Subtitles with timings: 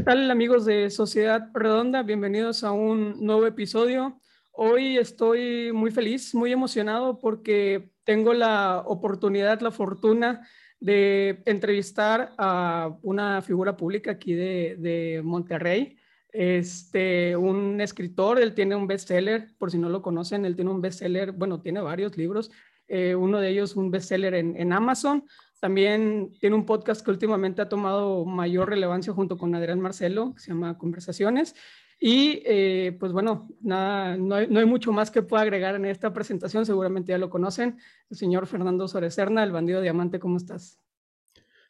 [0.00, 2.02] ¿Qué tal amigos de Sociedad Redonda?
[2.02, 4.18] Bienvenidos a un nuevo episodio.
[4.50, 10.48] Hoy estoy muy feliz, muy emocionado porque tengo la oportunidad, la fortuna
[10.80, 15.98] de entrevistar a una figura pública aquí de, Monterrey,
[16.32, 20.80] este, un escritor, él tiene un bestseller, por si no lo conocen, él tiene un
[20.80, 22.50] bestseller, bueno, tiene varios libros,
[22.88, 25.24] eh, uno de ellos un bestseller en, en Amazon,
[25.60, 30.40] también tiene un podcast que últimamente ha tomado mayor relevancia junto con Adrián Marcelo, que
[30.40, 31.54] se llama Conversaciones.
[32.00, 36.64] Y eh, pues bueno, nada, no hay, mucho más que pueda agregar en esta presentación,
[36.64, 37.76] seguramente ya lo conocen.
[38.08, 40.78] El señor Fernando Sorecerna, el bandido diamante, ¿cómo estás?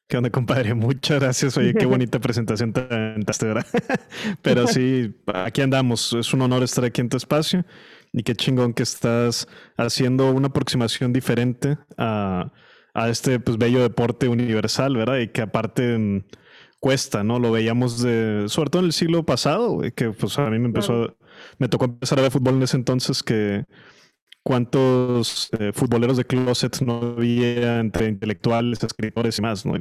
[0.07, 0.75] ¿Qué onda, compadre?
[0.75, 1.57] Muchas gracias.
[1.57, 3.67] Oye, qué bonita presentación tan ¿verdad?
[4.43, 6.13] Pero sí, aquí andamos.
[6.13, 7.65] Es un honor estar aquí en tu espacio
[8.13, 12.53] y qué chingón que estás haciendo una aproximación diferente a
[12.95, 15.19] a este pues bello deporte universal, ¿verdad?
[15.19, 16.25] Y que aparte mm,
[16.81, 17.39] cuesta, ¿no?
[17.39, 21.17] Lo veíamos de, sobre todo en el siglo pasado, que pues a mí me empezó,
[21.59, 23.65] me tocó empezar a ver fútbol en ese entonces que
[24.43, 29.75] cuántos eh, futboleros de closet no había entre intelectuales, escritores y más, ¿no?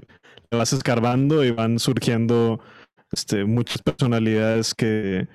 [0.52, 2.60] Lo vas escarbando y van surgiendo
[3.12, 5.28] este, muchas personalidades que,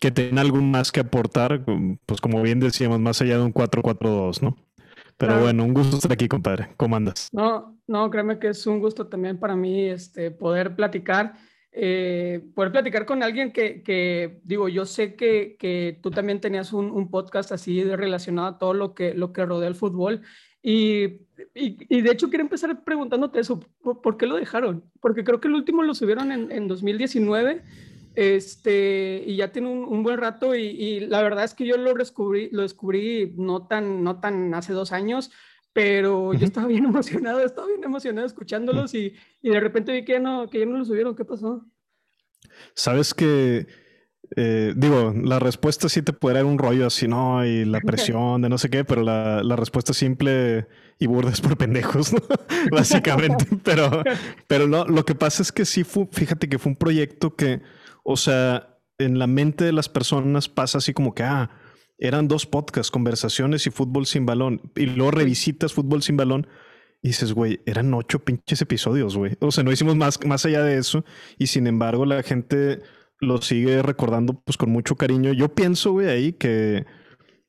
[0.00, 1.64] que tienen algo más que aportar,
[2.06, 4.56] pues como bien decíamos, más allá de un 4-4-2, ¿no?
[5.16, 6.70] Pero bueno, un gusto estar aquí, compadre.
[6.76, 7.28] ¿Cómo andas?
[7.32, 11.34] No, no, créeme que es un gusto también para mí este, poder platicar,
[11.70, 16.72] eh, poder platicar con alguien que, que digo, yo sé que, que tú también tenías
[16.72, 20.22] un, un, podcast así relacionado a todo lo que, lo que rodea el fútbol.
[20.62, 21.22] Y,
[21.54, 24.84] y, de hecho quiero empezar preguntándote eso, ¿por, qué lo dejaron?
[25.00, 27.62] Porque creo que el último lo subieron en, en 2019
[28.14, 32.50] este, y ya tiene un, buen rato y, la verdad es que yo lo descubrí,
[32.50, 35.30] lo descubrí no tan, no tan hace dos años,
[35.72, 40.12] pero yo estaba bien emocionado, estaba bien emocionado escuchándolos y, y, de repente vi que
[40.12, 41.16] ya, no, que ya no lo subieron.
[41.16, 41.64] ¿Qué pasó?
[42.74, 43.66] Sabes que,
[44.36, 47.44] eh, digo, la respuesta sí te puede dar un rollo así, ¿no?
[47.46, 50.66] Y la presión de no sé qué, pero la, la respuesta simple
[50.98, 52.20] y burda es por pendejos, ¿no?
[52.70, 53.46] Básicamente.
[53.64, 54.02] pero,
[54.46, 57.60] pero no, lo que pasa es que sí fue, fíjate que fue un proyecto que
[58.02, 61.50] o sea, en la mente de las personas pasa así como que, ah,
[61.98, 64.60] eran dos podcasts, conversaciones y fútbol sin balón.
[64.74, 66.48] Y luego revisitas fútbol sin balón
[67.00, 69.36] y dices, güey, eran ocho pinches episodios, güey.
[69.40, 71.04] O sea, no hicimos más, más allá de eso.
[71.38, 72.82] Y sin embargo, la gente
[73.20, 75.32] lo sigue recordando pues con mucho cariño.
[75.32, 76.86] Yo pienso, güey, ahí que,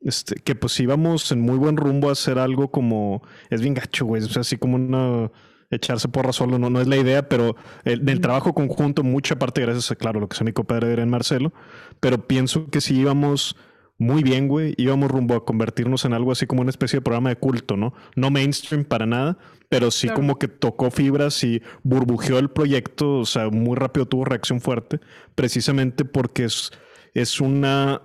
[0.02, 4.06] este, que pues íbamos en muy buen rumbo a hacer algo como, es bien gacho,
[4.06, 4.22] güey.
[4.22, 5.32] O sea, así como una
[5.76, 9.62] echarse porra solo no, no es la idea, pero el, del trabajo conjunto, mucha parte
[9.62, 11.54] gracias a, claro, lo que es mi compadre en Marcelo,
[12.00, 13.56] pero pienso que si íbamos
[13.98, 17.30] muy bien, güey, íbamos rumbo a convertirnos en algo así como una especie de programa
[17.30, 17.94] de culto, ¿no?
[18.16, 19.38] No mainstream para nada,
[19.70, 24.26] pero sí como que tocó fibras y burbujeó el proyecto, o sea, muy rápido tuvo
[24.26, 25.00] reacción fuerte,
[25.36, 26.72] precisamente porque es,
[27.14, 28.02] es una...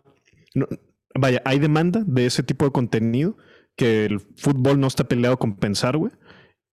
[1.14, 3.36] vaya, hay demanda de ese tipo de contenido
[3.74, 6.12] que el fútbol no está peleado con pensar, güey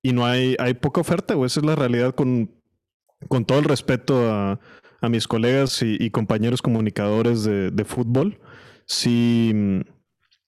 [0.06, 1.48] y no hay, hay poca oferta, güey.
[1.48, 2.52] Esa es la realidad con,
[3.28, 4.60] con todo el respeto a,
[5.02, 8.40] a mis colegas y, compañeros comunicadores de, de, fútbol.
[8.86, 9.80] Si mm,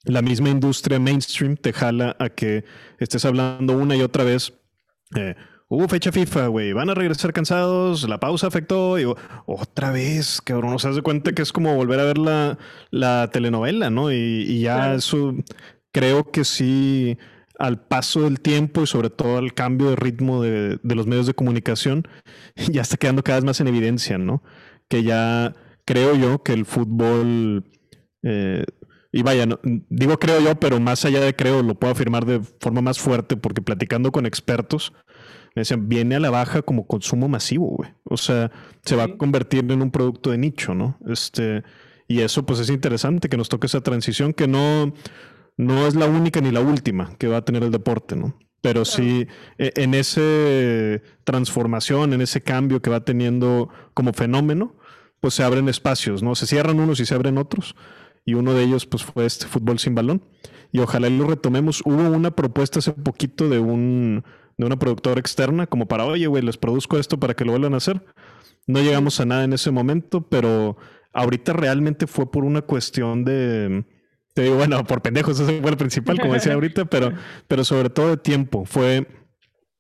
[0.03, 2.65] la misma industria mainstream te jala a que
[2.99, 4.53] estés hablando una y otra vez.
[5.15, 5.33] Eh,
[5.69, 9.11] hubo fecha FIFA, güey, van a regresar cansados, la pausa afectó, y
[9.47, 12.59] otra vez, cabrón, o sea, se cuenta que es como volver a ver la,
[12.91, 14.11] la telenovela, ¿no?
[14.11, 15.33] Y, y ya eso
[15.91, 17.17] creo que sí
[17.59, 21.33] al paso del tiempo y sobre todo al cambio de ritmo de, los medios de
[21.33, 22.07] comunicación,
[22.71, 24.43] ya está quedando cada vez más en evidencia, ¿no?
[24.87, 27.65] Que ya creo yo que el fútbol,
[28.23, 28.65] eh,
[29.11, 29.47] y vaya,
[29.89, 33.37] digo creo yo, pero más allá de creo, lo puedo afirmar de forma más fuerte
[33.37, 34.93] porque platicando con expertos,
[35.55, 37.89] me decían, viene a la baja como consumo masivo, güey.
[38.03, 38.51] O sea,
[38.85, 40.99] se va a convertir en un producto de nicho, ¿no?
[41.07, 41.63] Este,
[42.07, 44.93] y eso pues es interesante que nos toque esa transición que no
[45.57, 48.37] no es la única ni la última que va a tener el deporte, ¿no?
[48.61, 50.21] Pero sí, e, en esa
[51.23, 54.75] transformación, en ese cambio que va teniendo como fenómeno,
[55.19, 56.35] pues se abren espacios, ¿no?
[56.35, 57.75] Se cierran unos y se abren otros.
[58.25, 60.21] Y uno de ellos, pues, fue este fútbol sin balón.
[60.71, 61.81] Y ojalá lo retomemos.
[61.85, 64.23] Hubo una propuesta hace poquito de un
[64.57, 67.75] de una productora externa, como para, oye, güey, les produzco esto para que lo vuelvan
[67.75, 68.03] a hacer.
[68.65, 70.77] No llegamos a nada en ese momento, pero
[71.13, 73.85] ahorita realmente fue por una cuestión de
[74.37, 77.11] te digo, bueno, por pendejos, ese fue el principal, como decía ahorita, pero,
[77.47, 79.07] pero sobre todo de tiempo, fue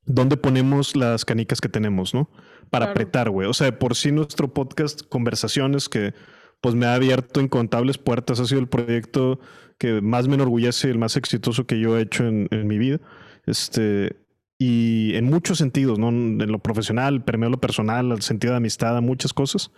[0.07, 2.27] dónde ponemos las canicas que tenemos, ¿no?
[2.71, 3.47] Para apretar, güey.
[3.47, 6.15] O sea, por sí nuestro podcast, conversaciones que
[6.59, 9.39] pues me ha abierto incontables puertas, ha sido el proyecto
[9.77, 12.79] que más me enorgullece y el más exitoso que yo he hecho en, en mi
[12.79, 12.99] vida.
[13.45, 14.15] Este,
[14.57, 16.09] y en muchos sentidos, ¿no?
[16.09, 19.69] En lo profesional, permeó lo personal, el sentido de amistad, muchas cosas.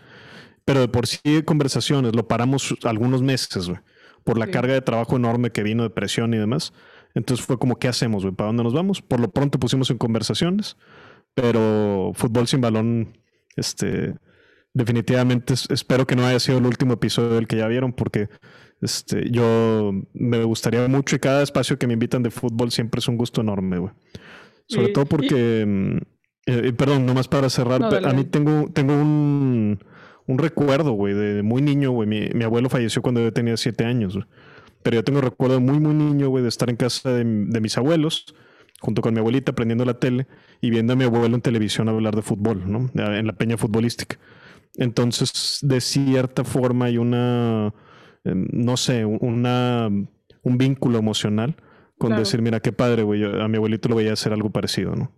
[0.63, 3.81] Pero de por sí conversaciones, lo paramos algunos meses, güey,
[4.29, 6.71] por la carga de trabajo enorme que vino de presión y demás.
[7.15, 8.35] Entonces fue como, ¿qué hacemos, güey?
[8.35, 9.01] ¿Para dónde nos vamos?
[9.01, 10.77] Por lo pronto pusimos en conversaciones,
[11.33, 13.17] pero fútbol sin balón,
[13.55, 14.13] este,
[14.71, 18.29] definitivamente espero que no haya sido el último episodio del que ya vieron, porque
[18.81, 23.07] este, yo me gustaría mucho y cada espacio que me invitan de fútbol siempre es
[23.07, 23.93] un gusto enorme, güey.
[24.67, 25.97] Sobre todo porque, mm,
[26.45, 29.79] eh, perdón, nomás para cerrar, a mí tengo, tengo un,
[30.29, 32.07] un recuerdo, güey, de muy niño, güey.
[32.07, 34.27] Mi, mi, abuelo falleció cuando yo tenía siete años, güey.
[34.83, 37.77] Pero yo tengo recuerdo muy, muy niño, güey, de estar en casa de, de, mis
[37.79, 38.35] abuelos,
[38.79, 40.27] junto con mi abuelita, prendiendo la tele
[40.61, 42.91] y viendo a mi abuelo en televisión hablar de fútbol, ¿no?
[42.93, 44.17] En la peña futbolística.
[44.75, 47.73] Entonces, de cierta forma hay una,
[48.23, 51.55] em, no sé, una, un vínculo emocional
[51.97, 55.11] con decir, mira, qué padre, güey, a mi abuelito lo veía hacer algo parecido, ¿no?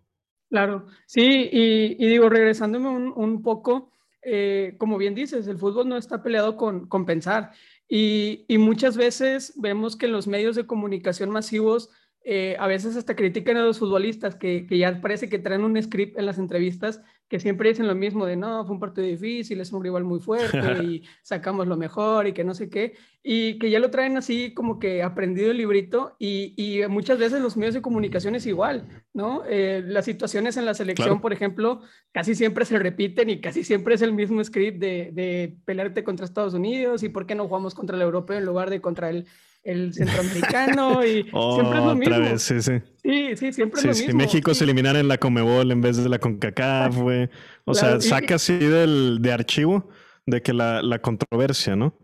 [0.50, 3.92] Claro, sí, y, y digo, regresándome un, un poco,
[4.24, 7.52] eh, como bien dices, el fútbol no está peleado con, con pensar.
[7.88, 11.90] Y, y, muchas veces vemos que los medios de comunicación masivos
[12.24, 15.82] eh, a veces hasta critican a los futbolistas que, que, ya parece que traen un
[15.82, 19.62] script en las entrevistas que siempre dicen lo mismo de no, fue un partido difícil,
[19.62, 23.58] es un rival muy fuerte y sacamos lo mejor y que no sé qué, y
[23.58, 27.56] que ya lo traen así como que aprendido el librito y, y muchas veces los
[27.56, 29.44] medios de comunicación es igual, ¿no?
[29.48, 31.82] Eh, las situaciones en la selección, por ejemplo,
[32.12, 36.26] casi siempre se repiten y casi siempre es el mismo script de, de pelearte contra
[36.26, 39.26] Estados Unidos y por qué no jugamos contra el europeo en lugar de contra el
[39.64, 41.24] el centroamericano y
[41.54, 42.16] siempre es lo mismo.
[42.16, 42.74] Otra vez, sí, sí.
[43.04, 44.08] Sí, sí, siempre es lo mismo.
[44.08, 47.30] Si México se eliminara en la Comebol en vez de la CONCACAF, güey.
[47.66, 49.90] O sea, saca así del, de archivo
[50.26, 51.98] de que la, la controversia, ¿no?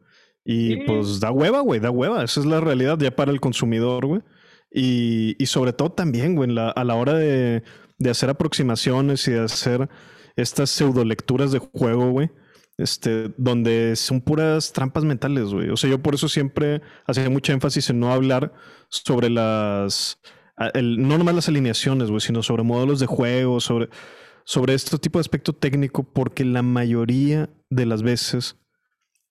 [0.43, 2.23] Y pues da hueva, güey, da hueva.
[2.23, 4.21] Esa es la realidad ya para el consumidor, güey.
[4.71, 7.63] Y, y, sobre todo también, güey, la, a la hora de,
[7.97, 9.89] de hacer aproximaciones y de hacer
[10.35, 12.29] estas pseudo lecturas de juego, güey
[12.77, 15.69] este, donde son puras trampas mentales, güey.
[15.69, 18.53] O sea, yo por eso siempre hacía mucha énfasis en no hablar
[18.89, 20.19] sobre las,
[20.75, 23.89] no nomás las alineaciones, güey, sino sobre modelos de juego, sobre,
[24.45, 28.57] sobre este tipo de aspecto técnico, porque la mayoría de las veces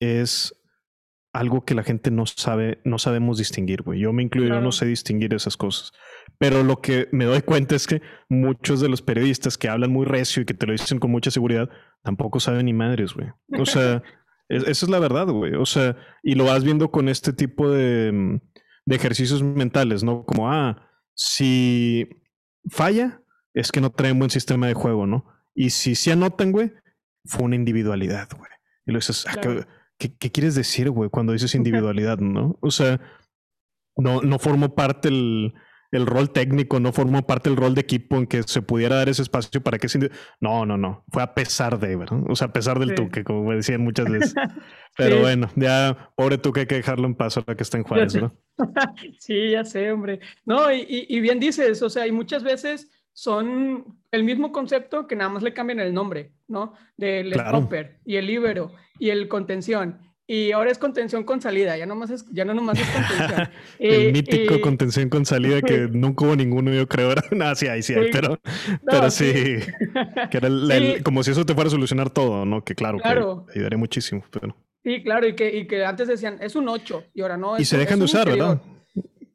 [0.00, 0.54] es
[1.36, 4.00] algo que la gente no sabe, no sabemos distinguir, güey.
[4.00, 5.92] Yo me incluyo, yo no sé distinguir esas cosas.
[6.38, 10.06] Pero lo que me doy cuenta es que muchos de los periodistas que hablan muy
[10.06, 11.68] recio y que te lo dicen con mucha seguridad,
[12.06, 13.28] tampoco saben ni madres, güey.
[13.58, 14.00] O sea,
[14.48, 15.54] esa es la verdad, güey.
[15.54, 18.40] O sea, y lo vas viendo con este tipo de, mm,
[18.86, 20.24] de ejercicios mentales, ¿no?
[20.24, 22.08] Como, ah, si
[22.70, 23.20] falla,
[23.54, 25.26] es que no traen buen sistema de juego, ¿no?
[25.52, 26.72] Y si se anotan, güey,
[27.24, 28.50] fue una individualidad, güey.
[28.86, 29.34] Y lo dices, ah,
[29.98, 32.56] ¿qué, ¿qué, quieres decir, güey, cuando dices individualidad, no?
[32.60, 33.00] O sea,
[33.96, 35.54] no, no formó parte el,
[35.92, 39.08] el rol técnico, no formó parte del rol de equipo en que se pudiera dar
[39.08, 39.86] ese espacio para que...
[40.40, 41.04] No, no, no.
[41.12, 42.20] Fue a pesar de, ¿verdad?
[42.28, 44.34] O sea, a pesar del Tuque, como decían muchas veces.
[44.96, 48.14] Pero bueno, ya, pobre Tuque, hay que dejarlo en paz ahora que está en Juárez,
[48.16, 48.34] ¿no?
[49.18, 50.20] sí, ya sé, hombre.
[50.44, 55.30] No, y, bien dices, o sea, y muchas veces son el mismo concepto que nada
[55.30, 56.74] más le cambian el nombre, ¿no?
[56.96, 57.68] Del claro.
[58.04, 62.24] y el libero y el contención y ahora es contención con salida, ya, nomás es,
[62.32, 63.48] ya no nomás es contención.
[63.78, 67.14] el mítico contención con salida que nunca hubo ninguno, yo creo.
[67.30, 68.40] no, sí hay, sí hay, pero,
[68.84, 69.32] pero sí,
[70.30, 70.48] que era
[71.04, 72.64] como si eso te fuera a solucionar todo, ¿no?
[72.64, 73.46] Que claro, claro.
[73.46, 74.24] que ayudaría muchísimo.
[74.30, 74.56] Pero...
[74.82, 77.56] Sí, claro, y que, y que antes decían, es un 8, y ahora no.
[77.58, 78.60] y se dejan de usar, ¿verdad?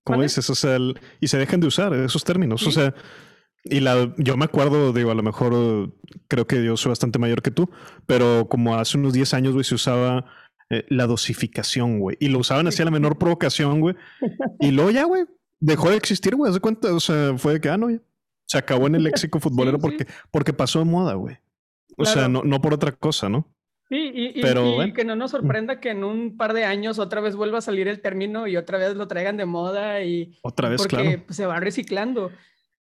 [0.03, 0.77] Como dices, o sea,
[1.21, 2.93] y se dejan de usar esos términos, o sea...
[3.63, 5.93] Y la, yo me acuerdo, digo, a lo mejor
[6.27, 7.69] creo que yo soy bastante mayor que tú,
[8.07, 10.25] pero como hace unos 10 años, güey, se usaba
[10.71, 12.15] eh, la dosificación, güey.
[12.21, 13.93] Y lo usaban así a la menor provocación, güey.
[14.61, 15.25] Y luego ya, güey,
[15.59, 16.49] dejó de existir, güey.
[16.49, 16.93] ¿Hace cuenta?
[16.93, 17.99] O sea, fue de que, ah, no, ya.
[18.45, 21.37] Se acabó en el léxico futbolero porque, porque pasó de moda, güey.
[21.97, 23.53] O sea, no, no por otra cosa, ¿no?
[23.89, 27.19] Sí, y, Pero, y, que no nos sorprenda que en un par de años otra
[27.19, 30.39] vez vuelva a salir el término y otra vez lo traigan de moda y...
[30.41, 32.31] Otra vez, porque se va reciclando.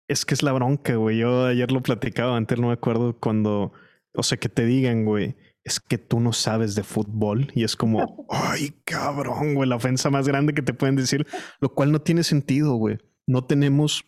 [0.06, 1.18] Es que es la bronca, güey.
[1.18, 3.72] Yo ayer lo platicaba, antes no me acuerdo cuando...
[4.14, 5.34] O sea, que te digan, güey
[5.64, 10.10] es que tú no sabes de fútbol y es como, ay, cabrón, güey, la ofensa
[10.10, 11.26] más grande que te pueden decir,
[11.60, 12.98] lo cual no tiene sentido, güey.
[13.26, 14.04] No tenemos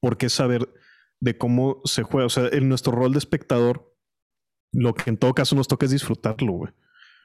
[0.00, 0.68] por qué saber
[1.20, 2.26] de cómo se juega.
[2.26, 3.94] O sea, en nuestro rol de espectador,
[4.72, 6.72] lo que en todo caso nos toca es disfrutarlo, güey.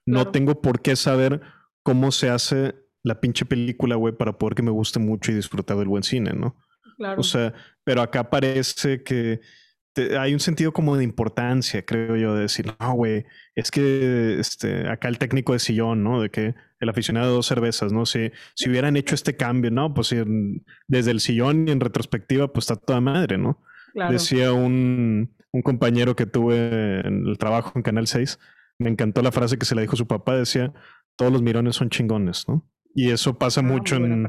[0.06, 1.42] No tengo por qué saber
[1.84, 5.78] cómo se hace la pinche película, güey, para poder que me guste mucho y disfrutar
[5.78, 6.56] del buen cine, ¿no?
[6.98, 7.22] Claro.
[7.22, 9.42] O sea, pero acá parece que
[10.20, 14.88] hay un sentido como de importancia, creo yo, de decir, no, güey, es que este,
[14.90, 16.22] acá el técnico de sillón, ¿no?
[16.22, 18.06] De que el aficionado de dos cervezas, ¿no?
[18.06, 19.94] Si, si hubieran hecho este cambio, ¿no?
[19.94, 20.16] Pues
[20.88, 23.62] desde el sillón y en retrospectiva, pues está toda madre, ¿no?
[24.10, 28.40] Decía un, un compañero que tuve en el trabajo en Canal 6,
[28.80, 30.74] me encantó la frase que se le dijo a su papá, decía,
[31.18, 32.66] todos los mirones son chingones, ¿no?
[32.94, 34.28] Y eso pasa ah, mucho en,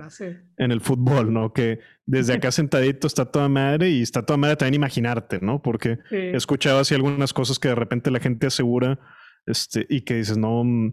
[0.57, 1.53] en, el fútbol, ¿no?
[1.53, 5.61] Que desde acá sentadito está toda madre y está toda madre también imaginarte, ¿no?
[5.63, 9.01] Porque he escuchado así algunas cosas que de repente la gente asegura
[9.47, 10.93] este, y que dices, no, mm,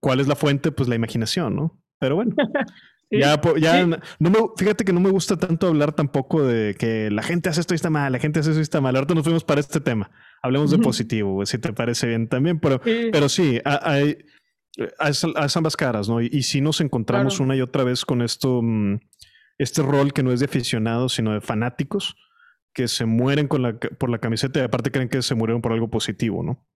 [0.00, 0.70] ¿cuál es la fuente?
[0.70, 1.82] Pues la imaginación, ¿no?
[1.98, 2.34] Pero bueno.
[3.10, 7.22] Ya, ya no me, fíjate que no me gusta tanto hablar tampoco de que la
[7.22, 8.96] gente hace esto y está mal, la gente hace eso y está mal.
[8.96, 10.10] Ahorita nos fuimos para este tema.
[10.42, 12.58] Hablemos de positivo, si te parece bien también.
[12.58, 14.18] Pero sí, pero sí hay,
[14.98, 16.20] a, ambas caras, ¿no?
[16.20, 19.00] Y, si nos encontramos una y otra vez con esto, mm,
[19.58, 22.16] este rol que no es de aficionados, sino de fanáticos,
[22.72, 25.72] que se mueren con la, por la camiseta y aparte creen que se murieron por
[25.72, 26.66] algo positivo, ¿no?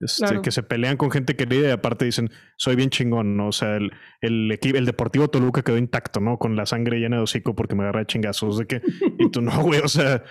[0.00, 3.48] Este, que se pelean con gente querida y aparte dicen, soy bien chingón, ¿no?
[3.48, 6.38] O sea, el, el, el Deportivo Toluca quedó intacto, ¿no?
[6.38, 8.80] Con la sangre llena de hocico porque me agarré chingazos de que,
[9.18, 10.22] y tú no, güey, o sea,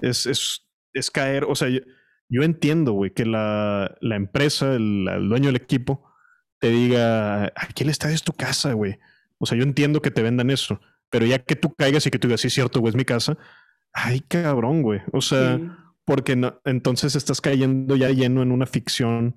[0.00, 5.46] es, es, es caer, o sea, yo, entiendo, güey, que la, la empresa, el, dueño
[5.46, 6.11] del equipo,
[6.62, 8.98] te diga, aquí el estadio es tu casa, güey.
[9.36, 12.18] O sea, yo entiendo que te vendan eso, pero ya que tú caigas y que
[12.18, 13.36] tú digas, sí, cierto, güey, es mi casa,
[13.92, 15.02] ay, cabrón, güey.
[15.12, 15.58] O sea
[16.04, 19.36] porque no, entonces estás cayendo ya lleno en una ficción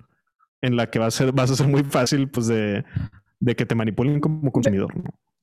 [0.62, 2.84] en la que va a ser, vas a ser muy fácil pues de,
[3.40, 4.92] de que te manipulen como consumidor.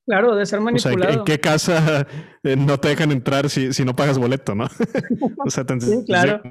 [0.05, 0.99] Claro, de ser manipulado.
[0.99, 2.07] O sea, ¿en qué casa
[2.43, 4.65] eh, no te dejan entrar si, si no pagas boleto, no?
[5.45, 6.41] o sea, tan sí, claro.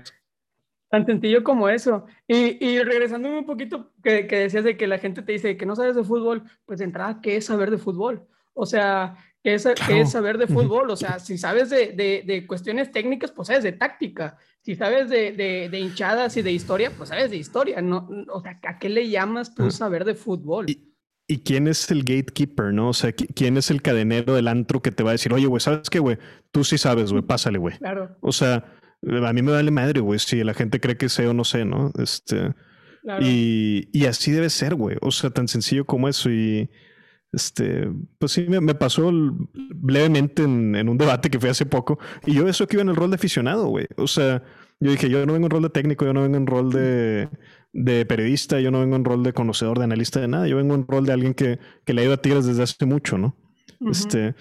[0.92, 2.06] Tan sencillo como eso.
[2.28, 5.66] Y, y regresándome un poquito que, que, decías de que la gente te dice que
[5.66, 8.28] no sabes de fútbol, pues de entrada, ¿qué es saber de fútbol?
[8.52, 10.90] O sea, ¿qué es, ¿qué es saber de fútbol?
[10.90, 15.10] O sea, si sabes de, de, de, cuestiones técnicas, pues sabes de táctica si sabes
[15.10, 18.08] de, de, hinchadas y de historia, pues sabes de historia, ¿no?
[18.32, 20.66] O sea, ¿a qué le llamas tú saber de fútbol?
[20.68, 22.90] ¿Y, quién es el gatekeeper, no?
[22.90, 25.60] O sea, ¿quién es el cadenero del antro que te va a decir, oye, güey,
[25.60, 26.18] ¿sabes qué, güey?
[26.52, 27.76] Tú sí sabes, güey, pásale, güey.
[27.78, 28.16] Claro.
[28.20, 28.64] O sea,
[29.02, 31.64] a mí me vale madre, güey, si la gente cree que sé o no sé,
[31.64, 31.92] ¿no?
[31.98, 32.54] Este.
[33.20, 34.96] Y, y así debe ser, güey.
[35.00, 36.30] O sea, tan sencillo como eso.
[36.30, 36.70] Y
[37.32, 39.10] este, pues sí, me, pasó
[39.82, 41.98] levemente en, en, un debate que fue hace poco.
[42.26, 43.86] Y yo eso que iba en el rol de aficionado, güey.
[43.96, 44.42] O sea,
[44.80, 47.28] yo dije, yo no vengo en rol de técnico, yo no vengo en rol de,
[47.72, 50.46] de periodista, yo no vengo en rol de conocedor, de analista, de nada.
[50.46, 52.86] Yo vengo en rol de alguien que, que le ha ido a Tigres desde hace
[52.86, 53.36] mucho, ¿no?
[53.90, 54.34] Este,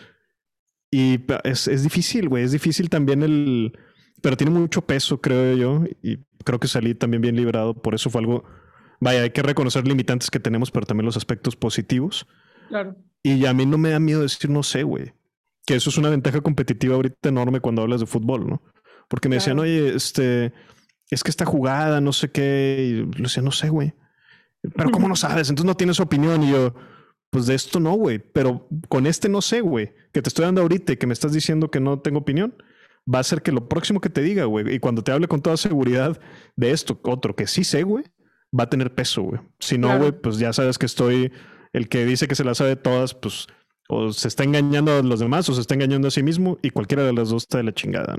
[0.92, 2.44] y es, es difícil, güey.
[2.44, 3.74] Es difícil también el...
[4.22, 5.84] Pero tiene mucho peso, creo yo.
[6.02, 7.74] Y creo que salí también bien librado.
[7.74, 8.44] Por eso fue algo...
[9.00, 12.28] Vaya, hay que reconocer limitantes que tenemos, pero también los aspectos positivos.
[13.24, 15.14] Y a mí no me da miedo decir no sé, güey.
[15.66, 18.62] Que eso es una ventaja competitiva ahorita enorme cuando hablas de fútbol, ¿no?
[19.08, 20.54] Porque me decían, oye, este,
[21.10, 22.78] es que esta jugada, no sé qué.
[22.80, 23.94] Y le decía, no sé, güey.
[24.76, 25.50] Pero ¿cómo no sabes?
[25.50, 26.44] Entonces no tienes opinión.
[26.44, 26.76] Y yo,
[27.32, 28.20] pues de esto no, güey.
[28.20, 29.94] Pero con este no sé, güey.
[30.12, 32.54] Que te estoy dando ahorita y que me estás diciendo que no tengo opinión.
[33.12, 35.42] Va a ser que lo próximo que te diga, güey, y cuando te hable con
[35.42, 36.20] toda seguridad
[36.56, 38.06] de esto, otro que sí sé, güey,
[38.58, 39.42] va a tener peso, güey.
[39.60, 41.32] Si no, güey, pues ya sabes que estoy
[41.74, 43.48] el que dice que se la sabe todas, pues
[43.92, 46.70] o se está engañando a los demás o se está engañando a sí mismo y
[46.70, 48.16] cualquiera de las dos está de la chingada.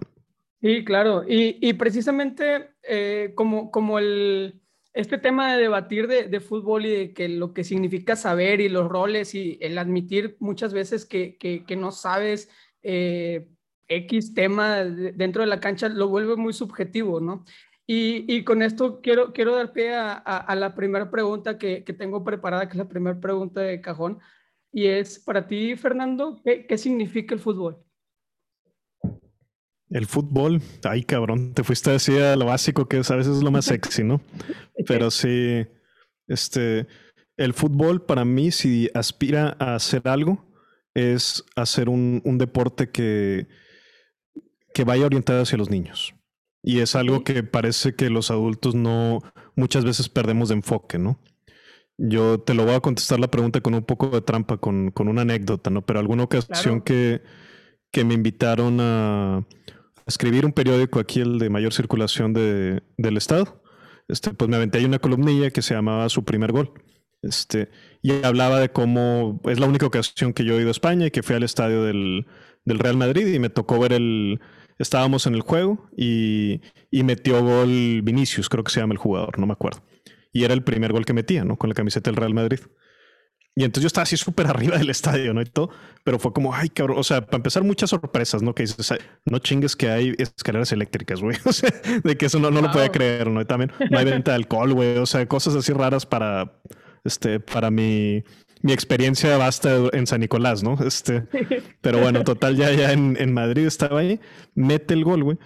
[0.61, 1.25] Sí, claro.
[1.27, 4.61] Y, precisamente eh, como, como el,
[4.93, 8.89] este tema de debatir de, fútbol y de que lo que significa saber y los
[8.89, 12.51] roles y el admitir muchas veces que, que, no sabes
[12.83, 13.49] eh,
[13.97, 17.45] X tema dentro de la cancha lo vuelve muy subjetivo, ¿no?
[17.87, 22.73] Y, con esto quiero, quiero dar pie a, la primera pregunta que, tengo preparada, que
[22.73, 24.19] es la primera pregunta de cajón.
[24.73, 27.79] Y es, para ti, Fernando, ¿qué, significa el fútbol?
[29.91, 33.37] El fútbol, ay cabrón, te fuiste a decir a lo básico que es, a veces
[33.37, 34.23] es lo más sexy, ¿no?
[34.87, 35.67] Pero sí,
[36.29, 36.87] este,
[37.37, 40.47] el fútbol para mí, si aspira a hacer algo,
[40.95, 43.49] es hacer un, un deporte que,
[44.73, 46.15] que vaya orientado hacia los niños.
[46.63, 49.21] Y es algo que parece que los adultos no
[49.57, 51.19] muchas veces perdemos de enfoque, ¿no?
[51.99, 55.09] Yo te lo voy a contestar la pregunta con un poco de trampa, con, con
[55.09, 55.85] una anécdota, ¿no?
[55.85, 57.23] Pero alguna ocasión que,
[57.91, 59.45] que me invitaron a,
[60.07, 63.63] escribir un periódico aquí, el de mayor circulación de, del estado,
[64.09, 66.73] este, pues me aventé ahí una columnilla que se llamaba Su primer gol.
[67.23, 67.71] Este,
[68.03, 71.11] y hablaba de cómo es la única ocasión que yo he ido a España y
[71.13, 72.27] que fui al estadio del,
[72.65, 74.41] del Real Madrid y me tocó ver el,
[74.83, 76.61] estábamos en el juego y,
[76.91, 79.83] metió gol Vinicius, creo que se llama el jugador, no me acuerdo.
[80.33, 81.57] Y era el primer gol que metía, ¿no?
[81.57, 82.61] Con la camiseta del Real Madrid.
[83.55, 85.43] Y entonces yo estaba así súper arriba del estadio, ¿no?
[85.43, 85.71] Y todo,
[86.05, 88.55] pero fue como, ay, cabrón, o sea, para empezar muchas sorpresas, ¿no?
[88.55, 91.37] Que dices, no chingues que hay escaleras eléctricas, güey.
[91.47, 91.71] O sea,
[92.03, 93.41] de que eso no, no lo podía creer, ¿no?
[93.41, 94.99] Y también no hay venta de alcohol, güey.
[94.99, 96.61] O sea, cosas así raras para,
[97.05, 98.25] este, para mi,
[98.63, 100.79] mi experiencia basta en San Nicolás, ¿no?
[100.85, 101.25] Este,
[101.81, 104.21] pero bueno, total, ya, ya en, en Madrid estaba ahí,
[104.55, 105.39] mete el gol, güey.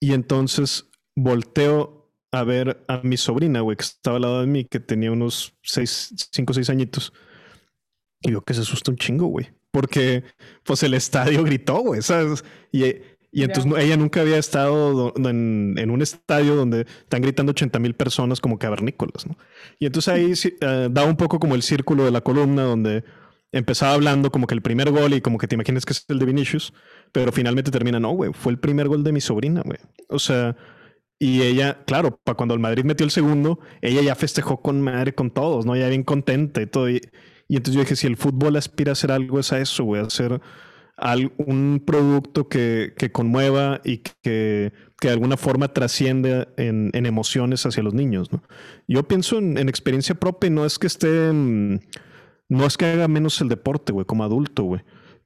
[0.00, 2.02] Y entonces volteo
[2.32, 5.54] a ver a mi sobrina, güey, que estaba al lado de mí, que tenía unos
[5.62, 7.12] 5 o 6 añitos.
[8.22, 9.50] Y veo que se asusta un chingo, güey.
[9.70, 10.24] Porque,
[10.64, 12.44] pues, el estadio gritó, güey, ¿sabes?
[12.72, 12.84] Y,
[13.32, 18.40] y entonces ella nunca había estado en, un estadio donde están gritando 80 mil personas
[18.40, 19.36] como cavernícolas, ¿no?
[19.78, 23.04] Y entonces ahí uh, da un poco como el círculo de la columna donde
[23.50, 26.18] empezaba hablando como que el primer gol y como que te imaginas que es el
[26.18, 26.74] de Vinicius,
[27.10, 29.78] pero finalmente termina, no, güey, fue el primer gol de mi sobrina, güey.
[30.08, 30.56] O sea,
[31.18, 35.14] y ella, claro, para cuando el Madrid metió el segundo, ella ya festejó con madre,
[35.14, 35.76] con todos, ¿no?
[35.76, 36.90] Ya bien contenta y todo.
[36.90, 37.00] Y,
[37.48, 40.06] entonces yo dije, si el fútbol aspira a hacer algo, es a eso, güey, a
[40.06, 40.40] hacer
[41.38, 47.66] un producto que, que conmueva y que, que, de alguna forma trasciende en, en, emociones
[47.66, 48.42] hacia los niños, ¿no?
[48.86, 51.80] Yo pienso en, en experiencia propia y no es que estén
[52.52, 54.82] no es que haga menos el deporte, güey, como adulto, güey.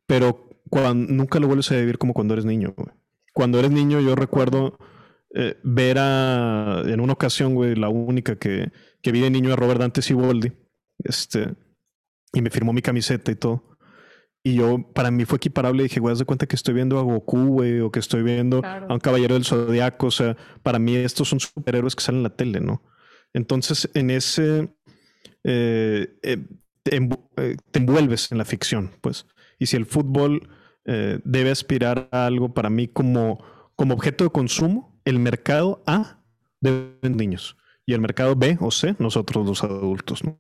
[0.07, 2.95] Pero cuando, nunca lo vuelves a vivir como cuando eres niño, güey.
[3.35, 4.79] Cuando eres niño, yo recuerdo
[5.35, 6.83] eh, ver a.
[6.87, 8.71] En una ocasión, güey, la única que,
[9.03, 10.53] que vi de niño a Robert Dante Siboldi.
[10.99, 11.55] Este.
[12.33, 13.76] Y me firmó mi camiseta y todo.
[14.43, 15.83] Y yo, para mí fue equiparable.
[15.83, 18.63] Dije, güey, haz de cuenta que estoy viendo a Goku, güey, o que estoy viendo
[18.65, 20.07] a un caballero del zodiaco.
[20.07, 22.83] O sea, para mí estos son superhéroes que salen en la tele, ¿no?
[23.33, 24.73] Entonces, en ese.
[25.43, 26.39] Eh, eh,
[26.91, 29.27] eh, te, envuelves en la ficción, pues.
[29.59, 30.49] Y si el fútbol
[30.85, 36.23] eh, debe aspirar a algo para mí como, como objeto de consumo, el mercado A
[36.61, 40.39] deben niños y el mercado B o C, nosotros los adultos, ¿no?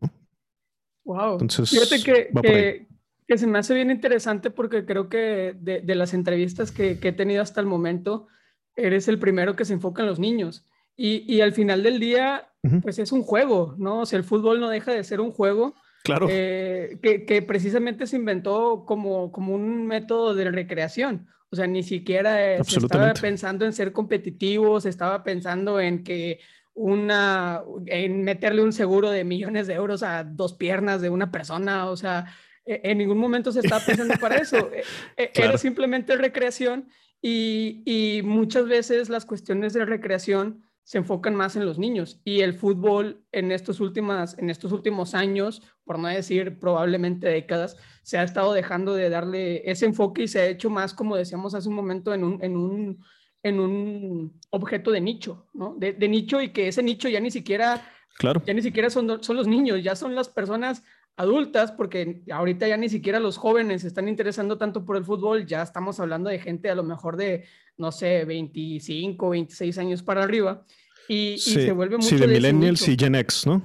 [1.05, 1.33] Wow.
[1.41, 2.88] Entonces, Fíjate que, que,
[3.28, 7.61] se me hace bien interesante porque creo que de, las entrevistas que, he tenido hasta
[7.61, 8.28] el momento,
[8.76, 10.66] eres el primero que se enfoca en los niños.
[10.97, 12.49] Y, y al final del día,
[12.83, 14.00] pues es un juego, ¿no?
[14.00, 15.75] O sea, el fútbol no deja de ser un juego
[16.06, 16.28] Claro.
[16.30, 21.26] Eh, que, precisamente se inventó como, como un método de recreación.
[21.50, 26.38] O sea, ni siquiera se estaba pensando en ser competitivo, se estaba pensando en que
[26.75, 31.87] una, en meterle un seguro de millones de euros a dos piernas de una persona.
[31.90, 32.27] O sea,
[32.66, 34.70] en ningún momento se estaba pensando para eso.
[34.72, 34.83] E,
[35.16, 36.88] e, era simplemente recreación
[37.22, 42.42] y, y muchas veces las cuestiones de recreación se enfocan más en los niños y
[42.42, 48.18] el fútbol en estos, últimas, en estos últimos años, por no decir probablemente décadas, se
[48.18, 51.68] ha estado dejando de darle ese enfoque y se ha hecho más, como decíamos hace
[51.68, 53.05] un momento, en un, en un,
[53.42, 55.74] en un objeto de nicho, ¿no?
[55.76, 57.85] De, de, nicho y que ese nicho ya ni siquiera,
[58.16, 58.40] claro.
[58.46, 60.85] ya ni siquiera son, son los niños, ya son las personas
[61.16, 65.46] adultas, porque ahorita ya ni siquiera los jóvenes se están interesando tanto por el fútbol,
[65.46, 67.44] ya estamos hablando de gente a lo mejor de,
[67.79, 70.64] no sé, 25, 26 años para arriba,
[71.09, 73.62] y, se vuelve mucho Sí, de, millennials y Gen X, ¿no?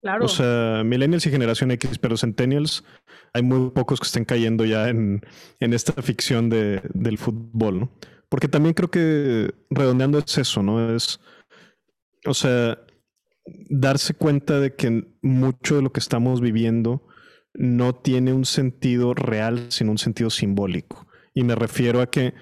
[0.00, 0.24] Claro.
[0.24, 2.82] O sea, millennials y generación X, pero centennials,
[3.32, 5.24] hay muy pocos que estén cayendo ya en,
[5.60, 7.92] en esta ficción de, del fútbol, ¿no?
[8.28, 10.96] Porque también creo que redondeando es eso, ¿no?
[10.96, 11.20] Es,
[12.24, 12.78] o sea,
[13.44, 17.06] darse cuenta de que mucho de lo que estamos viviendo
[17.54, 21.06] no tiene un sentido real, sino un sentido simbólico.
[21.34, 22.34] Y me refiero a que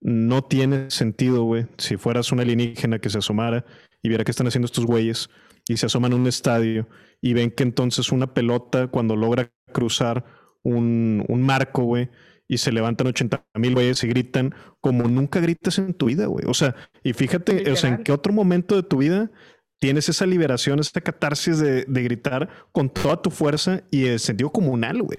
[0.00, 3.64] no tiene sentido, güey, si fueras un alienígena que se asomara
[4.02, 5.28] y viera qué están haciendo estos güeyes
[5.68, 6.88] y se asoman a un estadio
[7.20, 10.24] y ven que entonces una pelota cuando logra cruzar
[10.62, 12.10] un, un marco, güey,
[12.46, 16.46] y se levantan 80 mil güeyes y gritan como nunca gritas en tu vida, güey.
[16.48, 19.30] O sea, y fíjate, o sea, en qué otro momento de tu vida
[19.78, 25.02] tienes esa liberación, esa catarsis de, gritar con toda tu fuerza y el sentido comunal,
[25.02, 25.18] güey.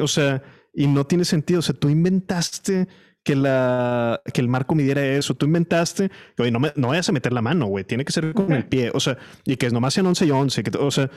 [0.00, 1.60] O sea, y no tiene sentido.
[1.60, 2.88] O sea, tú inventaste
[3.24, 5.34] que, la, que el marco midiera eso.
[5.34, 7.84] Tú inventaste que, oye, no, me, no vayas a meter la mano, güey.
[7.84, 8.90] Tiene que ser con el pie.
[8.94, 10.62] O sea, y que nomás sean 11 y 11.
[10.78, 11.10] o sea,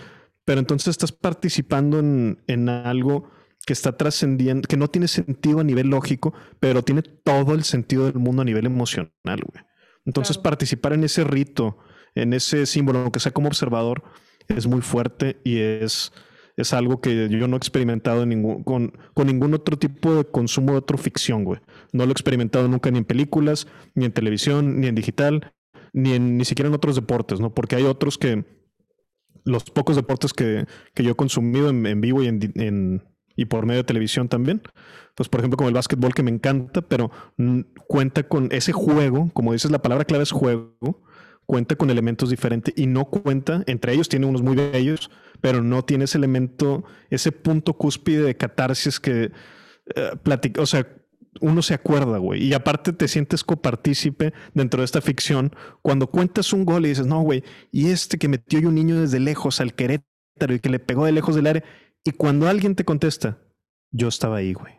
[0.46, 3.30] pero entonces estás participando en, en algo
[3.66, 8.06] que está trascendiendo, que no tiene sentido a nivel lógico, pero tiene todo el sentido
[8.06, 9.64] del mundo a nivel emocional, güey.
[10.04, 11.78] Entonces, participar en ese rito
[12.16, 14.04] en ese símbolo, aunque sea como observador,
[14.48, 16.12] es muy fuerte y es,
[16.58, 18.26] es algo que yo no he experimentado
[18.64, 21.60] con, con, ningún otro tipo de consumo de otra ficción, güey.
[21.94, 25.54] No lo he experimentado nunca ni en películas, ni en televisión, ni en digital,
[25.94, 27.54] ni, ni siquiera en otros deportes, ¿no?
[27.54, 28.46] Porque hay otros que,
[29.44, 33.04] los pocos deportes que, que yo he consumido en, vivo y, en,
[33.36, 34.62] y por medio de televisión también,
[35.16, 37.12] pues por ejemplo como el básquetbol que me encanta, pero
[37.88, 41.04] cuenta con ese juego, como dices, la palabra clave es juego,
[41.46, 45.84] cuenta con elementos diferentes y no cuenta, entre ellos tiene unos muy bellos, pero no
[45.84, 49.32] tiene ese elemento, ese punto cúspide de catarsis que
[49.96, 50.88] eh, platica, o sea,
[51.40, 52.44] uno se acuerda, güey.
[52.44, 57.06] Y aparte te sientes copartícipe dentro de esta ficción cuando cuentas un gol y dices,
[57.08, 60.70] no, güey, y este que metió yo un niño desde lejos al Querétaro y que
[60.70, 61.64] le pegó de lejos del área.
[62.04, 63.40] Y cuando alguien te contesta,
[63.92, 64.74] yo estaba ahí, güey.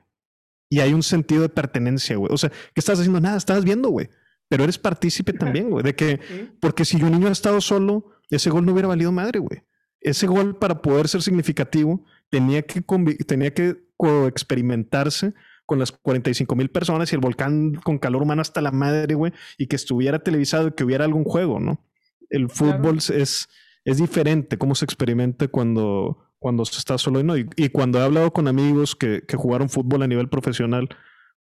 [0.68, 2.32] Y hay un sentido de pertenencia, güey.
[2.32, 3.20] O sea, ¿qué estás haciendo?
[3.20, 4.08] Nada, estabas viendo, güey
[4.52, 6.20] pero eres partícipe también, güey, de que,
[6.60, 9.62] porque si un niño ha estado solo, ese gol no hubiera valido madre, güey.
[9.98, 12.84] Ese gol para poder ser significativo tenía que,
[13.26, 13.82] tenía que
[14.28, 15.32] experimentarse
[15.64, 19.32] con las 45 mil personas y el volcán con calor humano hasta la madre, güey,
[19.56, 21.82] y que estuviera televisado y que hubiera algún juego, ¿no?
[22.28, 23.48] El fútbol es,
[23.86, 27.22] es diferente, cómo se experimenta cuando, cuando se está solo.
[27.22, 27.38] ¿no?
[27.38, 30.90] Y, y cuando he hablado con amigos que, que, jugaron fútbol a nivel profesional,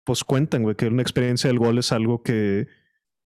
[0.02, 2.68] pues cuentan, güey, que una experiencia del gol es algo que,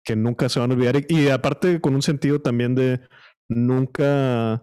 [0.05, 1.01] que nunca se van a olvidar.
[1.09, 3.01] Y, aparte con un sentido también de
[3.49, 4.63] nunca,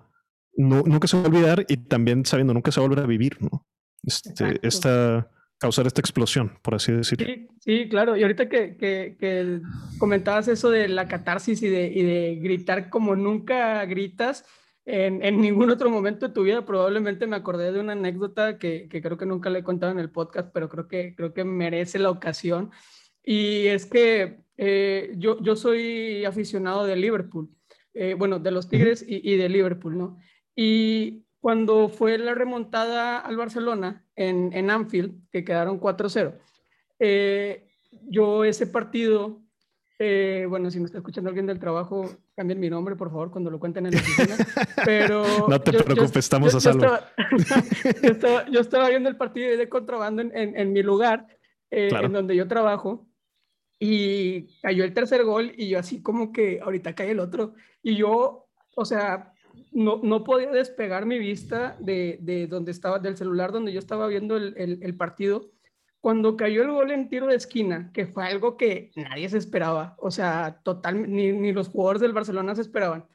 [0.56, 3.42] nunca se va a olvidar y también sabiendo nunca se va a volver a vivir,
[3.42, 3.66] ¿no?
[4.04, 7.28] Este, esta, causar esta explosión, por así decirlo.
[7.28, 8.18] Sí, sí claro.
[8.18, 9.62] Y ahorita que, que, que,
[10.00, 14.46] comentabas eso de la catarsis y de, y de gritar como nunca gritas,
[14.86, 18.88] en, en, ningún otro momento de tu vida probablemente me acordé de una anécdota que,
[18.90, 21.44] que, creo que nunca le he contado en el podcast, pero creo que, creo que
[21.44, 22.72] merece la ocasión.
[23.24, 27.50] Y es que eh, yo, yo soy aficionado de Liverpool,
[27.94, 30.18] eh, bueno, de los Tigres y, y, de Liverpool, ¿no?
[30.56, 36.38] Y cuando fue la remontada al Barcelona en, en Anfield, que quedaron 4-0,
[37.00, 37.68] eh,
[38.08, 39.42] yo ese partido,
[39.98, 43.50] eh, bueno, si me está escuchando alguien del trabajo, cambien mi nombre, por favor, cuando
[43.50, 44.36] lo cuenten en la oficina.
[44.86, 46.86] Pero no te preocupes, estamos a salvo.
[48.04, 51.26] Yo estaba, yo, estaba, viendo el partido de contrabando en, en, en mi lugar,
[51.72, 53.08] eh, en donde yo trabajo,
[53.84, 57.96] y cayó el tercer gol, y yo así como que ahorita cae el otro, y
[57.96, 59.34] yo, o sea,
[59.72, 64.06] no, no podía despegar mi vista de, de, donde estaba, del celular donde yo estaba
[64.06, 65.50] viendo el, el, partido.
[66.00, 69.96] Cuando cayó el gol en tiro de esquina, que fue algo que nadie se esperaba,
[69.98, 73.08] o sea, total, ni, ni los jugadores del Barcelona se esperaban.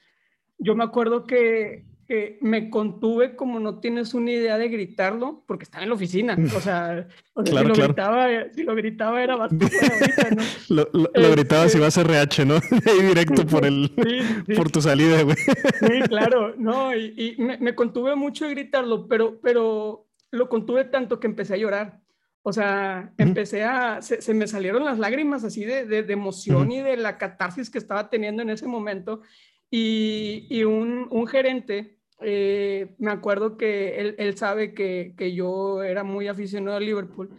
[0.58, 5.64] Yo me acuerdo que, que me contuve como no tienes una idea de gritarlo, porque
[5.64, 6.36] estaba en la oficina.
[6.56, 7.88] O sea, o sea claro, si, lo claro.
[7.88, 10.42] gritaba, si lo gritaba era bastante ahorita, ¿no?
[10.68, 12.54] lo, lo, lo gritabas si vas a RH, ¿no?
[12.86, 14.54] Ahí directo por, el, sí, sí.
[14.54, 15.36] por tu salida, güey.
[15.36, 16.54] Sí, claro.
[16.56, 21.26] No, y, y me, me, contuve mucho de gritarlo, pero, pero lo contuve tanto que
[21.26, 22.00] empecé a llorar.
[22.42, 26.68] O sea, empecé a, se, se me salieron las lágrimas así de, de, de emoción
[26.68, 26.74] uh -huh.
[26.74, 29.22] y de la catarsis que estaba teniendo en ese momento.
[29.70, 35.82] Y, y un, un, gerente eh, me acuerdo que él, él sabe que, que, yo
[35.82, 37.30] era muy aficionado a Liverpool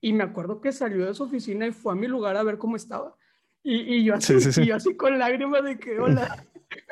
[0.00, 2.58] y me acuerdo que salió de su oficina y fue a mi lugar a ver
[2.58, 3.14] cómo estaba.
[3.62, 4.62] Y, y yo, así, sí, sí, sí.
[4.62, 6.44] Y yo así con lágrimas de que, hola,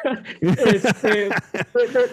[0.40, 1.28] este, de,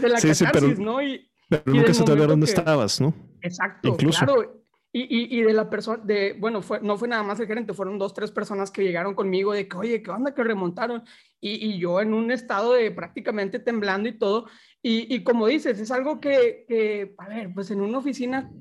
[0.02, 1.02] de, la catarsis, pero, ¿no?
[1.02, 3.14] Y, pero nunca se te olvidó dónde que, estabas, ¿no?
[3.42, 4.26] Exacto, Incluso.
[4.26, 4.60] claro.
[4.92, 8.16] Y, y, de la persona, de, bueno, no fue nada más el gerente, fueron dos,
[8.16, 11.04] tres personas que llegaron conmigo de que, oye, ¿qué onda que remontaron?
[11.40, 14.48] Y, y yo en un estado de prácticamente temblando y todo.
[14.82, 18.52] Y, y como dices, es algo que, que, a ver, pues en una oficina,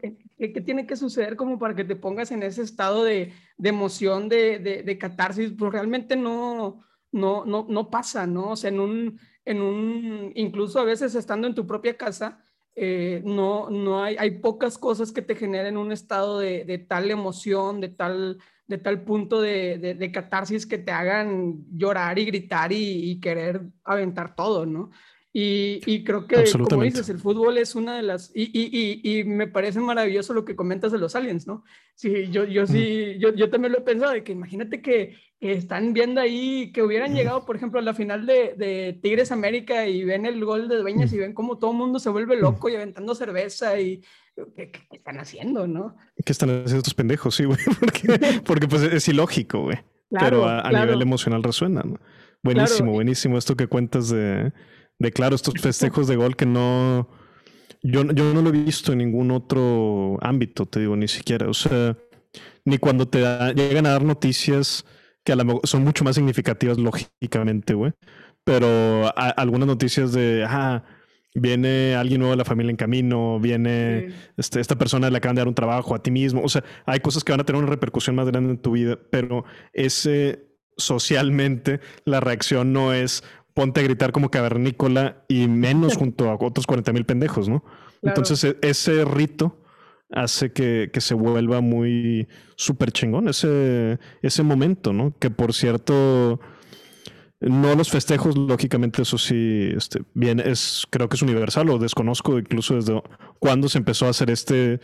[0.00, 3.68] ¿qué, ¿qué, tiene que suceder como para que te pongas en ese estado de, de
[3.68, 5.54] emoción, de, de, de, catarsis?
[5.58, 8.50] Pues realmente no, no, no, no pasa, ¿no?
[8.50, 12.44] O sea, en un, en un, incluso a veces estando en tu propia casa,
[12.80, 17.10] eh, no, no hay, hay pocas cosas que te generen un estado de, de tal
[17.10, 18.38] emoción, de tal,
[18.68, 23.62] de tal punto de, de, catarsis que te hagan llorar y gritar y, y querer
[23.82, 24.90] aventar todo, ¿no?
[25.30, 28.32] Y, y, creo que, como dices, el fútbol es una de las...
[28.34, 31.64] Y, y, y, me parece maravilloso lo que comentas de los aliens, ¿no?
[31.94, 35.92] Sí, yo, yo sí, yo, yo también lo he pensado, de que imagínate que, están
[35.92, 40.02] viendo ahí, que hubieran llegado, por ejemplo, a la final de, de Tigres América y
[40.02, 42.76] ven el gol de Dueñas y ven cómo todo el mundo se vuelve loco y
[42.76, 44.02] aventando cerveza y...
[44.56, 45.96] ¿Qué, qué están haciendo, no?
[46.24, 47.34] ¿Qué están haciendo estos pendejos?
[47.34, 49.78] Sí, güey, porque, porque pues es ilógico, güey.
[50.10, 50.86] Claro, Pero a, a claro.
[50.86, 51.98] nivel emocional resuena, ¿no?
[52.42, 52.92] Buenísimo, claro.
[52.92, 54.52] buenísimo esto que cuentas de
[54.98, 57.08] de claro, estos festejos de gol que no.
[57.82, 61.48] Yo, yo no lo he visto en ningún otro ámbito, te digo, ni siquiera.
[61.48, 61.96] O sea,
[62.64, 64.84] ni cuando te da, llegan a dar noticias
[65.24, 67.92] que a lo mejor son mucho más significativas, lógicamente, güey.
[68.44, 70.82] Pero a, algunas noticias de, ah,
[71.34, 74.14] viene alguien nuevo de la familia en camino, viene sí.
[74.36, 76.42] este, esta persona le acaban de dar un trabajo a ti mismo.
[76.42, 78.98] O sea, hay cosas que van a tener una repercusión más grande en tu vida,
[79.10, 83.22] pero ese socialmente la reacción no es
[83.58, 87.62] ponte a gritar como cavernícola y menos junto a otros 40 mil pendejos, ¿no?
[87.62, 87.80] Claro.
[88.02, 89.60] Entonces e, ese rito
[90.12, 95.12] hace que, que se vuelva muy súper chingón ese, ese momento, ¿no?
[95.18, 96.38] Que por cierto,
[97.40, 102.38] no los festejos, lógicamente eso sí, este, bien, es, creo que es universal o desconozco
[102.38, 103.02] incluso desde
[103.40, 104.78] cuándo se empezó a hacer este,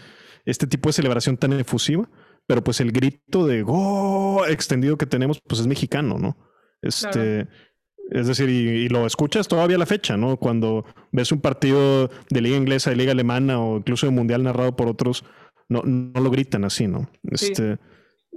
[0.46, 2.10] este tipo de celebración tan efusiva,
[2.48, 4.44] pero pues el grito de ¡Oh!
[4.48, 6.36] extendido que tenemos, pues es mexicano, ¿no?
[6.82, 7.44] Este...
[7.44, 7.73] Claro
[8.10, 10.36] es decir, y, y, lo escuchas todavía a la fecha, ¿no?
[10.36, 14.76] Cuando ves un partido de liga inglesa, de liga alemana o incluso de mundial narrado
[14.76, 15.24] por otros,
[15.68, 17.08] no, no lo gritan así, ¿no?
[17.30, 17.80] Este, sí.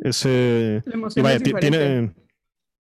[0.01, 0.83] ese...
[1.15, 2.13] La vaya, tiene...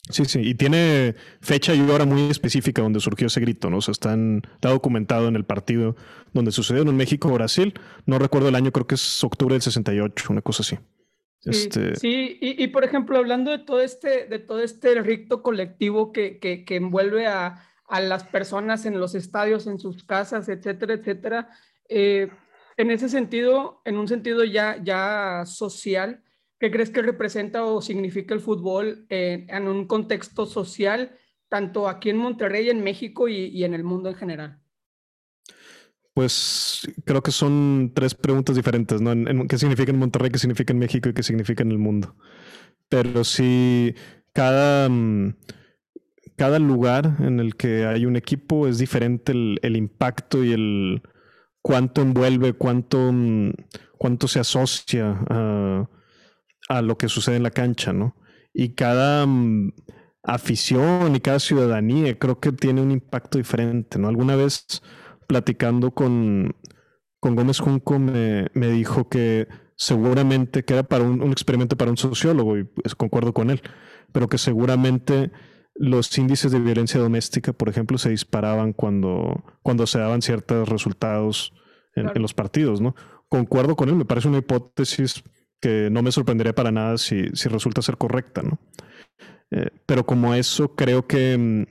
[0.08, 3.76] Sí, sí, y tiene fecha y hora muy específica donde surgió ese grito, ¿no?
[3.76, 4.16] O sea, está,
[4.54, 5.94] está documentado en el partido
[6.32, 7.74] donde sucedió en México-Brasil.
[8.06, 10.78] No recuerdo el año, creo que es octubre del 68, una cosa así.
[11.40, 11.96] Sí, este...
[11.96, 16.38] sí y, y, por ejemplo, hablando de todo este, de todo este rito colectivo que,
[16.38, 21.48] que, que envuelve a, a, las personas en los estadios, en sus casas, etcétera, etcétera,
[21.88, 22.30] eh,
[22.76, 26.22] en ese sentido, en un sentido ya, ya social,
[26.58, 31.16] ¿qué crees que representa o significa el fútbol en, en un contexto social,
[31.48, 34.59] tanto aquí en Monterrey, en México y, y en el mundo en general?
[36.14, 39.12] Pues creo que son tres preguntas diferentes, ¿no?
[39.46, 42.16] ¿Qué significa en Monterrey, qué significa en México y qué significa en el mundo?
[42.88, 43.94] Pero sí,
[44.32, 45.34] cada, mm,
[46.36, 51.02] cada lugar en el que hay un equipo es diferente el, impacto y el
[51.62, 53.52] cuánto envuelve, cuánto, mm,
[53.98, 55.88] cuánto se asocia a,
[56.68, 58.16] a lo que sucede en la cancha, ¿no?
[58.52, 59.72] Y cada mm,
[60.22, 64.08] afición y cada ciudadanía creo que tiene un impacto diferente, ¿no?
[64.08, 64.82] Alguna vez
[65.30, 66.56] platicando con,
[67.20, 71.92] con Gómez Junco me, me, dijo que seguramente, que era para un, un, experimento para
[71.92, 73.62] un sociólogo, y pues concuerdo con él,
[74.10, 75.30] pero que seguramente
[75.76, 81.52] los índices de violencia doméstica, por ejemplo, se disparaban cuando, cuando se daban ciertos resultados
[81.94, 82.16] en, claro.
[82.16, 82.96] en los partidos, ¿no?
[83.28, 85.22] Concuerdo con él, me parece una hipótesis
[85.60, 88.58] que no me sorprendería para nada si, si resulta ser correcta, ¿no?
[89.52, 91.62] Eh, pero como eso, creo que mm,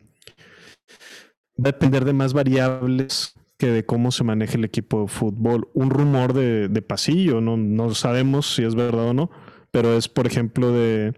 [1.62, 5.70] va a depender de más variables que de cómo se maneja el equipo de fútbol.
[5.74, 9.30] Un rumor de, pasillo, no, no, sabemos si es verdad o no,
[9.70, 11.14] pero es, por ejemplo, de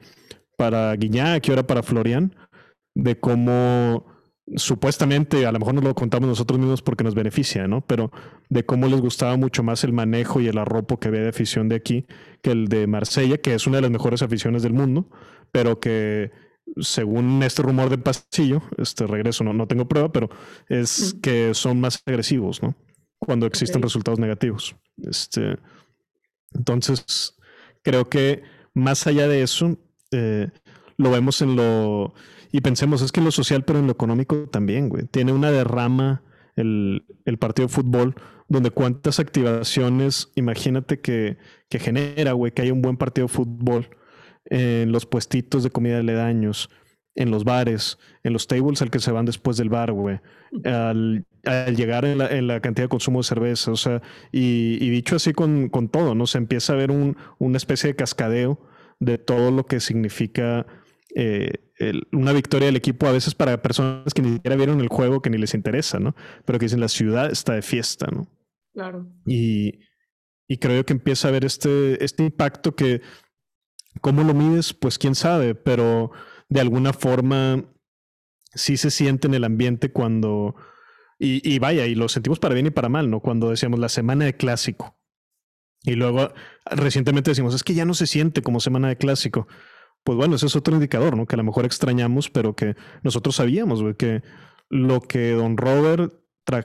[0.58, 2.36] para Guiñac y ahora para Florian,
[2.96, 4.06] de cómo
[4.56, 7.82] supuestamente, a lo mejor nos lo contamos nosotros mismos porque nos beneficia, ¿no?
[7.82, 8.12] Pero
[8.50, 11.70] de cómo les gustaba mucho más el manejo y el arropo que había de afición
[11.70, 12.08] de aquí
[12.42, 15.08] que el de Marsella, que es una de las mejores aficiones del mundo,
[15.52, 16.32] pero que
[16.80, 20.30] según este rumor de pasillo, este regreso no, no tengo prueba, pero
[20.70, 22.76] es que son más agresivos, ¿no?
[23.20, 23.88] Cuando existen okay.
[23.88, 24.76] resultados negativos.
[24.98, 25.58] Este,
[26.54, 27.38] entonces,
[27.84, 29.78] creo que más allá de eso,
[30.12, 30.50] eh,
[30.98, 32.14] lo vemos en lo...
[32.52, 35.06] Y pensemos, es que en lo social, pero en lo económico también, güey.
[35.06, 36.24] Tiene una derrama
[36.56, 38.16] el, el partido de fútbol,
[38.50, 41.38] donde cuántas activaciones, imagínate que,
[41.70, 43.90] que genera, güey, que haya un buen partido de fútbol
[44.46, 46.70] en los puestitos de comida de ledaños,
[47.16, 50.20] en los bares, en los tables al que se van después del bar, güey,
[50.64, 54.02] al, al, llegar en la, en la, cantidad de consumo de cerveza, o sea,
[54.32, 56.26] y, y dicho así con, con, todo, ¿no?
[56.28, 58.60] Se empieza a ver un, una especie de cascadeo
[59.00, 60.66] de todo lo que significa
[61.16, 64.88] eh, el, una victoria del equipo, a veces para personas que ni siquiera vieron el
[64.88, 66.16] juego, que ni les interesa, ¿no?
[66.46, 68.28] Pero que dicen, la ciudad está de fiesta, ¿no?
[68.74, 69.08] Claro.
[69.26, 69.80] Y,
[70.48, 73.02] y creo que empieza a haber este, este impacto que
[74.00, 74.74] ¿Cómo lo mides?
[74.74, 76.12] Pues quién sabe, pero
[76.48, 77.66] de alguna forma
[78.54, 80.56] sí se siente en el ambiente cuando...
[81.24, 83.20] Y, vaya, y lo sentimos para bien y para mal, ¿no?
[83.20, 84.98] Cuando decíamos la semana de clásico.
[85.84, 86.34] Y luego
[86.66, 89.48] recientemente decimos, es que ya no se siente como semana de clásico.
[90.04, 91.28] Pues bueno, ese es otro indicador, ¿no?
[91.28, 94.24] Que a lo mejor extrañamos, pero que nosotros sabíamos, güey, que
[94.68, 96.12] lo que don Robert,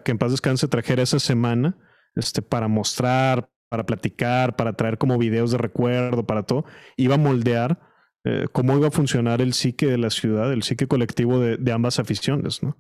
[0.03, 1.77] que en paz descanse, trajera esa semana,
[2.15, 6.64] este, para mostrar, para platicar, para traer como videos de recuerdo, para todo,
[6.96, 7.79] iba a moldear
[8.24, 11.72] eh, cómo iba a funcionar el psique de la ciudad, el psique colectivo de, de
[11.72, 12.76] ambas aficiones, ¿no?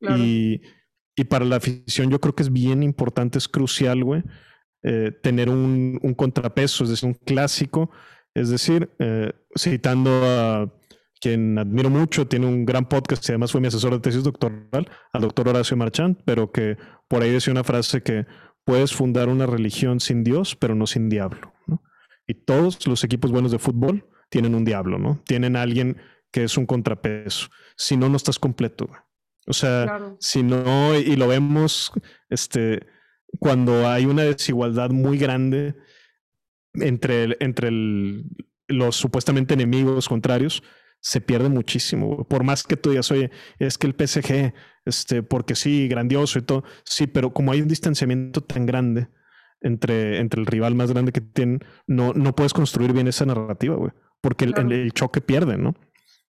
[0.00, 0.16] Claro.
[0.18, 0.62] Y,
[1.14, 4.22] y, para la afición yo creo que es bien importante, es crucial, güey,
[4.82, 7.90] eh, tener un, un, contrapeso, es decir, un clásico,
[8.32, 10.72] es decir, eh, citando a
[11.20, 14.90] quien admiro mucho, tiene un gran podcast y además fue mi asesor de tesis doctoral,
[15.12, 16.78] al doctor Horacio Marchand, pero que
[17.08, 18.24] por ahí decía una frase que
[18.70, 21.52] puedes fundar una religión sin Dios, pero no sin diablo.
[21.66, 21.82] ¿no?
[22.24, 25.20] Y todos los equipos buenos de fútbol tienen un diablo, ¿no?
[25.26, 25.96] Tienen a alguien
[26.30, 27.48] que es un contrapeso.
[27.76, 28.88] Si no, no estás completo.
[29.48, 30.16] O sea, claro.
[30.20, 31.90] si no, y lo vemos,
[32.28, 32.86] este,
[33.40, 35.74] cuando hay una desigualdad muy grande
[36.74, 38.24] entre, el, entre el,
[38.68, 40.62] los supuestamente enemigos contrarios,
[41.00, 42.24] se pierde muchísimo.
[42.24, 46.42] Por más que tú digas, oye, es que el PSG, este, porque sí, grandioso y
[46.42, 49.08] todo, sí, pero como hay un distanciamiento tan grande
[49.60, 53.76] entre, entre el rival más grande que tienen, no, no puedes construir bien esa narrativa,
[53.76, 55.74] güey, porque el, el, choque pierde, ¿no?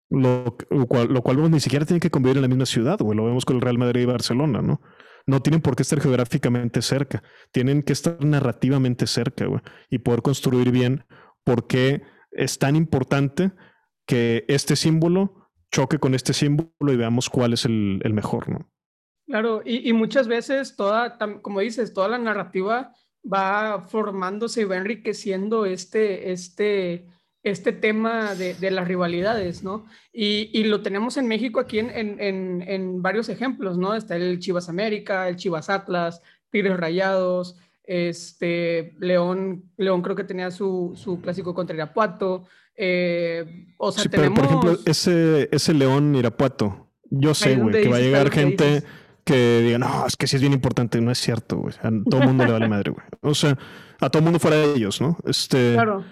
[0.10, 3.16] Lo, lo, cual, lo cual ni siquiera tiene que convivir en la misma ciudad, güey,
[3.16, 4.82] lo vemos con el Real Madrid y Barcelona, ¿no?
[5.26, 10.22] No tienen por qué estar geográficamente cerca, tienen que estar narrativamente cerca, güey, y poder
[10.22, 11.06] construir bien
[11.44, 13.52] por qué es tan importante
[14.06, 18.70] que este símbolo choque con este símbolo y veamos cuál es el, mejor, ¿no?
[19.26, 24.78] Claro, y, y, muchas veces toda, como dices, toda la narrativa va formándose y va
[24.78, 27.08] enriqueciendo este, este,
[27.44, 29.86] este tema de, las rivalidades, ¿no?
[30.12, 33.96] Y, lo tenemos en México aquí en, en, varios ejemplos, ¿no?
[33.96, 40.52] Está el Chivas América, el Chivas Atlas, Tigres Rayados, este, León, León creo que tenía
[40.52, 42.46] su, su clásico contra Irapuato.
[42.76, 44.40] Eh, o sea, tenemos...
[44.40, 48.84] por ejemplo, ese, ese León Irapuato, yo sé, güey, que va a llegar gente
[49.24, 51.00] que diga, no, es que sí es bien importante.
[51.02, 51.76] No es cierto, güey.
[51.82, 53.06] A todo el mundo le vale madre, güey.
[53.22, 53.58] O sea,
[54.00, 55.18] a todo el mundo fuera de ellos, ¿no?
[55.26, 55.74] Este...
[55.74, 56.04] Claro.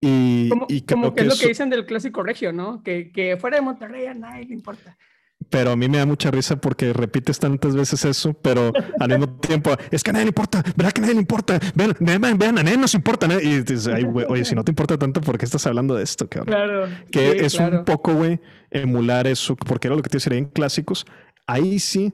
[0.00, 2.82] Y, como, y como que, es lo que dicen del clásico regio, ¿no?
[2.84, 4.96] Que, que fuera de Monterrey a nadie le importa
[5.50, 9.28] pero a mí me da mucha risa porque repites tantas veces eso, pero al mismo
[9.40, 11.58] tiempo, es que a nadie le importa, ¿verdad que a nadie le importa?
[11.74, 13.26] Vean, vean, vean a nadie nos importa.
[13.42, 13.88] Y dices,
[14.28, 16.54] oye, si no te importa tanto, ¿por qué estás hablando de esto, cabrón?
[16.54, 16.88] Claro.
[17.10, 21.06] Que es un poco, güey, emular eso, porque era lo que te decía en clásicos.
[21.46, 22.12] Ahí sí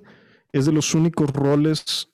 [0.53, 2.11] es de los únicos roles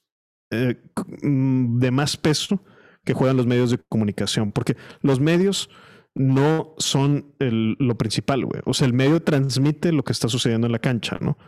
[0.50, 0.76] eh,
[1.22, 2.64] mm, de más peso
[3.04, 5.70] que juegan los medios de comunicación, porque los medios
[6.14, 8.62] no son lo principal, güey.
[8.64, 11.38] O sea, el medio transmite lo que está sucediendo en la cancha, ¿no?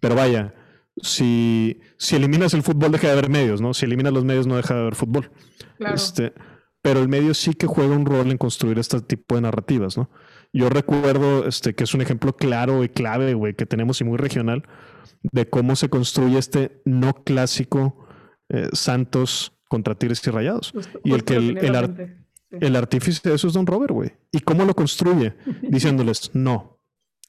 [0.00, 0.54] Pero vaya,
[1.02, 3.74] si, si eliminas el fútbol, deja de haber medios, ¿no?
[3.74, 5.30] Si eliminas los medios, no deja de haber fútbol.
[5.78, 6.32] Este,
[6.82, 10.10] pero el medio sí que juega un rol en construir este tipo de narrativas, ¿no?
[10.52, 14.18] Yo recuerdo este, que es un ejemplo claro y clave, güey, que tenemos y muy
[14.18, 14.64] regional,
[15.22, 18.06] de cómo se construye este no clásico
[18.48, 20.72] eh, Santos contra Tigres y Rayados.
[21.04, 21.76] y el que el, el
[22.76, 24.12] artífice de eso es Don Robert, güey.
[24.32, 25.34] ¿Y cómo lo construye?
[25.62, 26.78] Diciéndoles, no.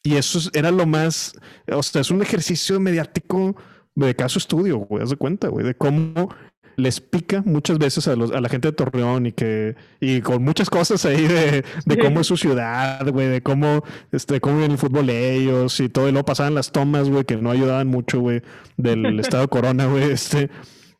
[0.04, 1.34] Y eso era lo más,
[1.72, 3.56] o sea, es un ejercicio mediático
[3.94, 6.30] de caso estudio, güey, haz de cuenta, güey, de cómo
[6.76, 10.44] les pica muchas veces a, los, a la gente de Torreón y que, y con
[10.44, 14.74] muchas cosas ahí de, de cómo es su ciudad, güey, de cómo, este, cómo viene
[14.74, 18.20] el fútbol ellos y todo, y luego pasaban las tomas, güey, que no ayudaban mucho,
[18.20, 18.42] güey,
[18.78, 20.50] del estado de Corona, güey, este,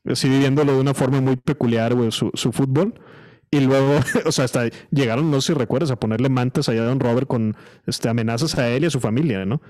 [0.06, 2.94] así viviéndolo de una forma muy peculiar, güey, su, su fútbol.
[3.52, 6.86] Y luego, o sea, hasta llegaron, no sé si recuerdas, a ponerle mantas allá a
[6.86, 9.62] Don Robert con este, amenazas a él y a su familia, ¿no?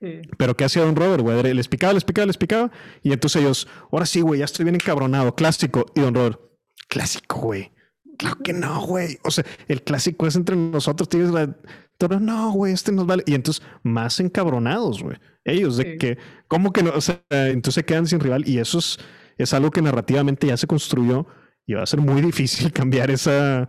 [0.00, 0.22] Sí.
[0.38, 1.54] Pero ¿qué hacía Don Robert, güey?
[1.54, 2.70] Les picaba, les picaba, les picaba.
[3.02, 5.86] Y entonces ellos, ahora sí, güey, ya estoy bien encabronado, clásico.
[5.94, 6.40] Y Don Robert,
[6.88, 7.72] clásico, güey.
[8.16, 9.18] Claro que no, güey.
[9.24, 11.54] O sea, el clásico es entre nosotros, tienes la...
[11.98, 13.24] Pero no, güey, este nos vale.
[13.26, 15.16] Y entonces, más encabronados, güey.
[15.44, 16.92] Ellos, de que, ¿cómo que no?
[16.94, 18.48] O sea, entonces se quedan sin rival.
[18.48, 19.00] Y eso es,
[19.36, 21.26] es algo que narrativamente ya se construyó
[21.68, 23.68] y va a ser muy difícil cambiar esa,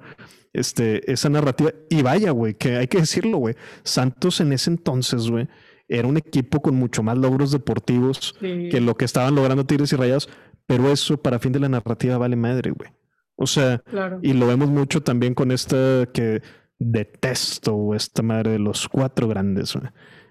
[0.54, 1.72] este, esa narrativa.
[1.90, 3.56] Y vaya, güey, que hay que decirlo, güey.
[3.84, 5.48] Santos en ese entonces, güey,
[5.88, 9.98] era un equipo con mucho más logros deportivos que lo que estaban logrando Tigres y
[9.98, 10.30] Rayados.
[10.66, 12.90] Pero eso para fin de la narrativa vale madre, güey.
[13.36, 13.84] O sea,
[14.22, 16.42] y lo vemos mucho también con esta que
[16.78, 19.88] detesto, esta madre de los cuatro grandes, güey.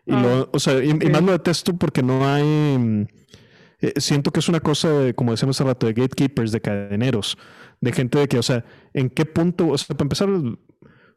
[0.07, 3.07] Y lo, ah, o sea, y, más lo detesto porque no hay
[3.81, 7.39] eh, siento que es una cosa, de, como decíamos hace rato, de gatekeepers, de cadeneros,
[7.81, 10.29] de gente de que, o sea, en qué punto, o sea, para empezar,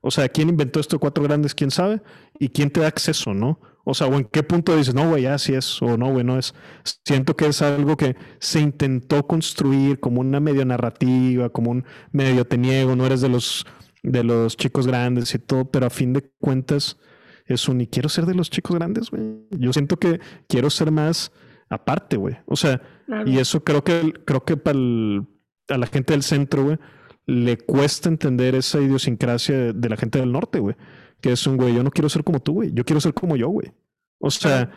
[0.02, 2.02] o sea, quién inventó esto cuatro grandes, quién sabe,
[2.40, 3.60] y quién te da acceso, ¿no?
[3.84, 6.38] O sea, o en qué punto dices, no, güey, así es, o no, güey, no
[6.38, 6.54] es.
[7.04, 12.46] Siento que es algo que se intentó construir como una medio narrativa, como un medio
[12.46, 13.66] te niego, no eres de los,
[14.04, 16.98] de los chicos grandes y todo, pero a fin de cuentas
[17.48, 19.24] es un, y quiero ser de los chicos grandes, güey.
[19.50, 21.32] Yo siento que quiero ser más
[21.72, 22.38] aparte, güey.
[22.46, 22.82] O sea,
[23.26, 26.78] y eso creo que, creo que para a la gente del centro, güey,
[27.26, 30.76] le cuesta entender esa idiosincrasia de, la gente del norte, güey.
[31.22, 32.74] Que es un güey, yo no quiero ser como tú, güey.
[32.74, 33.72] Yo quiero ser como yo, güey.
[34.20, 34.70] O sea,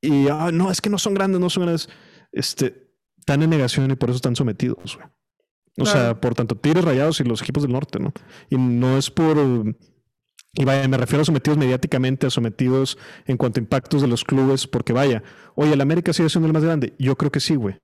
[0.00, 1.88] y ah, no, es que no son grandes, no son grandes.
[2.32, 5.08] Este, están en negación y por eso están sometidos, güey.
[5.78, 8.12] O sea, por tanto, Tigres Rayados y los equipos del norte, ¿no?
[8.48, 9.36] Y no es por
[10.54, 14.24] y vaya, me refiero a sometidos mediáticamente, a sometidos en cuanto a impactos de los
[14.24, 15.22] clubes, porque vaya,
[15.56, 16.94] oye, el América sigue siendo el más grande.
[16.98, 17.76] Yo creo que sí, güey.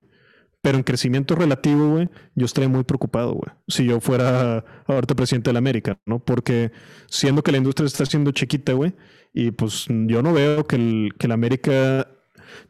[0.61, 3.51] Pero en crecimiento relativo, güey, yo estaría muy preocupado, güey.
[3.67, 6.23] Si yo fuera ahorita presidente del América, ¿no?
[6.23, 6.71] Porque
[7.07, 8.93] siendo que la industria está siendo chiquita, güey,
[9.33, 12.07] y pues yo no veo que el, que el América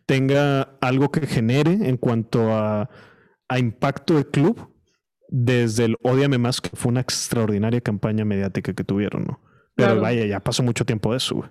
[0.06, 2.90] tenga algo que genere en cuanto a,
[3.50, 4.70] a impacto del club
[5.28, 9.51] desde el Odiame Más, que fue una extraordinaria campaña mediática que tuvieron, ¿no?
[9.76, 11.44] Pero vaya, ya pasó mucho tiempo de eso,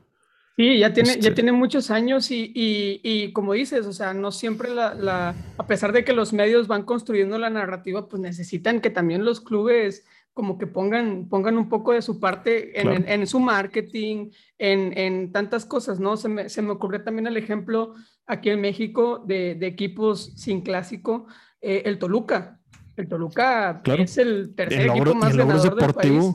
[0.57, 4.13] Sí, ya tiene, ya este tiene muchos años y, y, y, como dices, o sea,
[4.13, 8.21] no siempre la, la, a pesar de que los medios van construyendo la narrativa, pues
[8.21, 10.05] necesitan que también los clubes
[10.35, 15.33] como que pongan, pongan un poco de su parte en, en, su marketing, en, en,
[15.33, 16.19] tantas cosas, ¿no?
[16.19, 17.95] Se me, se me ocurrió también el ejemplo
[18.27, 21.27] aquí en México de, de equipos sin clásico,
[21.61, 22.61] eh, el Toluca.
[22.97, 26.35] El Toluca es el tercer equipo más ganador del país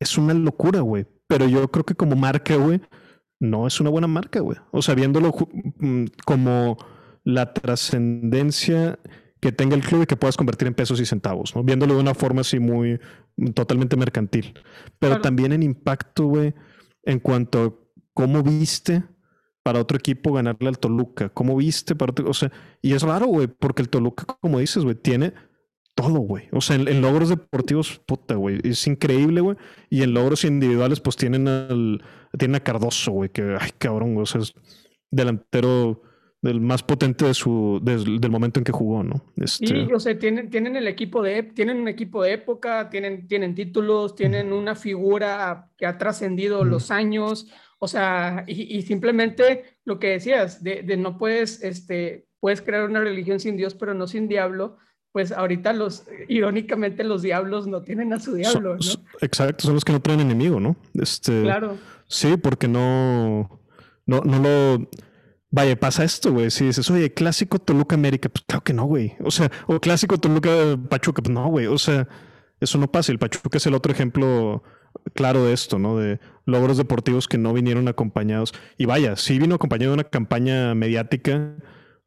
[0.00, 1.06] es una locura, güey.
[1.28, 2.80] Pero yo creo que como marca, güey,
[3.38, 4.58] no es una buena marca, güey.
[4.72, 5.32] O sea, viéndolo
[5.78, 6.76] mm, como
[7.22, 8.98] la trascendencia
[9.40, 11.62] que tenga el club y que puedas convertir en pesos y centavos, ¿no?
[11.62, 12.98] Viéndolo de una forma así muy,
[13.54, 14.54] totalmente mercantil.
[14.98, 16.54] Pero también en impacto, güey,
[17.04, 17.74] en cuanto a
[18.12, 19.04] cómo viste
[19.62, 22.50] para otro equipo ganarle al Toluca, cómo viste para otro, o sea,
[22.82, 25.32] y es raro, güey, porque el Toluca, como dices, güey, tiene
[26.00, 26.48] todo, güey.
[26.52, 29.56] O sea, en, logros deportivos, puta, güey, es increíble, güey.
[29.88, 32.02] Y en logros individuales, pues tienen al,
[32.38, 34.54] tienen a Cardoso, güey, que, ay, cabrón, güey, o sea, es
[35.10, 36.02] delantero
[36.42, 39.22] del más potente de su del momento en que jugó, ¿no?
[39.36, 39.66] Este...
[39.66, 43.54] Sí, o sea, tienen, tienen el equipo de tienen un equipo de época, tienen, tienen
[43.54, 47.48] títulos, tienen una figura que ha trascendido los años,
[47.78, 53.00] o sea, y, simplemente lo que decías, de, de, no puedes, este, puedes crear una
[53.00, 54.78] religión sin Dios, pero no sin diablo,
[55.12, 59.04] pues ahorita los, irónicamente los diablos no tienen a su diablo, ¿no?
[59.20, 60.76] Exacto, son los que no traen enemigo, ¿no?
[60.94, 61.76] Este, claro.
[62.06, 63.60] Sí, porque no,
[64.06, 64.88] no, no lo
[65.52, 66.50] Vaya, pasa esto, güey.
[66.50, 69.16] Si dices, oye, clásico Toluca América, pues claro que no, güey.
[69.24, 71.66] O sea, o clásico Toluca Pachuca, pues no, güey.
[71.66, 72.06] O sea,
[72.60, 73.10] eso no pasa.
[73.10, 74.62] El Pachuca es el otro ejemplo
[75.14, 75.98] claro de esto, ¿no?
[75.98, 78.54] De logros deportivos que no vinieron acompañados.
[78.78, 81.56] Y vaya, sí vino acompañado de una campaña mediática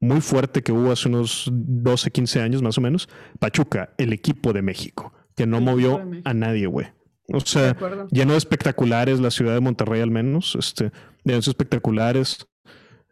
[0.03, 3.07] muy fuerte que hubo hace unos 12, 15 años más o menos.
[3.39, 6.87] Pachuca, el equipo de México, que no movió a nadie, güey.
[7.31, 7.75] O sea,
[8.11, 10.91] lleno de espectaculares, la ciudad de Monterrey al menos, este,
[11.23, 12.47] de esos espectaculares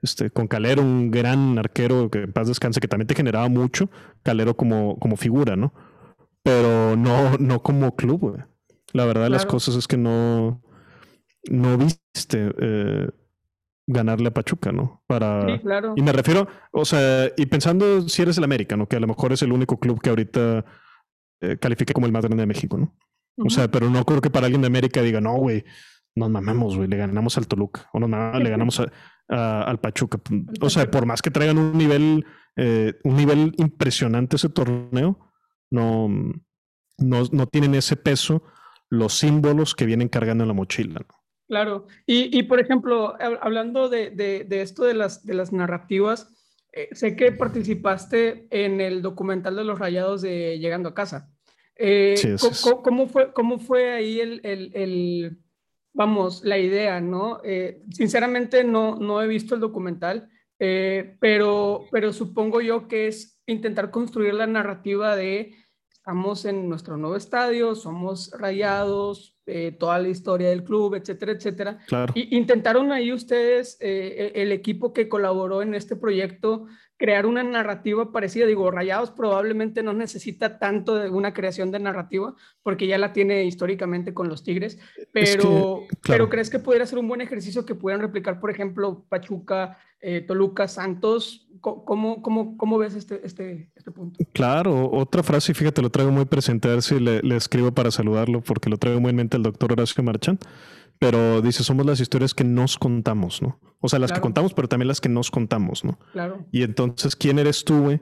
[0.02, 3.90] este, con Calero, un gran arquero que en paz descanse, que también te generaba mucho,
[4.22, 5.74] Calero como, como figura, ¿no?
[6.44, 8.44] Pero no, no como club,
[8.92, 10.62] La verdad de las cosas es que no,
[11.50, 13.10] no viste eh,
[13.92, 15.04] ganarle a Pachuca, ¿no?
[15.08, 15.46] Para...
[15.46, 15.94] Sí, claro.
[15.96, 18.88] Y me refiero, o sea, y pensando si eres el América, ¿no?
[18.88, 20.66] Que a lo mejor es el único club que ahorita
[21.42, 22.96] eh, califique como el más grande de México, ¿no?
[23.38, 25.64] O sea, pero no creo que para alguien de América diga, no, güey,
[26.16, 28.82] nos mamamos, güey, le ganamos al Toluca, o nos mamamos, le ganamos
[29.28, 30.20] a, al Pachuca.
[30.62, 32.26] O sea, por más que traigan un nivel,
[32.56, 35.32] eh, un nivel impresionante ese torneo,
[35.72, 36.10] no,
[36.98, 38.44] no, no, tienen ese peso
[38.90, 41.06] los símbolos que vienen cargando en la mochila.
[41.52, 41.86] Claro.
[42.06, 46.34] Y, y, por ejemplo, hablando de, de, esto de las, de las narrativas,
[46.72, 51.30] eh, sé que participaste en el documental de los rayados de Llegando a Casa.
[51.76, 52.16] Eh,
[52.82, 55.40] ¿cómo, fue, ¿Cómo fue ahí el, el
[55.92, 57.42] vamos, la idea, ¿no?
[57.44, 63.42] Eh, sinceramente no, no he visto el documental, eh, pero, pero supongo yo que es
[63.46, 65.54] intentar construir la narrativa de
[66.02, 71.78] estamos en nuestro nuevo estadio, somos rayados, eh, toda la historia del club, etcétera, etcétera.
[71.86, 72.12] Claro.
[72.16, 76.66] Y intentaron ahí ustedes, el equipo que colaboró en este proyecto,
[77.02, 78.46] crear una narrativa parecida.
[78.46, 83.44] Digo, Rayados probablemente no necesita tanto de una creación de narrativa porque ya la tiene
[83.44, 84.78] históricamente con los Tigres,
[85.12, 89.80] pero, pero ¿crees que pudiera ser un buen ejercicio que pudieran replicar, por ejemplo, Pachuca,
[90.00, 91.48] eh, Toluca, Santos?
[91.60, 94.24] ¿Cómo, cómo, cómo ves este, este, este, punto?
[94.32, 97.90] Claro, otra frase, fíjate, lo traigo muy presente, a ver si le, le escribo para
[97.90, 100.38] saludarlo porque lo traigo muy en mente el doctor Horacio Marchán
[101.02, 103.60] pero dice, somos las historias que nos contamos, ¿no?
[103.80, 105.98] O sea, las que contamos, pero también las que nos contamos, ¿no?
[106.12, 106.46] Claro.
[106.52, 108.02] Y entonces, ¿quién eres tú, güey?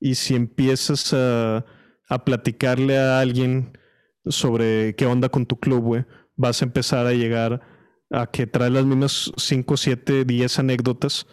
[0.00, 1.66] Y si empiezas a,
[2.08, 3.76] a, platicarle a alguien
[4.24, 7.60] sobre qué onda con tu club, güey, vas a empezar a llegar
[8.10, 11.26] a que trae las mismas 5, 7, 10 anécdotas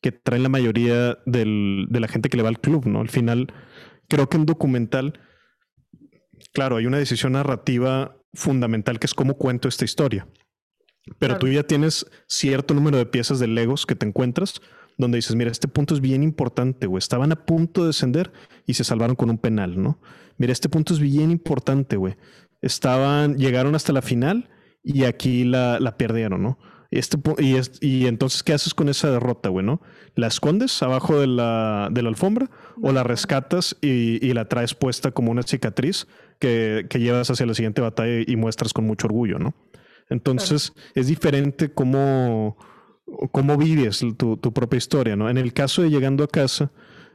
[0.00, 3.00] que traen la mayoría del, de la gente que le va al club, ¿no?
[3.00, 3.54] Al final,
[4.08, 5.20] creo que en documental,
[6.52, 10.26] claro, hay una decisión narrativa fundamental que es cómo cuento esta historia.
[11.18, 14.60] Pero tú ya tienes cierto número de piezas de Legos que te encuentras
[14.98, 16.98] donde dices, mira, este punto es bien importante, güey.
[16.98, 18.32] Estaban a punto de descender
[18.66, 20.00] y se salvaron con un penal, ¿no?
[20.38, 22.16] Mira, este punto es bien importante, güey.
[22.62, 24.48] Estaban, llegaron hasta la final
[24.82, 26.58] y aquí la, la perdieron, ¿no?
[26.90, 29.82] Este, y, y entonces, ¿qué haces con esa derrota, güey, no?
[30.14, 32.48] ¿La escondes abajo de la, de la alfombra
[32.80, 36.06] o la rescatas y, y, la traes puesta como una cicatriz
[36.38, 39.54] que, que llevas hacia la siguiente batalla y muestras con mucho orgullo, ¿no?
[40.08, 42.56] Entonces es diferente cómo,
[43.32, 45.28] cómo vives tu, tu, propia historia, ¿no?
[45.28, 46.70] En el caso de Llegando a Casa,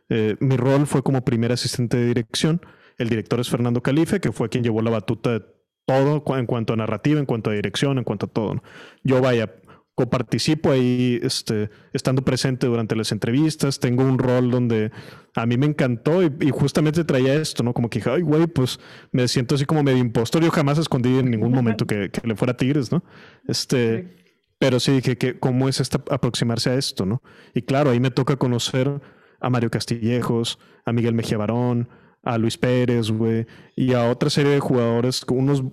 [0.09, 2.61] eh, mi rol fue como primer asistente de dirección.
[2.97, 5.45] El director es Fernando Calife, que fue quien llevó la batuta de
[5.85, 8.55] todo en cuanto a narrativa, en cuanto a dirección, en cuanto a todo.
[8.55, 8.63] ¿no?
[9.03, 9.55] Yo vaya,
[9.95, 14.91] coparticipo ahí este, estando presente durante las entrevistas, tengo un rol donde
[15.35, 17.73] a mí me encantó y, justamente traía esto, ¿no?
[17.73, 18.79] Como que dije, ay, güey, pues
[19.11, 22.55] me siento así como medio impostor, yo jamás escondí en ningún momento que, le fuera
[22.55, 23.03] Tigres, ¿no?
[23.47, 24.17] Este,
[24.59, 27.21] pero sí dije que cómo es esta, aproximarse a esto, ¿no?
[27.53, 29.01] Y claro, ahí me toca conocer
[29.39, 31.89] a Mario Castillejos, a Miguel Mejía Barón,
[32.23, 35.63] a Luis Pérez, güey, y a otra serie de jugadores, unos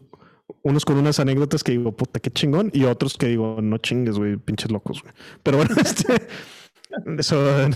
[0.62, 4.18] unos con unas anécdotas que digo, puta, qué chingón, y otros que digo, no chingues,
[4.18, 5.14] güey, pinches locos, güey.
[5.42, 6.26] Pero bueno, este,
[7.18, 7.68] eso,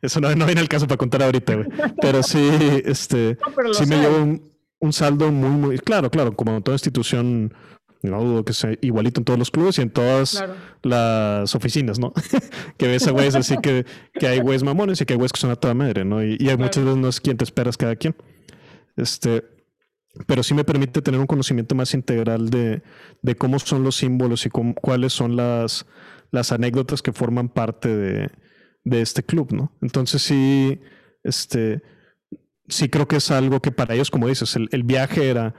[0.00, 1.68] eso no, viene al caso para contar ahorita, güey.
[2.00, 2.50] Pero sí,
[2.84, 3.38] este,
[3.72, 7.54] sí me llevo un, un, saldo muy, muy, claro, claro, como toda institución,
[8.02, 10.44] no dudo que sea igualito en todos los clubes y en todas
[10.82, 12.12] las oficinas, ¿no?
[12.76, 15.40] que ves a güeyes así que, que hay güeyes mamones y que hay güeyes que
[15.40, 16.22] son a toda madre, ¿no?
[16.22, 18.16] Y, y muchas veces no es quien te esperas cada quien.
[18.96, 19.44] Este,
[20.26, 22.82] pero sí me permite tener un conocimiento más integral de,
[23.22, 25.86] de cómo son los símbolos y cuáles son las,
[26.30, 28.30] las anécdotas que forman parte de,
[28.84, 29.72] de, este club, ¿no?
[29.80, 30.80] Entonces sí,
[31.24, 31.82] este,
[32.68, 35.54] sí creo que es algo que para ellos, como dices, el, el viaje era,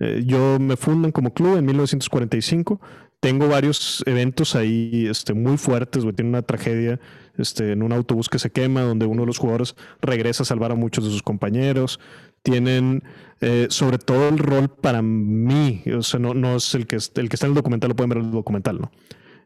[0.00, 2.80] eh, yo me fundan como club en 1945,
[3.20, 6.98] tengo varios eventos ahí este, muy fuertes, güey, tiene una tragedia
[7.38, 10.72] este, en un autobús que se quema, donde uno de los jugadores regresa a salvar
[10.72, 12.00] a muchos de sus compañeros,
[12.42, 13.02] tienen
[13.40, 17.28] eh, sobre todo el rol para mí, o sea, no, no es el que, el
[17.28, 18.90] que está en el documental, lo pueden ver en el documental, ¿no?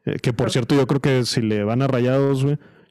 [0.04, 2.44] Eh, que por cierto, yo creo que si le van a rayados,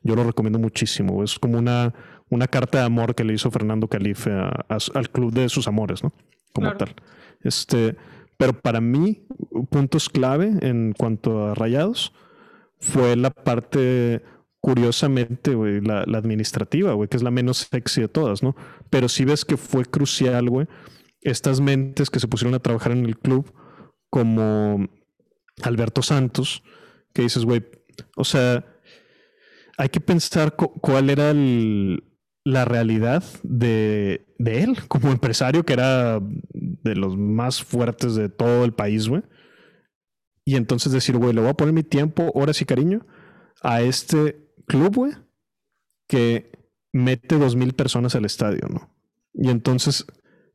[0.03, 1.23] yo lo recomiendo muchísimo.
[1.23, 1.93] Es como una,
[2.29, 6.13] una carta de amor que le hizo Fernando Calife al club de sus amores, ¿no?
[6.53, 6.93] Como tal.
[7.41, 7.95] Este,
[8.37, 9.25] pero para mí,
[9.69, 12.13] puntos clave en cuanto a rayados
[12.79, 14.21] fue la parte
[14.65, 18.55] curiosamente, güey, la, administrativa, güey, que es la menos sexy de todas, ¿no?
[18.89, 20.65] Pero sí ves que fue crucial, güey,
[21.21, 23.53] estas mentes que se pusieron a trabajar en el club,
[24.09, 24.89] como
[25.61, 26.63] Alberto Santos,
[27.13, 27.63] que dices, güey,
[28.17, 28.65] o sea,
[29.77, 31.31] hay que pensar cuál era
[32.43, 36.19] la realidad de, de, él como empresario, que era
[36.53, 39.21] de los más fuertes de todo el país, güey.
[40.43, 43.05] Y entonces decir, güey, le voy a poner mi tiempo, horas y cariño
[43.61, 45.13] a este club, güey,
[46.07, 46.51] que
[46.91, 48.89] mete dos mil personas al estadio, ¿no?
[49.33, 50.05] Y entonces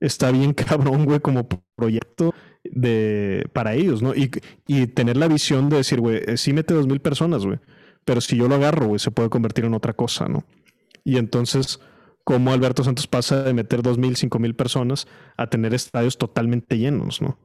[0.00, 2.34] está bien cabrón, güey, como proyecto
[2.64, 4.14] de, para ellos, ¿no?
[4.14, 4.30] Y,
[4.66, 7.58] y tener la visión de decir, güey, eh, sí mete dos mil personas, güey,
[8.04, 10.44] pero si yo lo agarro, güey, se puede convertir en otra cosa, ¿no?
[11.04, 11.80] Y entonces,
[12.24, 15.06] como Alberto Santos pasa de meter dos mil, cinco mil personas
[15.36, 17.38] a tener estadios totalmente llenos, ¿no?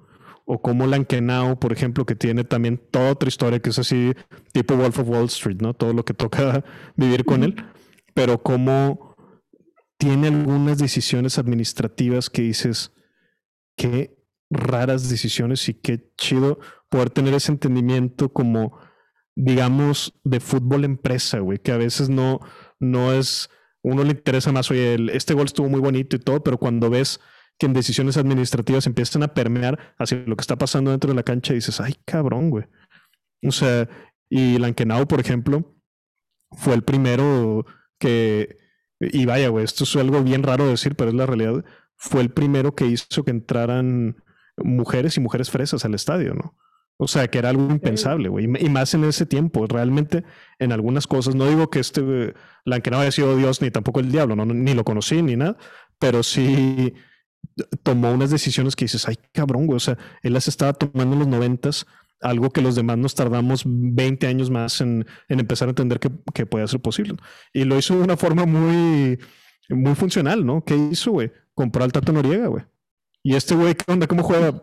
[0.46, 4.14] O como Lankenau, por ejemplo, que tiene también toda otra historia que es así,
[4.54, 5.74] tipo Wolf of Wall Street, ¿no?
[5.74, 6.64] Todo lo que toca
[6.96, 7.56] vivir con él,
[8.14, 9.16] pero como
[9.98, 12.92] tiene algunas decisiones administrativas que dices,
[13.76, 14.16] qué
[14.50, 18.78] raras decisiones y qué chido poder tener ese entendimiento como,
[19.36, 22.40] digamos, de fútbol empresa, güey, que a veces no,
[22.80, 23.50] no es,
[23.82, 27.20] uno le interesa más, oye, este gol estuvo muy bonito y todo, pero cuando ves
[27.58, 31.24] que en decisiones administrativas empiezan a permear hacia lo que está pasando dentro de la
[31.24, 32.66] cancha y dices, ay, cabrón, güey.
[33.44, 33.88] O sea,
[34.30, 35.76] y Lankenau, por ejemplo,
[36.52, 37.66] fue el primero
[38.00, 38.58] que,
[39.00, 41.64] y vaya, güey, esto es algo bien raro de decir, pero es la realidad,
[41.96, 44.22] fue el primero que hizo que entraran
[44.58, 46.58] mujeres y mujeres fresas al estadio, ¿no?
[46.98, 48.46] O sea, que era algo impensable, güey.
[48.46, 49.68] Y más en ese tiempo.
[49.68, 50.24] Realmente,
[50.60, 52.34] en algunas cosas, no digo que este
[52.64, 55.58] Lankenau haya sido Dios ni tampoco el diablo, no, ni lo conocí ni nada,
[56.00, 56.94] pero sí
[57.84, 61.20] tomó unas decisiones que dices, ay cabrón, güey, o sea, él las estaba tomando en
[61.20, 61.86] los noventas,
[62.22, 66.46] algo que los demás nos tardamos 20 años más en, empezar a entender que, que
[66.46, 67.16] podía ser posible.
[67.54, 69.20] Y lo hizo de una forma muy,
[69.70, 70.64] muy funcional, ¿no?
[70.64, 71.32] ¿Qué hizo, güey?
[71.54, 72.64] Compró al Tato Noriega, güey.
[73.24, 74.08] Y este güey, ¿qué onda?
[74.08, 74.62] ¿Cómo juega?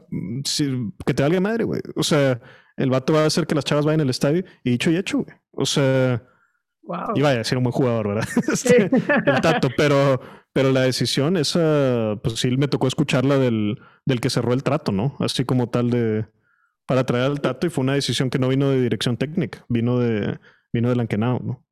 [1.05, 1.81] que te valga madre, güey.
[1.97, 2.41] O sea,
[2.77, 5.19] el vato va a hacer que las chavas vayan al estadio y dicho y hecho,
[5.19, 5.37] güey.
[5.51, 6.23] O sea,
[6.83, 7.13] wow.
[7.15, 8.29] y vaya, ser un buen jugador, ¿verdad?
[9.27, 10.21] El Tato, pero
[10.53, 14.93] pero la decisión, esa, pues sí me tocó escucharla del, del que cerró el trato,
[14.93, 15.17] ¿no?
[15.19, 16.27] Así como tal de
[16.87, 19.99] para traer al Tato y fue una decisión que no vino de dirección técnica, vino
[19.99, 20.39] de,
[20.73, 21.65] vino de Lankenau, ¿no?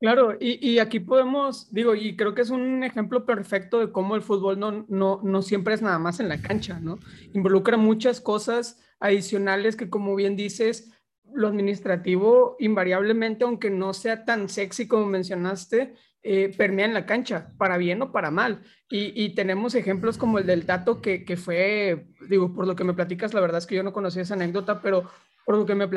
[0.00, 4.16] Claro, y, y, aquí podemos, digo, y creo que es un ejemplo perfecto de cómo
[4.16, 6.98] el fútbol no, no, no siempre es nada más en la cancha, ¿no?
[7.34, 10.90] Involucra muchas cosas adicionales que, como bien dices,
[11.34, 17.52] lo administrativo invariablemente, aunque no sea tan sexy como mencionaste, eh, permea en la cancha,
[17.58, 18.62] para bien o para mal.
[18.88, 22.92] Y, tenemos ejemplos como el del Tato, que, que, fue, digo, por lo que me
[22.92, 25.08] platicas, la verdad es que yo no conocía esa anécdota, pero
[25.44, 25.88] por lo que me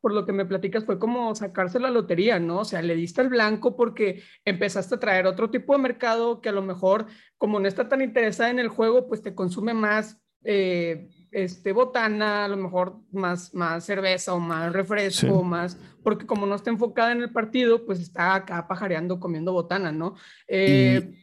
[0.00, 2.58] por lo que me platicas fue como sacarse la lotería, ¿no?
[2.58, 6.48] O sea, le diste el blanco porque empezaste a traer otro tipo de mercado que
[6.48, 7.06] a lo mejor,
[7.38, 12.44] como no está tan interesada en el juego, pues te consume más eh, este, botana,
[12.44, 17.12] a lo mejor más, más cerveza o más refresco, más, porque como no está enfocada
[17.12, 20.14] en el partido, pues está acá pajareando comiendo botana, ¿no?
[20.46, 21.14] Eh,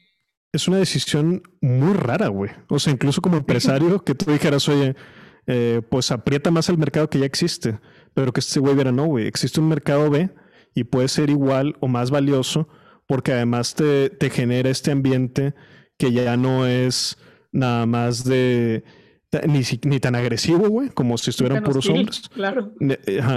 [0.51, 2.51] es una decisión muy rara, güey.
[2.67, 4.95] O sea, incluso como empresario, que tú dijeras, oye,
[5.45, 7.79] eh, pues aprieta más el mercado que ya existe,
[8.13, 10.29] pero que este güey viera, no, güey, existe un mercado B
[10.73, 12.67] y puede ser igual o más valioso
[13.07, 15.53] porque además te, te genera este ambiente
[15.97, 17.17] que ya no es
[17.51, 18.83] nada más de
[19.47, 22.29] ni, ni tan agresivo, güey, como si estuvieran puros hombres.
[22.33, 22.73] Claro.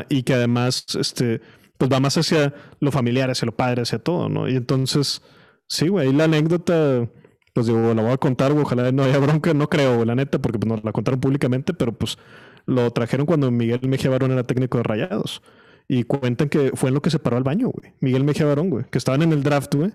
[0.08, 1.40] y que además, este,
[1.78, 4.48] pues va más hacia lo familiar, hacia lo padre, hacia todo, ¿no?
[4.48, 5.22] Y entonces,
[5.68, 7.08] sí, güey, la anécdota,
[7.52, 10.58] pues digo, la voy a contar, ojalá no haya bronca, no creo, la neta, porque
[10.58, 12.18] pues nos la contaron públicamente, pero pues
[12.66, 15.42] lo trajeron cuando Miguel Mejía Barón era técnico de Rayados.
[15.88, 17.92] Y cuentan que fue en lo que se paró al baño, güey.
[18.00, 18.84] Miguel Mejía Barón, güey.
[18.90, 19.90] Que estaban en el draft, güey.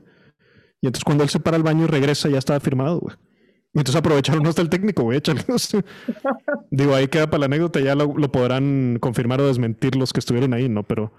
[0.81, 3.15] Y entonces cuando él se para al baño y regresa, ya estaba firmado, güey.
[3.77, 5.21] Entonces aprovecharon hasta el técnico, güey.
[6.71, 7.79] Digo, ahí queda para la anécdota.
[7.79, 10.83] Ya lo, podrán confirmar o desmentir los que estuvieron ahí, ¿no?
[10.83, 11.13] Pero,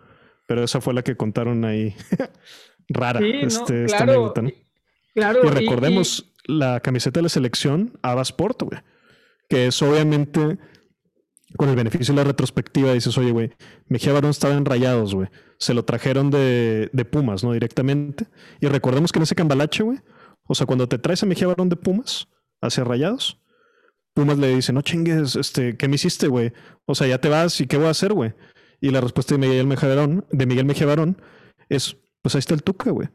[0.47, 1.95] pero esa fue la que contaron ahí.
[2.89, 4.51] Rara, este, esta anécdota, ¿no?
[5.15, 5.41] Claro.
[5.45, 8.81] Y recordemos la camiseta de la selección, Sport, güey.
[9.49, 10.59] Que es obviamente
[11.57, 13.53] con el beneficio de la retrospectiva dices, oye, güey,
[13.87, 15.29] Mejía Barón estaba en rayados, güey.
[15.59, 17.53] Se lo trajeron de, Pumas, ¿no?
[17.53, 18.27] Directamente.
[18.61, 19.99] Y recordemos que en ese cambalache, güey,
[20.45, 22.29] o sea, cuando te traes a Mejía Barón de Pumas
[22.61, 23.41] hacia rayados,
[24.15, 26.53] Pumas le dice, no chingues, este, ¿qué me hiciste, güey?
[26.87, 28.35] O sea, ya te vas y ¿qué voy a hacer, güey?
[28.81, 31.21] Y la respuesta de Miguel Mejía Barón, de Miguel Mejía Barón
[31.69, 33.09] es, pues ahí está el Tuca, güey.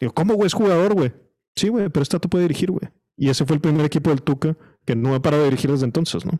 [0.00, 0.46] Digo, ¿cómo, güey?
[0.46, 1.12] Es jugador, güey.
[1.56, 2.90] Sí, güey, pero esta tú puede dirigir, güey.
[3.16, 5.86] Y ese fue el primer equipo del Tuca que no ha parado de dirigir desde
[5.86, 6.38] entonces, ¿no?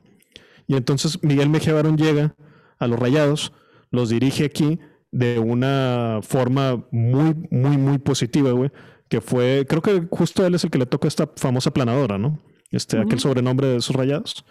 [0.67, 2.35] Y entonces Miguel Mejía Barón llega
[2.79, 3.53] a los Rayados,
[3.91, 4.81] los dirige aquí
[5.13, 8.71] de una forma muy, muy, muy positiva, güey.
[9.15, 12.43] Que fue, creo que justo él es el que le toca esta famosa planadora, ¿no?
[12.73, 14.45] Este, aquel sobrenombre de esos rayados.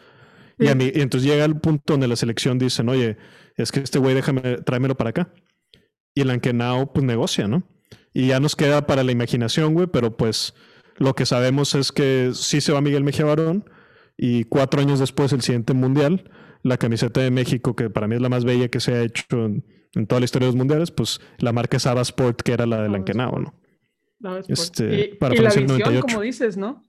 [0.57, 3.17] Y, a mí, y entonces llega el punto donde la selección dicen, oye,
[3.57, 5.33] es que este güey déjame, tráemelo para acá.
[6.15, 7.63] Y el Ankenao, pues negocia, ¿no?
[8.13, 10.53] Y ya nos queda para la imaginación, güey, pero pues
[10.95, 13.65] lo que sabemos es que sí se va Miguel Mejía Barón,
[14.17, 18.21] y cuatro años después, el siguiente mundial, la camiseta de México, que para mí es
[18.21, 21.19] la más bella que se ha hecho en, toda la historia de los mundiales, pues
[21.39, 23.62] la marca es Sport, que era la del Ankenao, ¿no?
[24.47, 26.83] Este, y, para la visión, como dices, ¿no?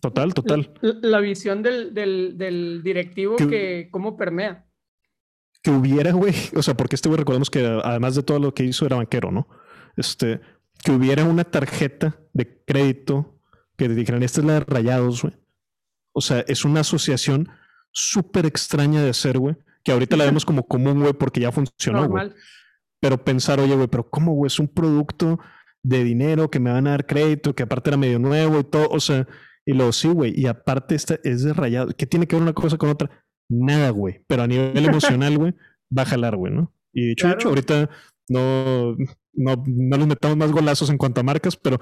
[0.00, 0.72] Total, total.
[0.80, 4.66] La, visión del, del, directivo que, cómo permea.
[5.62, 8.64] Que hubiera, güey, o sea, porque este güey recordemos que además de todo lo que
[8.64, 9.48] hizo era banquero, ¿no?
[9.96, 10.40] Este,
[10.82, 13.38] que hubiera una tarjeta de crédito
[13.76, 15.34] que dijeran, esta es la de rayados, güey
[16.18, 17.48] o sea, es una asociación
[17.92, 22.08] súper extraña de hacer, güey, que ahorita la vemos como común, güey, porque ya funcionó,
[22.08, 22.32] güey.
[22.98, 24.48] Pero pensar, oye, güey, pero ¿cómo, güey?
[24.48, 25.38] Es un producto
[25.82, 28.88] de dinero que me van a dar crédito, que aparte era medio nuevo y todo,
[28.90, 29.26] o sea,
[29.64, 31.88] y luego sí, güey, y aparte esta es de rayado.
[31.96, 33.10] ¿Qué tiene que ver una cosa con otra?
[33.48, 35.54] Nada, güey, pero a nivel emocional, güey,
[35.96, 36.72] va a jalar, güey, ¿no?
[36.92, 37.88] Y de hecho, ahorita
[38.28, 38.96] no,
[39.32, 41.78] no, no nos metamos más golazos en cuanto a marcas, pero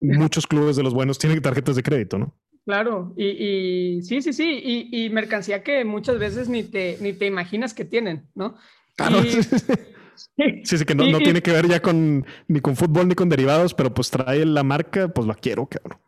[0.00, 2.36] muchos clubes de los buenos tienen tarjetas de crédito, ¿no?
[2.64, 7.74] Claro, y, sí, sí, sí, y, mercancía que muchas veces ni te, ni te imaginas
[7.74, 8.56] que tienen, ¿no?
[8.96, 9.20] Claro.
[10.16, 13.28] sí, sí, que no, no tiene que ver ya con ni con fútbol ni con
[13.28, 16.03] derivados, pero pues trae la marca, pues la quiero, cabrón.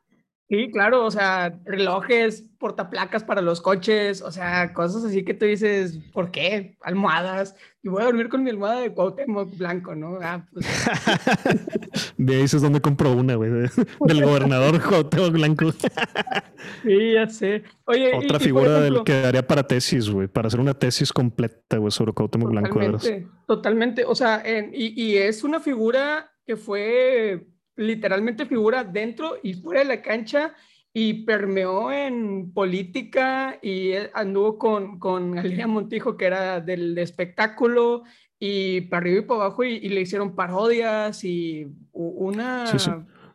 [0.49, 5.44] Sí, claro, o sea, relojes, portaplacas para los coches, o sea, cosas así que tú
[5.44, 6.76] dices, ¿por qué?
[6.82, 10.18] Almohadas, y voy a dormir con mi almohada de Cuauhtémoc blanco, ¿no?
[10.22, 10.64] Ah, pues.
[12.16, 15.72] de ahí es donde compro una, güey, del gobernador Cuauhtémoc blanco.
[16.84, 17.64] sí, ya sé.
[17.86, 21.90] Oye, Otra figura del que daría para tesis, güey, para hacer una tesis completa, güey,
[21.90, 22.78] sobre Cuauhtémoc blanco.
[22.78, 29.55] Totalmente, totalmente, o sea, y, y es una figura que fue literalmente figura dentro y
[29.55, 30.55] fuera de la cancha
[30.99, 35.35] y permeó en política y anduvo con, con
[35.68, 38.05] Montijo, que era del espectáculo,
[38.39, 42.64] y para arriba y para abajo, y, le hicieron parodias y una...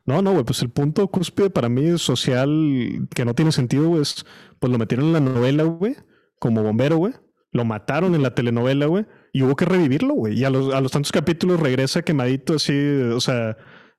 [0.08, 4.26] No, no, güey, pues el punto cúspide para mí social que no tiene sentido, es,
[4.58, 5.96] pues lo metieron en la novela, güey,
[6.40, 7.14] como bombero, güey.
[7.52, 10.40] Lo mataron en la telenovela, güey, y hubo que revivirlo, güey.
[10.40, 13.56] Y a los, a los tantos capítulos regresa quemadito así, o sea,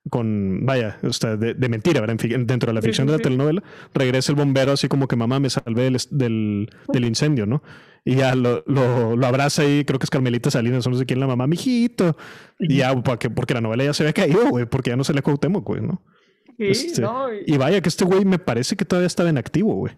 [0.09, 2.17] con, vaya, o de, de, mentira, ¿verdad?
[2.39, 5.49] dentro de la ficción de la telenovela, regresa el bombero así como que mamá me
[5.49, 7.63] salvé del, del, incendio, ¿no?
[8.03, 11.27] Y ya lo, lo, abraza ahí, creo que es Carmelita Salinas, no sé quién la
[11.27, 12.17] mamá, mijito.
[12.59, 15.13] Y ya, porque, porque la novela ya se había caído, güey, porque ya no se
[15.13, 16.03] le Cuauhtémoc, güey, ¿no?
[16.57, 17.57] Este, no, y...
[17.57, 19.97] vaya que este güey me parece que todavía estaba en activo, güey,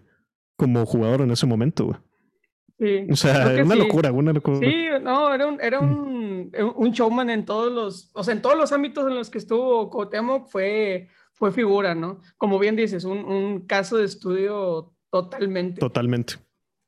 [0.56, 1.98] como jugador en ese momento, güey.
[2.78, 4.58] Sí, o sea, una locura, una locura.
[4.58, 8.56] Sí, no, era un, era un, un, showman en todos los, o sea, en todos
[8.56, 12.20] los ámbitos en los que estuvo Cuauhtémoc fue, fue figura, ¿no?
[12.36, 15.80] Como bien dices, un, un caso de estudio totalmente.
[15.80, 16.34] Totalmente.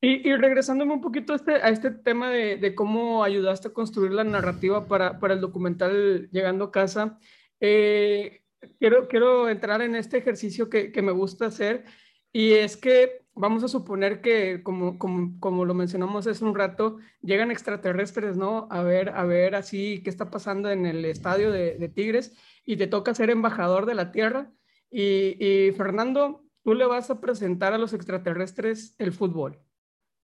[0.01, 3.72] Y, y regresándome un poquito a este, a este tema de, de, cómo ayudaste a
[3.72, 7.18] construir la narrativa para, para el documental Llegando a casa,
[7.61, 8.43] eh,
[8.78, 11.84] quiero, quiero entrar en este ejercicio que, que me gusta hacer
[12.32, 16.99] y es que vamos a suponer que, como, como, como, lo mencionamos hace un rato,
[17.22, 18.66] llegan extraterrestres, ¿no?
[18.70, 22.86] A ver, a ver así qué está pasando en el estadio de, Tigres y te
[22.86, 24.51] toca ser embajador de la Tierra.
[24.91, 29.59] Y, Fernando, tú le vas a presentar a los extraterrestres el fútbol.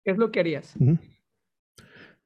[0.03, 0.75] ¿Qué es lo que harías?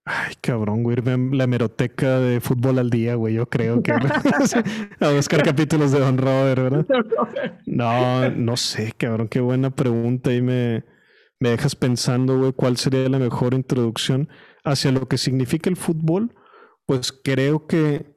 [0.09, 3.91] Ay, cabrón, güey, la hemeroteca de fútbol al día, güey, yo creo que
[5.01, 6.85] a buscar capítulos de Don Robert, ¿verdad?
[7.65, 10.85] No, no sé, cabrón, qué buena pregunta y me,
[11.41, 14.29] me dejas pensando, güey, cuál sería la mejor introducción
[14.63, 16.33] hacia lo que significa el fútbol.
[16.85, 18.15] Pues creo que,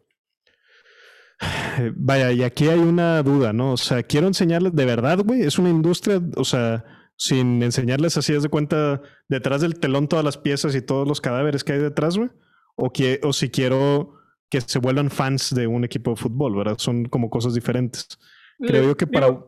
[1.97, 3.73] vaya, y aquí hay una duda, ¿no?
[3.73, 6.85] O sea, quiero enseñarles de verdad, güey, es una industria, o sea,
[7.21, 11.65] sin enseñarles así, de cuenta, detrás del telón todas las piezas y todos los cadáveres
[11.65, 12.31] que hay detrás, güey.
[12.77, 14.15] O, que, o si quiero
[14.49, 16.79] que se vuelvan fans de un equipo de fútbol, ¿verdad?
[16.79, 18.09] Son como cosas diferentes.
[18.59, 19.39] Creo yo que para...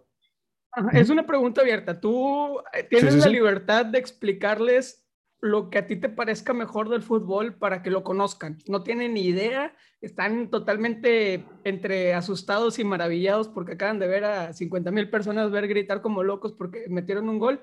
[0.92, 1.98] es una pregunta abierta.
[1.98, 5.01] Tú eh, tienes la libertad de explicarles
[5.42, 8.58] lo que a ti te parezca mejor del fútbol para que lo conozcan.
[8.68, 14.52] No tienen ni idea, están totalmente entre asustados y maravillados porque acaban de ver a
[14.52, 17.60] 50 mil personas ver gritar como locos porque metieron un gol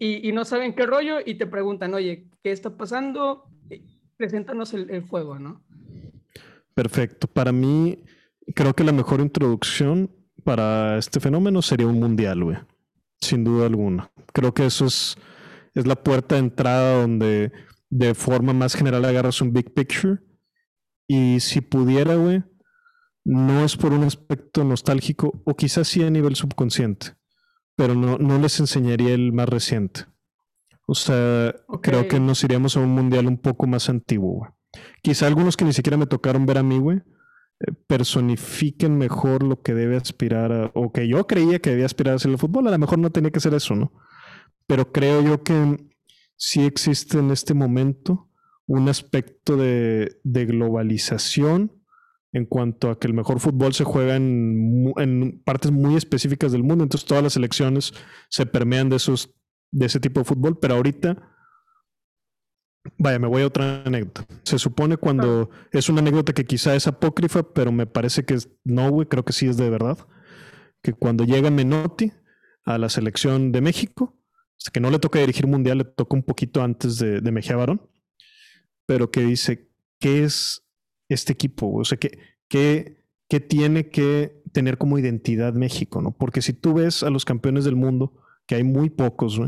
[0.00, 3.44] y, no saben qué rollo y te preguntan, oye, ¿qué está pasando?
[4.16, 5.62] Preséntanos el, el fuego, ¿no?
[6.74, 7.28] Perfecto.
[7.28, 8.02] Para mí,
[8.56, 10.10] creo que la mejor introducción
[10.42, 12.58] para este fenómeno sería un mundial, güey.
[13.20, 14.10] Sin duda alguna.
[14.32, 15.16] Creo que eso es
[15.74, 17.52] es la puerta de entrada donde
[17.90, 20.18] de forma más general agarras un big picture.
[21.06, 22.44] Y si pudiera, güey,
[23.24, 27.14] no es por un aspecto nostálgico, o quizás sí a nivel subconsciente,
[27.76, 30.06] pero no, no les enseñaría el más reciente.
[30.86, 34.50] O sea, creo que nos iríamos a un mundial un poco más antiguo, güey.
[35.02, 39.62] Quizá algunos que ni siquiera me tocaron ver a mí, güey, eh, personifiquen mejor lo
[39.62, 42.68] que debe aspirar a, o que yo creía que debía aspirar a hacer el fútbol.
[42.68, 43.92] A lo mejor no tenía que ser eso, ¿no?
[44.70, 45.84] Pero creo yo que
[46.36, 48.30] sí existe en este momento
[48.68, 51.72] un aspecto de, globalización
[52.32, 56.84] en cuanto a que el mejor fútbol se juega en, partes muy específicas del mundo,
[56.84, 57.92] entonces todas las elecciones
[58.28, 59.34] se permean de, esos,
[59.72, 61.20] de ese tipo de fútbol, pero ahorita,
[62.96, 64.24] vaya, me voy a otra anécdota.
[64.44, 68.88] Se supone cuando, es una anécdota que quizá es apócrifa, pero me parece que no,
[68.88, 69.98] güey, creo que sí es de verdad,
[70.80, 72.12] que cuando llega Menotti
[72.64, 74.19] a la selección de México,
[74.72, 77.88] que no le toca dirigir mundial, le toca un poquito antes de, Mejía Barón,
[78.86, 80.66] pero que dice, ¿qué es
[81.08, 81.72] este equipo?
[81.72, 86.02] O sea, ¿qué, qué, tiene que tener como identidad México?
[86.02, 86.12] ¿no?
[86.12, 89.40] Porque si tú ves a los campeones del mundo, que hay muy pocos,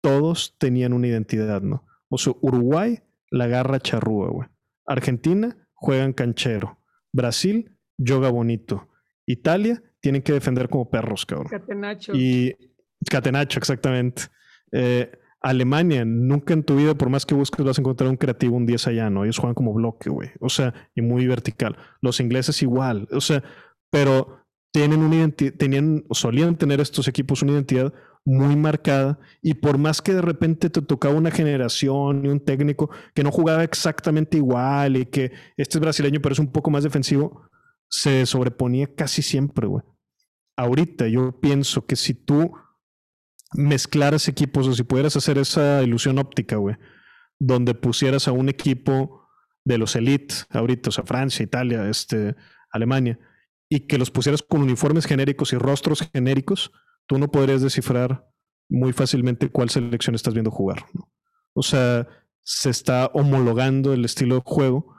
[0.00, 1.86] todos tenían una identidad, ¿no?
[2.08, 3.00] O sea, Uruguay
[3.30, 4.48] la garra charrúa, güey.
[4.86, 6.78] Argentina juegan canchero.
[7.12, 8.88] Brasil yoga bonito.
[9.26, 11.48] Italia tienen que defender como perros, cabrón.
[11.48, 12.14] Catenacho.
[12.14, 12.56] Y
[13.08, 14.24] Catenacho, exactamente.
[14.72, 18.56] Eh, Alemania, nunca en tu vida, por más que busques, vas a encontrar un creativo
[18.56, 19.24] un 10 allá, ¿no?
[19.24, 20.30] Ellos juegan como bloque, güey.
[20.40, 21.76] O sea, y muy vertical.
[22.02, 23.08] Los ingleses igual.
[23.10, 23.42] O sea,
[23.90, 24.40] pero
[24.72, 25.54] tienen una identidad,
[26.12, 27.92] solían tener estos equipos una identidad
[28.24, 32.90] muy marcada y por más que de repente te tocaba una generación y un técnico
[33.14, 36.84] que no jugaba exactamente igual y que este es brasileño pero es un poco más
[36.84, 37.48] defensivo,
[37.88, 39.82] se sobreponía casi siempre, güey.
[40.56, 42.52] Ahorita yo pienso que si tú
[43.52, 46.76] mezclaras equipos o si pudieras hacer esa ilusión óptica, güey,
[47.38, 49.28] donde pusieras a un equipo
[49.64, 52.36] de los elite ahorita, o sea, Francia, Italia, este,
[52.72, 53.18] Alemania,
[53.68, 56.72] y que los pusieras con uniformes genéricos y rostros genéricos,
[57.06, 58.28] tú no podrías descifrar
[58.68, 60.86] muy fácilmente cuál selección estás viendo jugar.
[61.54, 62.06] O sea,
[62.42, 64.94] se está homologando el estilo de juego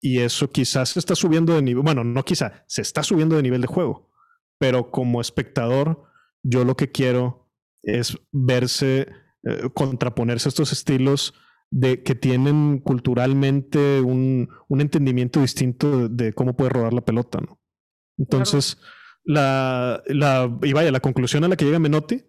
[0.00, 3.42] y eso quizás se está subiendo de nivel, bueno, no quizá, se está subiendo de
[3.42, 4.10] nivel de juego,
[4.58, 6.04] pero como espectador,
[6.42, 7.49] yo lo que quiero
[7.82, 9.08] es verse,
[9.44, 11.34] eh, contraponerse a estos estilos
[11.70, 17.60] de que tienen culturalmente un, entendimiento distinto de, cómo puede rodar la pelota, ¿no?
[18.18, 18.78] Entonces,
[19.24, 22.24] la, la, y vaya, la conclusión a la que llega Menotti,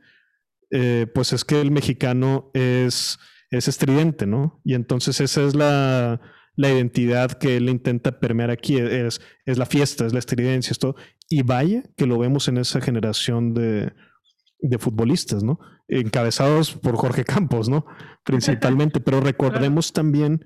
[0.70, 4.62] eh, pues es que el mexicano es, es estridente, ¿no?
[4.64, 6.22] Y entonces esa es la,
[6.56, 10.80] la identidad que él intenta permear aquí, es, es la fiesta, es la estridencia, es
[10.80, 10.96] todo.
[11.28, 13.92] Y vaya que lo vemos en esa generación de,
[14.62, 15.60] de futbolistas, ¿no?
[15.88, 17.86] Encabezados por Jorge Campos, ¿no?
[18.24, 20.46] Principalmente, pero recordemos también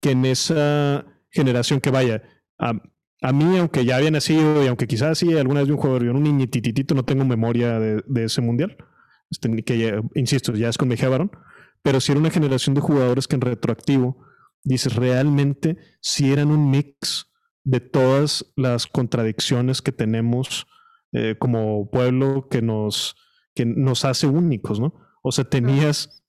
[0.00, 2.22] que en esa generación que vaya,
[2.58, 2.72] a,
[3.20, 6.04] a, mí, aunque ya había nacido y aunque quizás sí alguna vez vi un jugador,
[6.04, 8.76] yo un niñititito, no tengo memoria de, de ese mundial,
[9.30, 11.30] este, que insisto, ya es con Mejía Barón,
[11.82, 14.24] pero sí era una generación de jugadores que en retroactivo,
[14.64, 17.26] dices, realmente sí eran un mix
[17.64, 20.66] de todas las contradicciones que tenemos
[21.12, 23.16] eh, como pueblo que nos
[23.60, 24.94] que nos hace únicos, ¿no?
[25.22, 26.24] O sea, tenías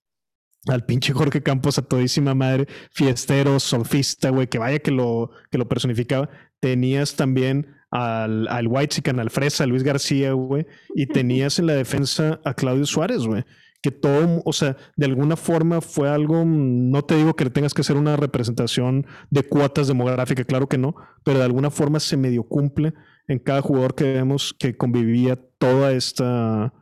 [0.68, 5.58] al pinche Jorge Campos a todísima madre, fiestero, solfista, güey, que vaya que lo, que
[5.58, 6.30] lo personificaba.
[6.60, 12.42] Tenías también al, al White al Fresa, Luis García, güey, y tenías en la defensa
[12.44, 13.46] a Claudio Suárez, güey,
[13.82, 17.80] que todo, o sea, de alguna forma fue algo, no te digo que tengas que
[17.80, 22.44] hacer una representación de cuotas demográficas, claro que no, pero de alguna forma se medio
[22.44, 22.94] cumple
[23.30, 26.74] en cada jugador que vemos que convivía toda esta,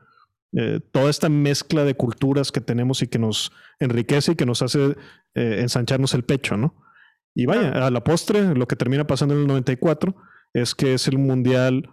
[0.54, 4.62] eh, toda esta mezcla de culturas que tenemos y que nos enriquece y que nos
[4.62, 4.96] hace
[5.36, 6.76] eh, ensancharnos el pecho, ¿no?
[7.36, 10.16] Y vaya, a la postre, lo que termina pasando en el 94
[10.54, 11.90] es que es el mundial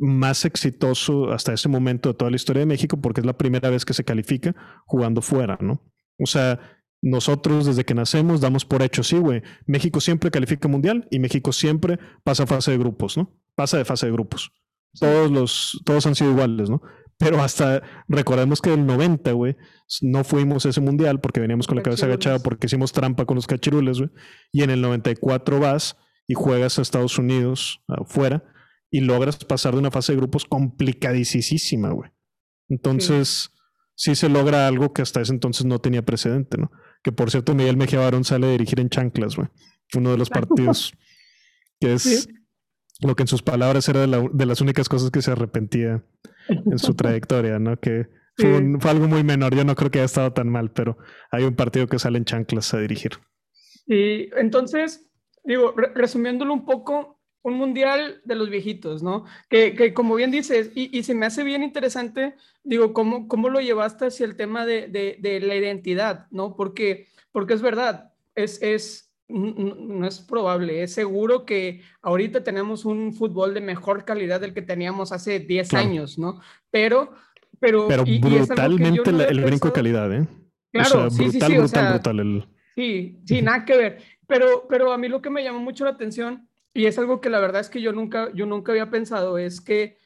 [0.00, 3.70] más exitoso hasta ese momento de toda la historia de México porque es la primera
[3.70, 4.54] vez que se califica
[4.86, 5.82] jugando fuera, ¿no?
[6.18, 6.58] O sea,
[7.02, 11.52] nosotros desde que nacemos damos por hecho, sí, güey, México siempre califica mundial y México
[11.52, 13.38] siempre pasa a fase de grupos, ¿no?
[13.54, 14.50] Pasa de fase de grupos.
[14.98, 16.80] Todos los, todos han sido iguales, ¿no?
[17.18, 19.56] Pero hasta recordemos que el 90, güey,
[20.02, 23.36] no fuimos a ese mundial porque veníamos con la cabeza agachada porque hicimos trampa con
[23.36, 24.10] los cachirules, güey.
[24.52, 25.96] Y en el 94 vas
[26.26, 28.44] y juegas a Estados Unidos afuera
[28.90, 32.10] y logras pasar de una fase de grupos complicadísima, güey.
[32.68, 33.50] Entonces,
[33.94, 34.14] sí.
[34.14, 36.70] se logra algo que hasta ese entonces no tenía precedente, ¿no?
[37.02, 39.48] Que por cierto, Miguel Mejía Barón sale a dirigir en chanclas, güey.
[39.94, 40.94] Uno de los partidos
[41.80, 42.28] que es
[43.00, 46.04] lo que en sus palabras era de, las únicas cosas que se arrepentía
[46.48, 47.78] en su trayectoria, ¿no?
[47.78, 49.54] Que fue, algo muy menor.
[49.54, 50.98] Yo no creo que haya estado tan mal, pero
[51.30, 53.12] hay un partido que sale en chanclas a dirigir.
[53.86, 55.10] Y entonces,
[55.44, 59.26] digo, resumiéndolo un poco, un mundial de los viejitos, ¿no?
[59.50, 63.50] Que, que como bien dices, y, y, se me hace bien interesante, digo, cómo, cómo
[63.50, 66.56] lo llevaste hacia el tema de, de, de la identidad, ¿no?
[66.56, 73.14] Porque, porque es verdad, es, es, no es probable, es seguro que ahorita tenemos un
[73.14, 76.40] fútbol de mejor calidad del que teníamos hace 10 años, ¿no?
[76.70, 77.12] Pero,
[77.58, 80.28] pero, pero brutalmente el brinco de calidad, ¿eh?
[80.72, 82.48] Claro, sí, sí, sí, brutal, brutal el...
[82.74, 84.02] Sí, sí, nada que ver.
[84.26, 87.30] Pero, pero a mí lo que me llamó mucho la atención y es algo que
[87.30, 89.96] la verdad es que yo nunca, yo nunca había pensado, es que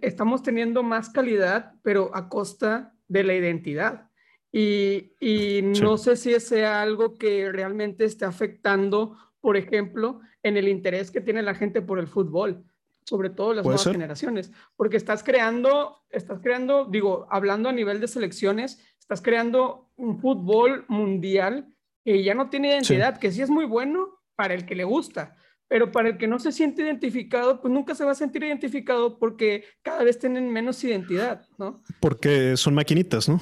[0.00, 4.10] estamos teniendo más calidad, pero a costa de la identidad.
[4.52, 10.68] Y, y no sé si sea algo que realmente esté afectando, por ejemplo, en el
[10.68, 12.64] interés que tiene la gente por el fútbol,
[13.04, 18.08] sobre todo las nuevas generaciones, porque estás creando, estás creando, digo, hablando a nivel de
[18.08, 21.72] selecciones, estás creando un fútbol mundial
[22.04, 25.36] que ya no tiene identidad, que sí es muy bueno para el que le gusta,
[25.68, 29.18] pero para el que no se siente identificado, pues nunca se va a sentir identificado
[29.18, 31.82] porque cada vez tienen menos identidad, ¿no?
[32.00, 33.40] Porque son maquinitas, ¿no?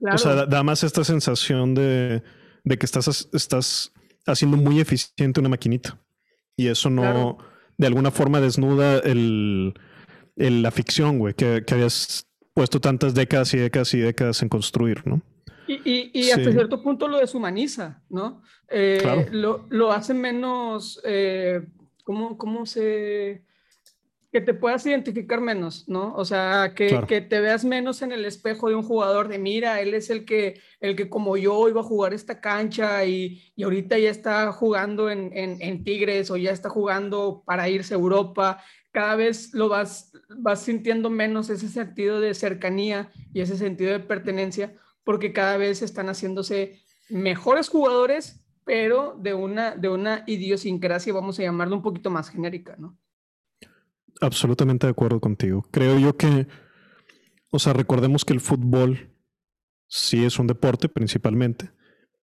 [0.00, 2.22] O sea, da, más esta sensación de,
[2.64, 3.92] que estás, estás
[4.26, 5.98] haciendo muy eficiente una maquinita.
[6.56, 7.38] Y eso no,
[7.78, 9.74] de alguna forma, desnuda el,
[10.36, 15.02] la ficción, güey, que, que habías puesto tantas décadas y décadas y décadas en construir,
[15.06, 15.22] ¿no?
[15.66, 18.42] Y, y, hasta cierto punto lo deshumaniza, ¿no?
[18.68, 21.66] Eh, lo, lo, hace menos, eh,
[22.04, 23.44] ¿cómo, ¿cómo, se...?
[24.34, 26.12] Que te puedas identificar menos, ¿no?
[26.16, 29.80] O sea, que, que, te veas menos en el espejo de un jugador de, mira,
[29.80, 33.62] él es el que, el que como yo iba a jugar esta cancha y, y
[33.62, 37.96] ahorita ya está jugando en, en, en, Tigres o ya está jugando para irse a
[37.96, 38.60] Europa.
[38.90, 44.00] Cada vez lo vas, vas sintiendo menos ese sentido de cercanía y ese sentido de
[44.00, 44.74] pertenencia
[45.04, 51.42] porque cada vez están haciéndose mejores jugadores, pero de una, de una idiosincrasia, vamos a
[51.42, 52.98] llamarlo un poquito más genérica, ¿no?
[54.24, 55.66] Absolutamente de acuerdo contigo.
[55.70, 56.46] Creo yo que,
[57.50, 59.14] o sea, recordemos que el fútbol
[59.86, 61.70] sí es un deporte principalmente,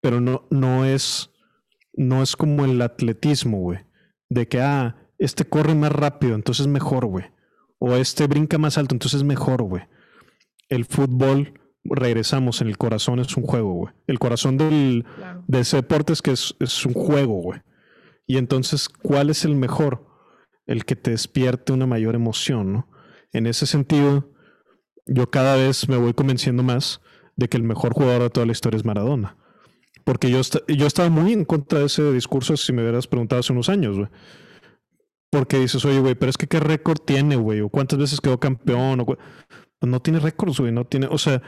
[0.01, 1.29] pero no, no es,
[1.93, 3.79] no es como el atletismo, güey,
[4.29, 7.25] de que, ah, este corre más rápido, entonces es mejor, güey.
[7.77, 9.83] O este brinca más alto, entonces es mejor, güey.
[10.69, 13.93] El fútbol regresamos en el corazón es un juego, güey.
[14.07, 15.05] El corazón del,
[15.47, 17.61] de ese deporte es que es, es un juego, güey.
[18.25, 20.10] Y entonces, ¿cuál es el mejor?
[20.71, 22.89] El que te despierte una mayor emoción, ¿no?
[23.33, 24.31] En ese sentido,
[25.05, 27.01] yo cada vez me voy convenciendo más
[27.35, 29.37] de que el mejor jugador de toda la historia es Maradona.
[30.03, 33.53] Porque yo, yo estaba muy en contra de ese discurso si me hubieras preguntado hace
[33.53, 34.09] unos años, güey.
[35.29, 38.39] Porque dices, oye, güey, pero es que qué récord tiene, güey, o cuántas veces quedó
[38.39, 39.17] campeón, o pues
[39.81, 41.41] no tiene récords, güey, no tiene, o sea,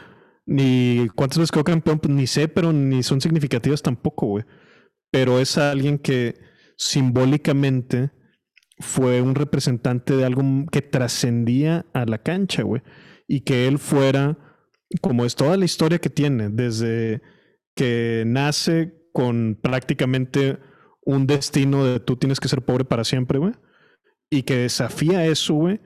[0.45, 4.45] ni cuántas veces quedó campeón, pues ni sé, pero ni son significativas tampoco, güey.
[5.11, 6.35] Pero es alguien que
[6.77, 8.11] simbólicamente
[8.83, 12.81] fue un representante de algo que trascendía a la cancha, güey.
[13.27, 14.37] Y que él fuera,
[15.01, 17.21] como es toda la historia que tiene, desde
[17.75, 20.59] que nace con prácticamente
[21.05, 23.53] un destino de tú tienes que ser pobre para siempre, güey.
[24.29, 25.81] Y que desafía eso, güey.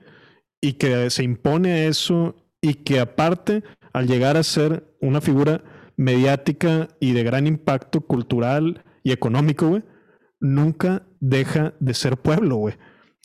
[0.60, 2.36] Y que se impone a eso.
[2.60, 5.62] Y que aparte al llegar a ser una figura
[5.96, 9.84] mediática y de gran impacto cultural y económico, güey,
[10.40, 12.74] nunca deja de ser pueblo, güey.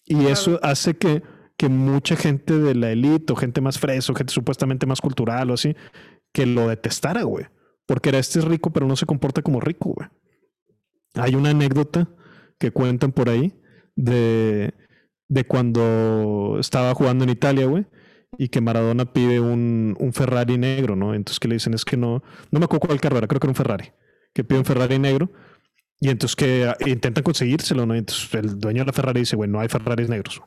[0.06, 1.24] Y eso hace que,
[1.58, 5.49] que mucha gente de la élite o gente más fresa o gente supuestamente más cultural
[5.51, 5.76] o así,
[6.32, 7.45] que lo detestara, güey.
[7.86, 10.10] Porque era este es rico, pero no se comporta como rico, güey.
[11.16, 12.10] Hay una anécdota
[12.60, 13.54] que cuentan por ahí
[13.95, 14.74] de,
[15.28, 17.86] de cuando estaba jugando en Italia, güey,
[18.38, 21.14] y que Maradona pide un, un, Ferrari negro, ¿no?
[21.14, 23.47] Entonces que le dicen es que no, no me acuerdo cuál carro era, creo que
[23.47, 23.91] era un Ferrari,
[24.34, 25.32] que pide un Ferrari negro,
[26.00, 27.96] y entonces que ah, intentan conseguírselo, ¿no?
[27.96, 30.41] Entonces el dueño de la Ferrari dice, bueno, no hay Ferraris negros.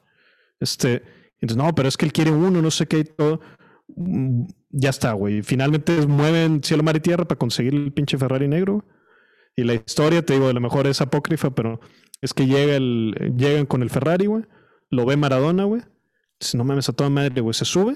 [0.60, 1.02] Este,
[1.40, 3.40] entonces, no, pero es que él quiere uno, no sé qué y todo.
[3.88, 5.42] Mm, ya está, güey.
[5.42, 8.84] Finalmente mueven cielo, mar y tierra para conseguir el pinche Ferrari negro.
[9.54, 11.80] Y la historia, te digo, a lo mejor es apócrifa, pero
[12.20, 14.44] es que llega el, llegan con el Ferrari, güey.
[14.90, 15.82] Lo ve Maradona, güey.
[16.38, 17.54] Dice, no mames a toda madre, güey.
[17.54, 17.94] Se sube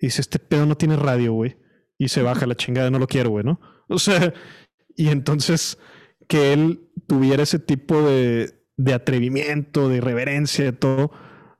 [0.00, 1.56] y dice, este pedo no tiene radio, güey.
[1.98, 3.60] Y se baja la chingada, no lo quiero, güey, ¿no?
[3.88, 4.32] O sea,
[4.96, 5.78] y entonces
[6.30, 11.10] que él tuviera ese tipo de, de atrevimiento, de irreverencia, de todo,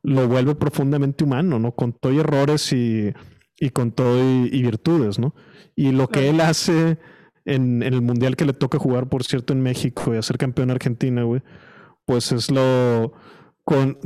[0.05, 1.75] lo vuelve profundamente humano, ¿no?
[1.75, 3.13] Con todo y errores y,
[3.59, 5.35] y con todo y, virtudes, ¿no?
[5.75, 6.99] Y lo que él hace
[7.45, 11.25] en, el mundial que le toca jugar, por cierto, en México y hacer campeón Argentina,
[11.25, 11.43] güey,
[12.05, 13.13] pues es lo.
[13.65, 13.99] Con,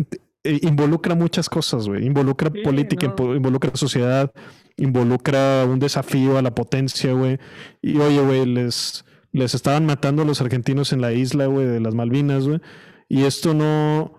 [0.44, 2.06] e, involucra muchas cosas, güey.
[2.06, 4.32] Involucra política, involucra sociedad,
[4.78, 7.38] involucra un desafío a la potencia, güey.
[7.82, 9.04] Y oye, güey, les,
[9.38, 12.60] les estaban matando a los argentinos en la isla, güey, de las Malvinas, güey.
[13.08, 14.14] Y esto no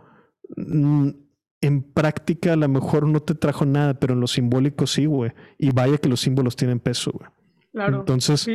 [1.61, 5.31] en práctica a lo mejor no te trajo nada, pero en lo simbólico sí, güey.
[5.57, 7.29] Y vaya que los símbolos tienen peso, güey.
[7.71, 7.99] Claro.
[7.99, 8.47] Entonces,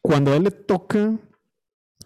[0.00, 1.18] cuando a él le toca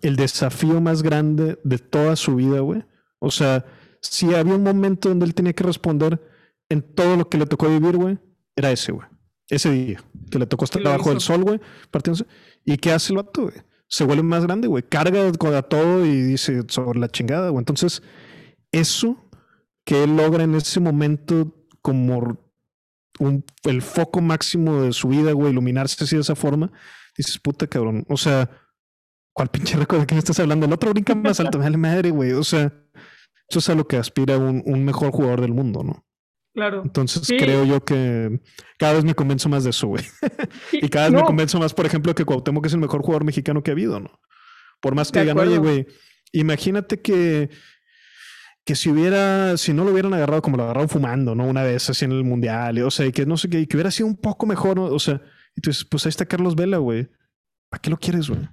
[0.02, 2.84] el desafío más grande de toda su vida, güey.
[3.18, 3.64] O sea,
[4.00, 6.20] si había un momento donde él tenía que responder
[6.68, 8.18] en todo lo que le tocó vivir, güey,
[8.56, 9.06] era ese, güey.
[9.48, 11.60] Ese día, que le tocó estar debajo del sol, güey,
[11.90, 12.26] partiéndose.
[12.64, 13.54] ¿Y qué hace el vato, güey?
[13.88, 14.82] Se vuelve más grande, güey.
[14.82, 17.60] Carga a todo y dice sobre la chingada, güey.
[17.60, 18.02] Entonces,
[18.72, 19.16] eso
[19.84, 22.38] que él logra en ese momento como
[23.64, 26.72] el foco máximo de su vida, güey, iluminarse así de esa forma,
[27.16, 28.50] dices, puta cabrón, o sea,
[29.32, 30.66] ¿cuál pinche récord de quién estás hablando?
[30.66, 32.72] El otro brinca más alto, me madre, güey, o sea,
[33.48, 36.05] eso es a lo que aspira un, un mejor jugador del mundo, ¿no?
[36.56, 36.80] Claro.
[36.82, 38.40] Entonces creo yo que
[38.78, 40.02] cada vez me convenzo más de eso, güey.
[40.72, 43.62] y cada vez me convenzo más, por ejemplo, que Cuauhtémoc es el mejor jugador mexicano
[43.62, 44.18] que ha habido, ¿no?
[44.80, 45.86] Por más que digan, oye, güey,
[46.32, 47.50] imagínate que
[48.64, 51.46] que si hubiera, si no lo hubieran agarrado como lo agarraron fumando, ¿no?
[51.46, 53.90] Una vez así en el mundial, o sea, y que no sé qué, que hubiera
[53.90, 54.86] sido un poco mejor, ¿no?
[54.86, 55.20] o sea,
[55.54, 57.06] y tú dices, pues ahí está Carlos Vela, güey.
[57.68, 58.48] ¿Para qué lo quieres, güey?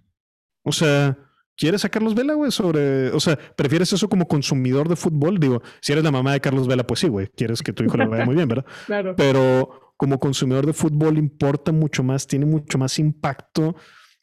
[0.62, 1.18] O sea,
[1.58, 2.52] ¿quieres a Carlos Vela, güey?
[2.52, 5.40] Sobre, o sea, ¿prefieres eso como consumidor de fútbol?
[5.40, 7.98] Digo, si eres la mamá de Carlos Vela, pues sí, güey, quieres que tu hijo
[7.98, 8.66] le vaya muy bien, ¿verdad?
[8.86, 9.16] claro.
[9.16, 13.76] Pero como consumidor de fútbol importa mucho más, tiene mucho más impacto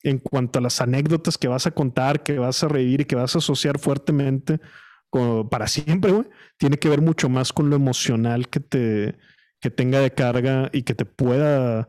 [0.03, 3.17] en cuanto a las anécdotas que vas a contar, que vas a reír y que
[3.17, 4.61] vas a asociar fuertemente
[5.51, 6.27] para siempre, güey,
[6.57, 9.19] tiene que ver mucho más con lo emocional que te
[9.61, 11.89] que tenga de carga y que te pueda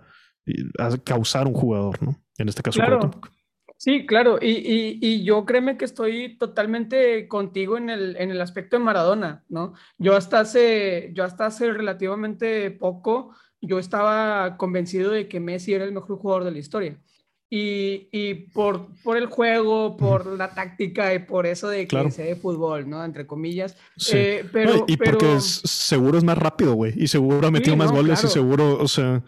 [1.06, 2.18] causar un jugador, ¿no?
[2.38, 3.12] En este caso, claro.
[3.84, 8.40] Sí, claro, y, y, y, yo créeme que estoy totalmente contigo en el, en el
[8.40, 9.74] aspecto de Maradona, ¿no?
[9.98, 15.84] Yo hasta hace, yo hasta hace relativamente poco, yo estaba convencido de que Messi era
[15.84, 17.00] el mejor jugador de la historia
[17.50, 22.24] y, y por, por, el juego, por la táctica y por eso de que se
[22.24, 23.04] de fútbol, ¿no?
[23.04, 23.76] Entre comillas.
[23.98, 24.16] Sí.
[24.16, 26.94] Eh, pero, y porque seguro es más rápido, güey.
[26.96, 29.24] Y seguro ha metido más goles y seguro, o sea...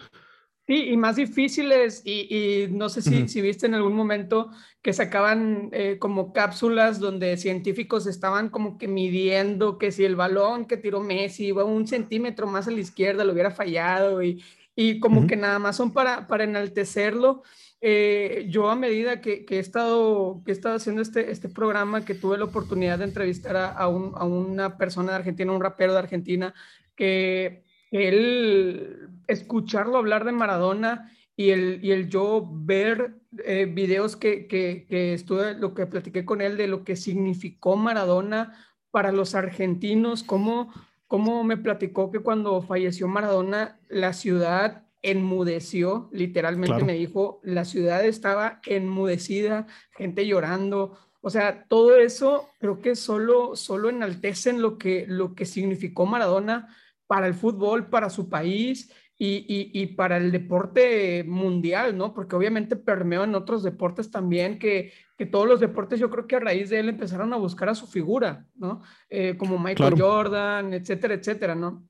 [0.66, 2.02] Sí, y más difíciles.
[2.06, 4.50] Y, y no sé si, si, viste en algún momento
[4.82, 10.66] que sacaban eh, como cápsulas donde científicos estaban como que midiendo que si el balón
[10.66, 14.44] que tiró Messi iba un centímetro más a la izquierda lo hubiera fallado y,
[14.76, 17.44] y como que nada más son para, para enaltecerlo.
[17.86, 22.16] Eh, yo a medida que, he estado, que he estado haciendo este, este programa, que
[22.16, 26.54] tuve la oportunidad de entrevistar a, una persona de Argentina, un rapero de Argentina,
[26.96, 27.63] que
[27.94, 33.16] él, escucharlo hablar de Maradona y el, y el yo ver
[33.46, 37.76] eh, videos que, que, que estuve, lo que platiqué con él de lo que significó
[37.76, 38.54] Maradona
[38.92, 40.72] para los argentinos, cómo,
[41.08, 48.06] cómo me platicó que cuando falleció Maradona, la ciudad enmudeció, literalmente me dijo, la ciudad
[48.06, 55.06] estaba enmudecida, gente llorando, o sea, todo eso creo que solo, solo enaltecen lo que,
[55.08, 56.76] lo que significó Maradona
[57.14, 62.14] para el fútbol, para su país y, y, para el deporte mundial, ¿no?
[62.14, 66.38] Porque obviamente permeó en otros deportes también, que, que, todos los deportes yo creo que
[66.38, 68.82] a raíz de él empezaron a buscar a su figura, ¿no?
[69.10, 71.88] Eh, como Michael Jordan, etcétera, etcétera, ¿no?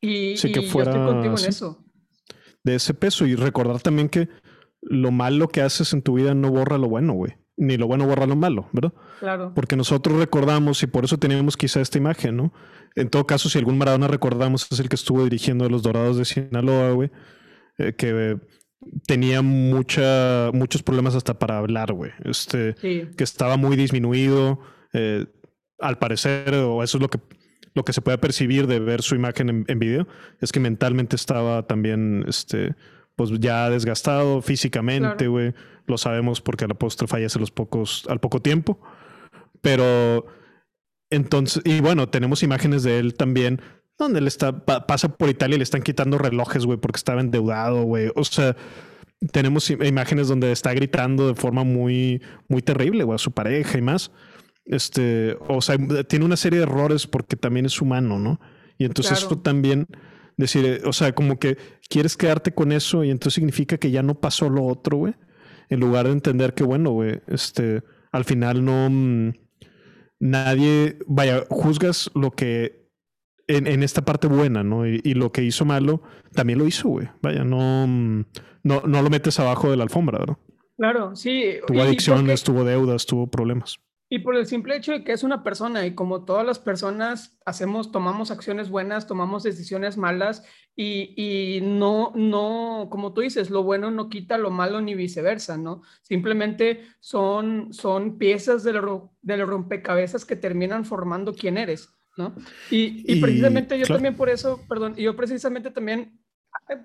[0.00, 1.84] Y, sí, que fuera, yo estoy contigo en eso
[2.64, 4.28] de ese peso y recordar también que
[4.80, 7.36] lo malo que haces en tu vida no borra lo bueno, güey.
[7.56, 8.92] Ni lo bueno borra lo malo, ¿verdad?
[9.20, 9.52] Claro.
[9.54, 12.52] Porque nosotros recordamos y por eso tenemos quizá esta imagen, ¿no?
[12.96, 16.16] En todo caso, si algún Maradona recordamos, es el que estuvo dirigiendo a los Dorados
[16.16, 17.10] de Sinaloa, güey.
[17.78, 18.38] Eh, que
[19.06, 22.12] tenía mucha, muchos problemas hasta para hablar, güey.
[22.24, 24.60] Este, que estaba muy disminuido.
[24.92, 25.26] Eh,
[25.80, 27.18] al parecer, o eso es lo que,
[27.74, 30.06] lo que se puede percibir de ver su imagen en, en video,
[30.40, 32.74] es que mentalmente estaba también, este,
[33.16, 35.52] pues ya desgastado físicamente, güey.
[35.86, 38.80] Lo sabemos porque la postre fallece los pocos, al poco tiempo.
[39.60, 40.26] Pero
[41.10, 43.60] entonces, y bueno, tenemos imágenes de él también
[43.98, 47.82] donde él está, pasa por Italia y le están quitando relojes, güey, porque estaba endeudado,
[47.84, 48.10] güey.
[48.16, 48.56] O sea,
[49.32, 53.82] tenemos imágenes donde está gritando de forma muy, muy terrible, güey, a su pareja y
[53.82, 54.10] más.
[54.64, 55.76] Este, o sea,
[56.08, 58.40] tiene una serie de errores porque también es humano, ¿no?
[58.78, 59.86] Y entonces esto también
[60.36, 61.56] decir, eh, o sea, como que
[61.88, 65.14] quieres quedarte con eso y entonces significa que ya no pasó lo otro, güey.
[65.68, 69.32] En lugar de entender que, bueno, güey, este, al final no, mm,
[70.20, 72.84] nadie, vaya, juzgas lo que
[73.46, 74.86] en, esta parte buena, ¿no?
[74.86, 76.02] Y, lo que hizo malo,
[76.32, 77.08] también lo hizo, güey.
[77.22, 78.24] Vaya, no, mm,
[78.62, 80.38] no, no lo metes abajo de la alfombra, ¿verdad?
[80.76, 81.56] Claro, sí.
[81.66, 83.78] Tuvo adicciones, tuvo deudas, tuvo problemas.
[84.10, 87.38] Y por el simple hecho de que es una persona y como todas las personas
[87.46, 90.44] hacemos, tomamos acciones buenas, tomamos decisiones malas
[90.76, 95.56] y, y, no, no, como tú dices, lo bueno no quita lo malo ni viceversa,
[95.56, 95.82] ¿no?
[96.02, 98.80] Simplemente son, son piezas del,
[99.22, 102.34] del rompecabezas que terminan formando quién eres, ¿no?
[102.70, 106.20] Y, y, precisamente yo también por eso, perdón, yo precisamente también,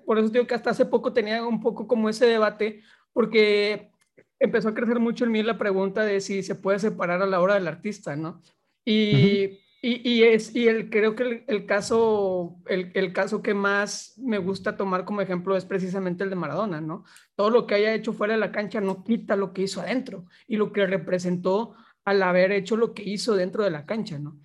[0.06, 3.92] por eso digo que hasta hace poco tenía un poco como ese debate, porque
[4.40, 7.40] empezó a crecer mucho en mí la pregunta de si se puede separar a la
[7.40, 8.40] obra del artista, ¿no?
[8.84, 14.38] Y, y, es, y el, creo que el, caso, el, el, caso que más me
[14.38, 17.04] gusta tomar como ejemplo es precisamente el de Maradona, ¿no?
[17.36, 20.26] Todo lo que haya hecho fuera de la cancha no quita lo que hizo adentro
[20.48, 21.74] y lo que representó
[22.04, 24.38] al haber hecho lo que hizo dentro de la cancha, ¿no?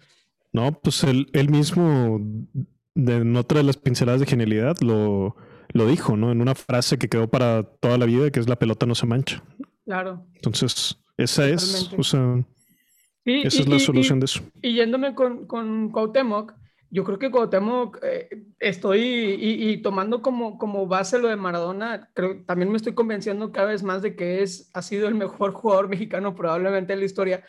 [0.51, 2.21] No, pues él, él mismo,
[2.95, 5.35] en otra de las pinceladas de genialidad, lo,
[5.73, 6.31] lo dijo, ¿no?
[6.31, 9.05] En una frase que quedó para toda la vida, que es la pelota no se
[9.05, 9.43] mancha.
[9.85, 10.25] Claro.
[10.33, 12.43] Entonces, esa es, o sea,
[13.23, 14.41] esa es la solución de eso.
[14.61, 16.53] Y yéndome con, con Cuauhtémoc,
[16.89, 18.29] yo creo que Cuauhtémoc eh,
[18.59, 23.67] estoy y, tomando como, como base lo de Maradona, creo, también me estoy convenciendo cada
[23.67, 27.43] vez más de que es, ha sido el mejor jugador mexicano probablemente en la historia,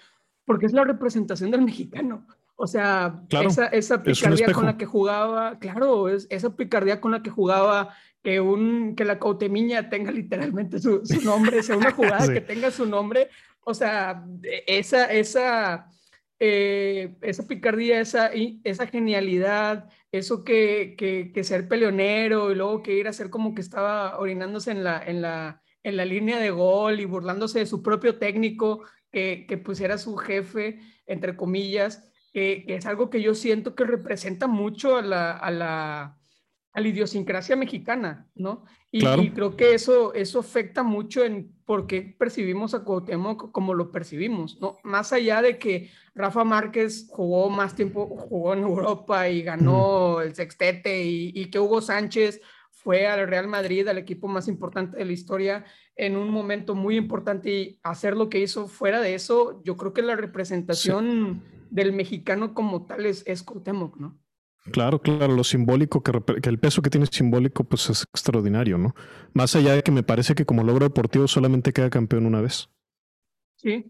[0.45, 2.27] porque es la representación del mexicano.
[2.59, 7.23] O sea, esa, esa picardía con la que jugaba, claro, es, esa picardía con la
[7.23, 12.41] que jugaba que, un, que la cautemiña tenga literalmente su, nombre, sea una jugada que
[12.41, 13.29] tenga su nombre.
[13.61, 14.25] O sea,
[14.67, 15.91] esa, esa,
[16.41, 18.31] eh, esa picardía, esa,
[18.65, 23.61] esa genialidad, eso que, que, ser peleonero y luego que ir a hacer como que
[23.61, 27.83] estaba orinándose en la, en la, en la línea de gol y burlándose de su
[27.83, 28.83] propio técnico,
[29.13, 34.47] que, que pusiera su jefe, entre comillas, que, es algo que yo siento que representa
[34.47, 36.19] mucho a la, a la
[36.77, 38.67] a la idiosincrasia mexicana, ¿no?
[38.93, 43.91] Y, creo que eso, eso afecta mucho en por qué percibimos a Cuauhtémoc como lo
[43.91, 44.77] percibimos, ¿no?
[44.85, 50.35] Más allá de que Rafa Márquez jugó más tiempo, jugó en Europa y ganó el
[50.35, 55.13] sextete y, que Hugo Sánchez fue al Real Madrid, al equipo más importante de la
[55.13, 55.65] historia,
[55.97, 59.95] en un momento muy importante y hacer lo que hizo fuera de eso, yo creo
[59.95, 64.19] que la representación del mexicano como tal es, es Cuauhtémoc, ¿no?
[64.73, 66.13] Claro, claro, lo simbólico, que,
[66.49, 68.95] el peso que tiene simbólico, pues es extraordinario, ¿no?
[69.33, 72.69] Más allá de que me parece que como logro deportivo solamente queda campeón una vez.
[73.57, 73.87] Sí,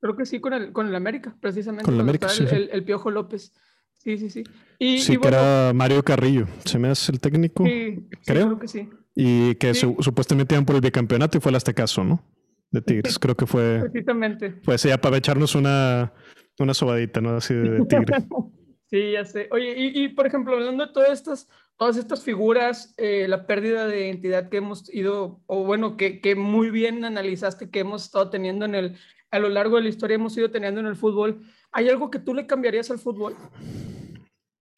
[0.00, 1.84] creo que sí, con el, con el América, precisamente.
[1.84, 3.52] Con el América, sí, el, Piojo López.
[3.94, 4.44] Sí, sí, sí.
[4.78, 8.46] Y, sí, que era Mario Carrillo, se me hace el técnico, sí, creo.
[8.46, 8.88] creo que sí.
[9.16, 12.22] Y que supuestamente iban por el bicampeonato y fue hasta caso, ¿no?
[12.70, 13.80] De Tigres, creo que fue.
[13.90, 14.50] Precisamente.
[14.64, 16.12] Pues sí, para echarnos una,
[16.60, 17.36] una sobadita, ¿no?
[17.36, 18.16] Así de, de Tigre.
[18.90, 19.48] Sí, ya sé.
[19.50, 24.06] Oye, y, por ejemplo, hablando de todas estas, todas estas figuras, eh, la pérdida de
[24.06, 28.64] identidad que hemos ido, o bueno, que, que, muy bien analizaste que hemos estado teniendo
[28.64, 28.96] en el,
[29.30, 32.18] a lo largo de la historia, hemos ido teniendo en el fútbol, ¿hay algo que
[32.18, 33.36] tú le cambiarías al fútbol?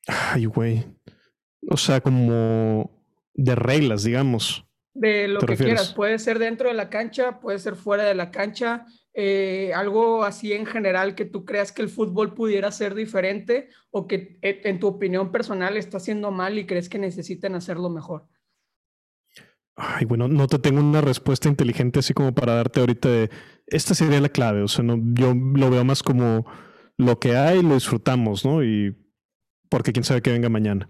[0.09, 0.85] Ay, güey.
[1.69, 2.90] O sea, como
[3.35, 4.65] de reglas, digamos.
[4.93, 5.94] De lo que quieras.
[5.94, 8.86] Puede ser dentro de la cancha, puede ser fuera de la cancha.
[9.23, 14.07] Eh, algo así en general que tú creas que el fútbol pudiera ser diferente o
[14.07, 18.29] que eh, en tu opinión personal está haciendo mal y crees que necesitan hacerlo mejor?
[19.77, 23.31] Ay, bueno, no te tengo una respuesta inteligente así como para darte ahorita de
[23.67, 24.63] esta sería la clave.
[24.63, 26.47] O sea, no, yo lo veo más como
[26.97, 28.65] lo que hay, lo disfrutamos, ¿no?
[28.65, 28.97] Y
[29.69, 30.89] porque quién sabe qué venga mañana.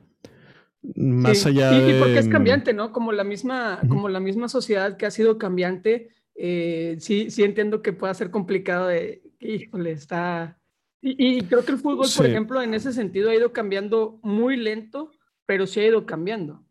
[0.94, 2.92] Más allá y, porque es cambiante, ¿no?
[2.92, 6.10] Como la misma, como la misma sociedad que ha sido cambiante
[6.42, 10.58] eh, sí, sí entiendo que pueda ser complicado de, híjole, está...
[11.02, 15.12] Y, creo que el fútbol, por ejemplo, en ese sentido ha ido cambiando muy lento,
[15.46, 16.64] pero sí ha ido cambiando.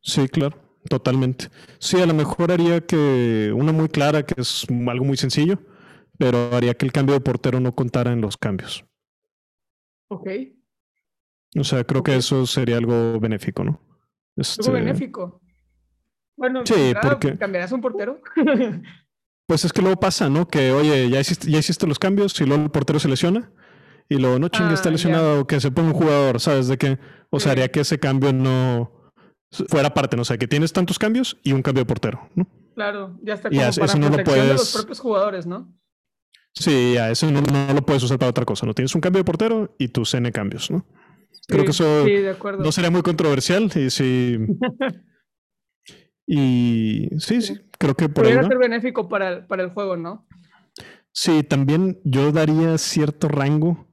[0.00, 0.56] Sí, claro.
[0.88, 1.48] totalmente.
[1.78, 5.58] Sí, a lo mejor haría que una muy clara, que es algo muy sencillo,
[6.16, 8.84] pero haría que el cambio de portero no contara en los cambios.
[10.08, 10.28] Ok.
[11.56, 13.80] O sea, creo que eso sería algo benéfico, ¿no?
[14.36, 14.62] Este...
[14.62, 15.40] Algo benéfico.
[16.40, 17.36] Bueno, sí, porque...
[17.36, 18.22] ¿cambiarás un portero?
[19.46, 20.48] pues es que luego pasa, ¿no?
[20.48, 23.52] Que, oye, ya hiciste, ya hiciste los cambios y luego el portero se lesiona
[24.08, 26.66] y luego, no chingue, está ah, lesionado, o que se ponga un jugador, ¿sabes?
[26.68, 26.98] De qué?
[27.28, 29.12] o sea, haría que ese cambio no
[29.68, 30.22] fuera parte, ¿no?
[30.22, 32.48] O sea, que tienes tantos cambios y un cambio de portero, ¿no?
[32.74, 34.46] Claro, ya está como para no lo puedes...
[34.46, 35.70] de los propios jugadores, ¿no?
[36.54, 38.64] Sí, ya, eso no, lo puedes usar para otra cosa.
[38.64, 40.86] No tienes un cambio de portero y tus N cambios, ¿no?
[41.46, 42.06] Creo que eso
[42.58, 43.70] no sería muy controversial.
[43.76, 44.38] Y sí.
[46.32, 50.28] y sí, sí, creo que por Podría ser benéfico para el, para el juego, ¿no?
[51.10, 53.88] Sí, también yo daría cierto rango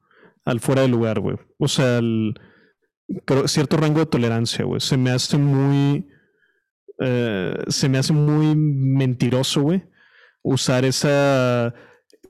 [0.45, 1.38] al fuera de lugar, güey.
[1.57, 1.99] O sea,
[3.47, 4.80] cierto rango de tolerancia, güey.
[4.81, 6.07] Se me hace muy.
[6.99, 9.85] Eh, se me hace muy mentiroso, güey.
[10.43, 11.73] Usar esa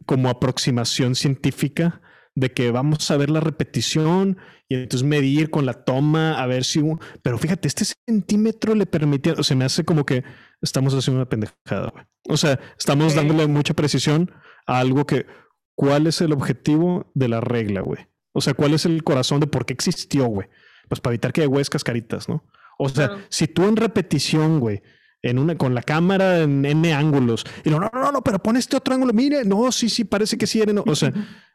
[0.06, 2.02] como aproximación científica
[2.38, 4.38] de que vamos a ver la repetición
[4.70, 6.84] y entonces medir con la toma a ver si...
[7.24, 9.34] Pero fíjate, este centímetro le permitía...
[9.40, 10.24] O sea, me hace como que
[10.62, 12.06] estamos haciendo una pendejada, güey.
[12.30, 14.32] O sea, estamos dándole mucha precisión
[14.68, 15.26] a algo que...
[15.74, 18.08] ¿Cuál es el objetivo de la regla, güey?
[18.34, 20.48] O sea, ¿cuál es el corazón de por qué existió, güey?
[20.88, 22.46] Pues para evitar que haya huescas caritas, ¿no?
[22.78, 24.84] O sea, si tú en repetición, güey,
[25.24, 27.46] en una, con la cámara en N ángulos.
[27.64, 29.14] Y no, no, no, no, pero pon este otro ángulo.
[29.14, 30.62] Mire, no, sí, sí, parece que sí.
[30.68, 30.84] No.
[30.86, 31.12] O sea,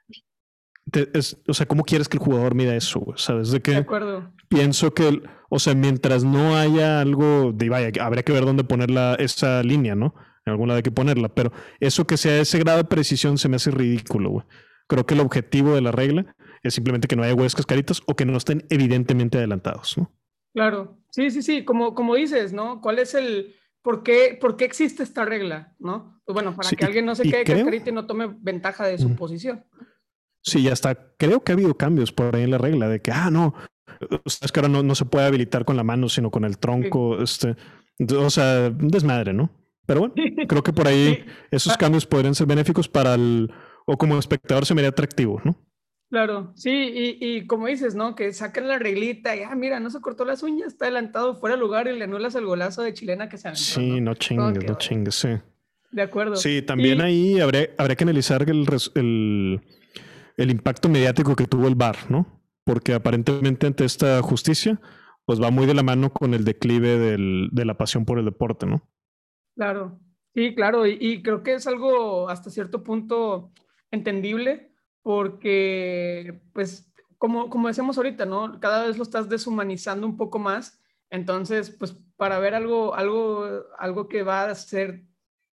[1.48, 3.04] o sea, ¿cómo quieres que el jugador mida eso?
[3.16, 3.50] ¿Sabes?
[3.50, 3.72] De qué?
[3.72, 4.32] De acuerdo.
[4.48, 8.90] Pienso que, o sea, mientras no haya algo de, vaya, habría que ver dónde poner
[9.18, 10.14] esa línea, ¿no?
[10.44, 13.48] En algún lado hay que ponerla, pero eso que sea ese grado de precisión se
[13.48, 14.46] me hace ridículo, güey.
[14.88, 18.16] Creo que el objetivo de la regla es simplemente que no haya huevos cascaritos o
[18.16, 20.12] que no estén evidentemente adelantados, ¿no?
[20.52, 22.80] Claro, sí, sí, sí, como, como dices, ¿no?
[22.80, 26.20] ¿Cuál es el, por qué, por qué existe esta regla, ¿no?
[26.24, 27.74] Pues bueno, para que alguien no se quede creo...
[27.74, 29.64] y no tome ventaja de su posición.
[30.42, 31.14] Sí, ya está.
[31.18, 33.54] Creo que ha habido cambios por ahí en la regla de que, ah, no,
[34.24, 37.22] es que ahora no, no se puede habilitar con la mano, sino con el tronco,
[37.22, 37.56] este,
[38.16, 39.50] o sea, desmadre, ¿no?
[39.86, 40.14] Pero bueno,
[40.48, 41.76] creo que por ahí esos ah.
[41.78, 43.52] cambios podrían ser benéficos para el,
[43.86, 45.56] o como espectador se me haría atractivo, ¿no?
[46.10, 48.14] Claro, sí, y, y, como dices, ¿no?
[48.14, 51.56] Que saquen la reglita y, ah, mira, no se cortó las uñas, está adelantado fuera
[51.56, 53.64] de lugar y le anulas el golazo de chilena que se aventó.
[53.64, 55.30] Sí, no, chingues, no chingues, sí.
[55.90, 56.36] De acuerdo.
[56.36, 59.60] Sí, también ahí habría, habría, que analizar el, el,
[60.36, 62.26] el, impacto mediático que tuvo el VAR, ¿no?
[62.64, 64.80] Porque aparentemente ante esta justicia,
[65.24, 68.24] pues va muy de la mano con el declive del, de la pasión por el
[68.24, 68.88] deporte, ¿no?
[69.56, 70.00] Claro,
[70.34, 73.52] sí, claro, y, creo que es algo hasta cierto punto
[73.90, 74.72] entendible
[75.02, 78.58] porque, pues, como, como decimos ahorita, ¿no?
[78.60, 80.80] Cada vez lo estás deshumanizando un poco más.
[81.10, 83.46] Entonces, pues, para ver algo, algo,
[83.78, 85.04] algo que va a ser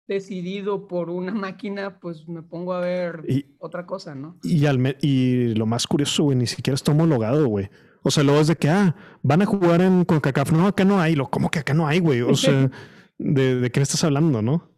[0.08, 3.22] decidido por una máquina, pues me pongo a ver
[3.58, 4.38] otra cosa, ¿no?
[4.42, 7.68] Y, al y lo más curioso, güey, ni siquiera está homologado, güey.
[8.02, 10.52] O sea, luego es de que, ah, van a jugar en CONCACAF.
[10.52, 11.14] No, acá no hay.
[11.14, 12.22] Lo, ¿Cómo que acá no hay, güey?
[12.22, 12.70] O sea,
[13.18, 14.72] ¿de, ¿de qué estás hablando, no?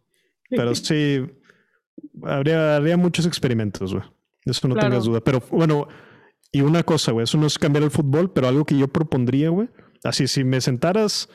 [0.49, 1.21] Pero sí,
[2.23, 4.03] habría, habría muchos experimentos, güey.
[4.43, 5.21] Eso no tengas duda.
[5.21, 5.87] Pero bueno,
[6.51, 9.49] y una cosa, güey, eso no es cambiar el fútbol, pero algo que yo propondría,
[9.49, 9.69] güey.
[10.03, 11.29] Así, si me sentaras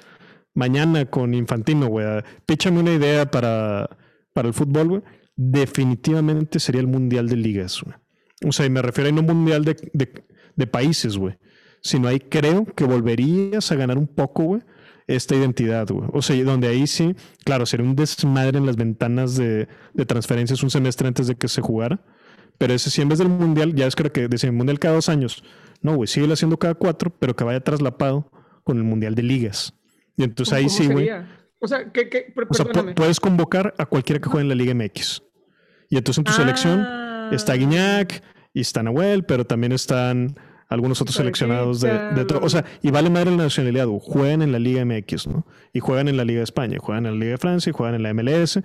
[0.56, 2.04] mañana con Infantino, güey,
[2.44, 3.96] píchame una idea para,
[4.32, 5.02] para el fútbol, güey.
[5.36, 7.94] Definitivamente sería el mundial de ligas, güey.
[8.44, 10.24] O sea, y me refiero a no mundial de, de,
[10.56, 11.38] de países, güey.
[11.80, 14.62] Sino ahí creo que volverías a ganar un poco, güey,
[15.06, 16.08] esta identidad, güey.
[16.12, 17.14] O sea, donde ahí sí,
[17.44, 21.46] claro, sería un desmadre en las ventanas de, de transferencias un semestre antes de que
[21.46, 22.00] se jugara
[22.58, 25.08] pero ese sí, en vez del mundial, ya es creo que decía mundial cada dos
[25.08, 25.42] años.
[25.82, 28.30] No, güey, sigue haciendo cada cuatro, pero que vaya traslapado
[28.64, 29.74] con el mundial de ligas.
[30.16, 31.08] Y entonces ahí sí, güey.
[31.58, 35.22] O sea, ¿qué, o sea puedes convocar a cualquiera que juegue en la Liga MX.
[35.88, 37.30] Y entonces en tu selección ah.
[37.32, 38.22] está Guiñac
[38.52, 40.36] y está Nahuel, pero también están
[40.68, 44.58] algunos otros seleccionados de, de O sea, y vale madre la nacionalidad, juegan en la
[44.58, 45.46] Liga MX, ¿no?
[45.72, 47.94] Y juegan en la Liga de España, juegan en la Liga de Francia, y juegan
[47.94, 48.60] en la MLS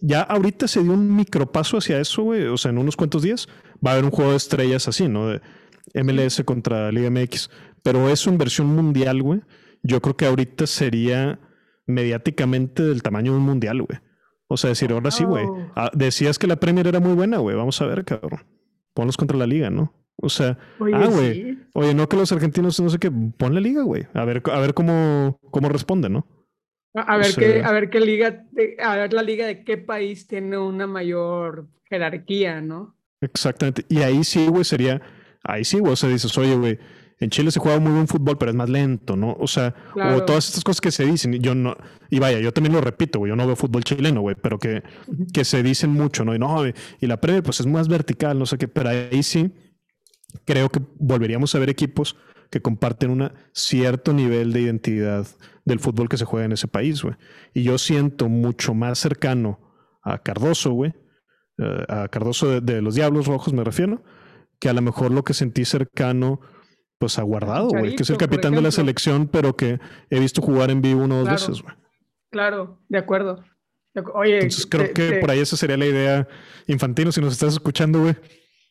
[0.00, 2.44] ya ahorita se dio un micropaso hacia eso, güey.
[2.44, 3.48] O sea, en unos cuantos días
[3.84, 5.28] va a haber un juego de estrellas así, ¿no?
[5.28, 5.40] De
[5.94, 7.50] MLS contra Liga MX.
[7.82, 9.40] Pero eso en versión mundial, güey.
[9.84, 11.38] Yo creo que ahorita sería
[11.86, 14.00] mediáticamente del tamaño de un mundial, güey.
[14.48, 15.46] O sea, decir, ahora sí, güey.
[15.76, 17.56] Ah, decías que la Premier era muy buena, güey.
[17.56, 18.44] Vamos a ver, cabrón.
[18.94, 19.92] Ponlos contra la liga, ¿no?
[20.16, 21.58] O sea, ah, güey.
[21.74, 24.06] Oye, no que los argentinos no sé qué, pon la liga, güey.
[24.14, 26.26] A ver, a ver cómo, cómo responden, ¿no?
[26.94, 28.46] A ver, qué, a ver qué liga,
[28.80, 32.96] a ver la liga de qué país tiene una mayor jerarquía, ¿no?
[33.20, 33.84] Exactamente.
[33.88, 35.02] Y ahí sí, güey, sería,
[35.42, 36.78] ahí sí, güey, o sea, dices, oye, güey,
[37.20, 39.36] en Chile se juega muy buen fútbol, pero es más lento, ¿no?
[39.38, 41.76] O sea, o todas estas cosas que se dicen, yo no,
[42.10, 44.82] y vaya, yo también lo repito, güey, yo no veo fútbol chileno, güey, pero que,
[45.32, 46.34] que se dicen mucho, ¿no?
[46.34, 49.52] Y no, y la Premier, pues es más vertical, no sé qué, pero ahí sí
[50.44, 52.16] creo que volveríamos a ver equipos
[52.50, 55.26] que comparten un cierto nivel de identidad
[55.64, 57.16] del fútbol que se juega en ese país, güey.
[57.52, 59.58] Y yo siento mucho más cercano
[60.02, 60.94] a Cardoso, güey,
[61.58, 64.02] eh, a Cardoso de, los Diablos Rojos me refiero,
[64.60, 66.40] que a lo mejor lo que sentí cercano,
[67.04, 69.78] pues a Guardado, güey, que es el capitán de la selección, pero que
[70.08, 71.74] he visto jugar en vivo una o dos veces, güey.
[72.30, 73.44] Claro, de acuerdo.
[74.14, 76.26] Oye, Entonces creo que por ahí esa sería la idea
[76.66, 78.16] infantino, si nos estás escuchando, güey.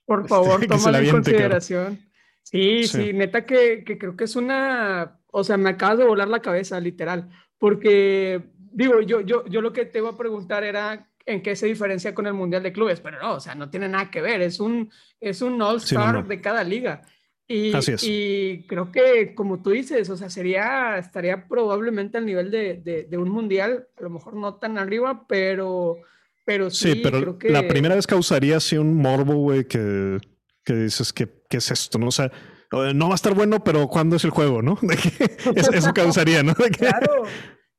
[0.08, 2.00] Por este, favor, tómala en consideración.
[2.42, 6.28] Sí, sí, neta que, que, creo que es una, o sea, me acabas de volar
[6.28, 7.30] la cabeza, literal,
[7.60, 11.68] porque digo, yo, yo, yo lo que te iba a preguntar era en qué se
[11.68, 14.42] diferencia con el Mundial de Clubes, pero no, o sea, no tiene nada que ver,
[14.42, 17.04] es un, es un All-Star de cada liga.
[17.48, 23.06] Y, y, creo que, como tú dices, o sea, sería, estaría probablemente al nivel de,
[23.08, 25.98] de, un mundial, a lo mejor no tan arriba, pero,
[26.46, 26.94] pero sí.
[26.94, 27.50] Sí, pero creo que...
[27.50, 30.20] la primera vez causaría así un morbo, güey, que,
[30.64, 32.00] que dices, que, ¿qué es esto?
[32.00, 32.08] ¿no?
[32.08, 32.32] O sea,
[32.72, 34.80] no va a estar bueno, pero ¿cuándo es el juego, no?
[35.74, 36.56] eso causaría, ¿no?
[36.56, 37.24] Claro.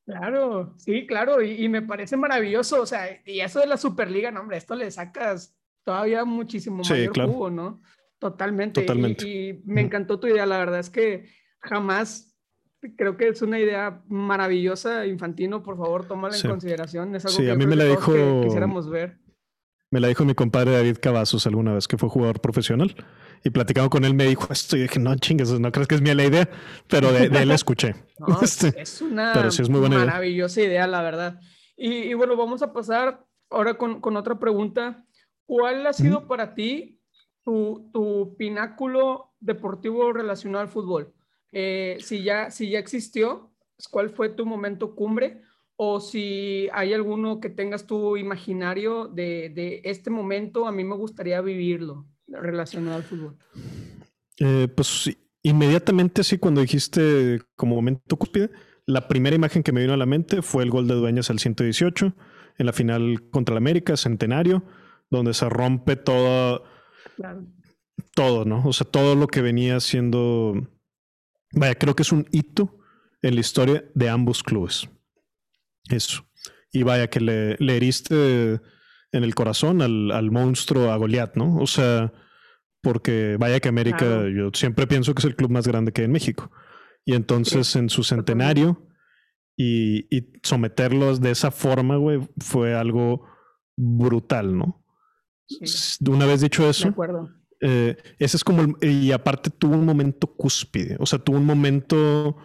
[0.07, 4.41] Claro, sí, claro, y, me parece maravilloso, o sea, y eso de la Superliga, no,
[4.41, 7.81] hombre, esto le sacas todavía muchísimo mayor jugo, ¿no?
[8.25, 8.81] Totalmente.
[8.81, 9.29] Totalmente.
[9.29, 11.27] Y, me encantó tu idea, la verdad es que
[11.61, 12.35] jamás
[12.97, 17.51] creo que es una idea maravillosa, Infantino, por favor, tómala en consideración, es algo que,
[17.51, 18.15] a mí me la dijo...
[18.43, 19.19] quisiéramos ver.
[19.91, 22.97] Me la dijo mi compadre David Cavazos alguna vez, que fue jugador profesional.
[23.45, 26.01] Y platicando con él me dijo esto y dije, no chingues, no crees que es
[26.01, 26.49] mía la idea,
[26.89, 27.95] pero de, él la escuché.
[28.41, 30.87] Este, es una maravillosa idea.
[30.87, 31.41] la verdad.
[31.77, 35.05] Y, bueno, vamos a pasar ahora con, con otra pregunta.
[35.45, 37.03] ¿Cuál ha sido para ti
[37.45, 41.13] tu, tu, pináculo deportivo relacionado al fútbol?
[41.53, 43.53] Eh, si, ya, si ya existió,
[43.91, 45.43] ¿cuál fue tu momento cumbre?
[45.77, 50.95] o si hay alguno que tengas tu imaginario de, de este momento, a mí me
[50.95, 53.37] gustaría vivirlo relacionado al fútbol.
[54.39, 55.11] Eh, pues
[55.43, 58.51] inmediatamente sí, cuando dijiste como momento cúspide,
[58.87, 61.39] la primera imagen que me vino a la mente fue el gol de Dueñas al
[61.39, 62.15] 118
[62.59, 64.63] en la final contra el América, centenario,
[65.11, 65.97] donde se rompe
[67.17, 67.47] todo,
[68.15, 68.63] todo, ¿no?
[68.65, 70.55] O sea, todo lo que venía siendo,
[71.53, 72.79] vaya, creo que es un hito
[73.23, 74.89] en la historia de ambos clubes.
[75.89, 76.27] Eso.
[76.73, 78.61] Y vaya que le, le heriste
[79.13, 81.57] en el corazón al, al, monstruo, a Goliat, ¿no?
[81.57, 82.13] O sea,
[82.83, 86.07] porque vaya que América, yo siempre pienso que es el club más grande que hay
[86.07, 86.51] en México.
[87.05, 88.89] Y entonces en su centenario
[89.57, 93.27] y, y, someterlos de esa forma, güey, fue algo
[93.77, 94.84] brutal, ¿no?
[96.07, 96.95] Una vez dicho eso,
[97.61, 101.47] eh, ese es como, el, y aparte tuvo un momento cúspide, o sea, tuvo un
[101.47, 102.37] momento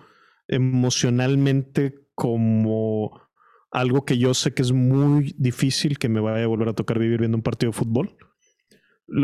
[0.48, 3.30] emocionalmente como
[3.72, 7.00] algo que yo sé que es muy difícil que me vaya a volver a tocar
[7.00, 8.18] vivir viendo un partido de fútbol.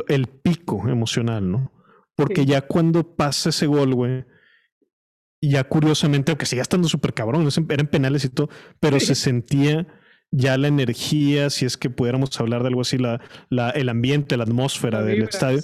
[0.08, 1.72] El pico emocional, ¿no?
[2.16, 4.26] Porque ya cuando pasa ese gol, güey,
[5.42, 8.50] ya curiosamente, aunque siga estando súper cabrón, eran penales y todo,
[8.80, 9.88] pero se sentía
[10.32, 14.38] ya la energía, si es que pudiéramos hablar de algo así, la, la el ambiente,
[14.38, 15.62] la atmósfera del estadio,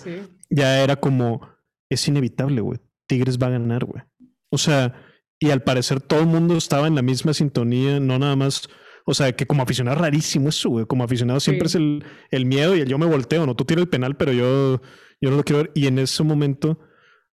[0.50, 1.48] ya era como,
[1.90, 2.80] es inevitable, güey.
[3.08, 4.04] Tigres va a ganar, güey.
[4.50, 4.94] O sea,
[5.40, 8.70] y al parecer todo el mundo estaba en la misma sintonía, no nada más.
[9.06, 10.86] O sea, que como aficionado rarísimo eso, güey.
[10.86, 13.56] Como aficionado siempre es el, el, miedo y el yo me volteo, ¿no?
[13.56, 14.82] Tú tiras el penal, pero yo,
[15.20, 15.72] yo no lo quiero ver.
[15.74, 16.80] Y en ese momento,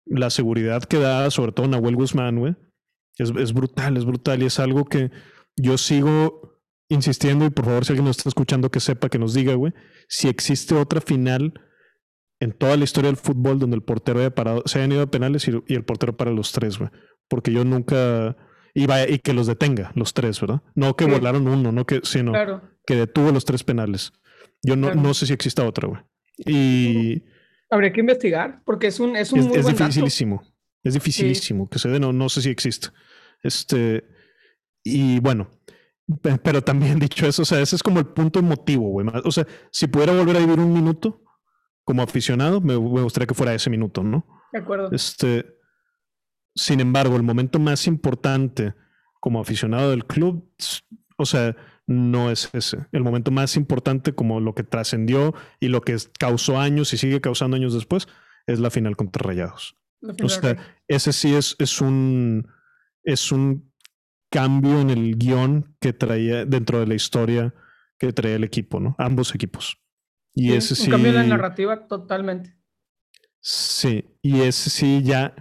[0.05, 2.55] la seguridad que da, sobre todo Nahuel Guzmán, güey,
[3.17, 4.41] es, es brutal, es brutal.
[4.41, 5.11] Y es algo que
[5.57, 6.56] yo sigo
[6.89, 7.45] insistiendo.
[7.45, 9.73] Y por favor, si alguien nos está escuchando, que sepa, que nos diga, güey,
[10.07, 11.53] si existe otra final
[12.39, 15.11] en toda la historia del fútbol donde el portero haya parado, se hayan ido a
[15.11, 16.89] penales y, y el portero para los tres, güey
[17.27, 18.37] porque yo nunca
[18.73, 20.61] iba y que los detenga, los tres, ¿verdad?
[20.75, 22.33] No que volaron uno, no que, sino
[22.85, 24.13] que detuvo los tres penales.
[24.63, 26.01] Yo no, no sé si exista otra, güey.
[26.37, 27.23] Y.
[27.69, 30.41] Habría que investigar, porque es un, es un es, dificilísimo.
[30.83, 32.89] Es dificilísimo que se dé, no, no sé si existe.
[33.43, 34.05] Este.
[34.83, 35.49] Y bueno,
[36.43, 39.07] pero también dicho eso, o sea, ese es como el punto emotivo, güey.
[39.23, 41.23] O sea, si pudiera volver a vivir un minuto
[41.83, 44.25] como aficionado, me, me gustaría que fuera ese minuto, ¿no?
[44.51, 44.89] De acuerdo.
[44.91, 45.45] Este,
[46.55, 48.73] sin embargo, el momento más importante
[49.19, 50.51] como aficionado del club,
[51.17, 51.55] o sea,
[51.87, 52.85] no es ese.
[52.91, 57.21] El momento más importante como lo que trascendió y lo que causó años y sigue
[57.21, 58.07] causando años después
[58.45, 59.77] es la final contra Rayados.
[60.23, 60.57] O sea,
[60.87, 62.47] ese sí es, es un
[63.03, 63.66] es un
[64.37, 67.55] cambio en el guion que traía dentro de la historia
[67.97, 68.95] que traía el equipo, ¿no?
[68.99, 69.81] Ambos equipos.
[70.35, 70.85] Y ese sí.
[70.85, 72.55] Un cambio en la narrativa totalmente.
[73.39, 75.33] Sí, y ese sí ya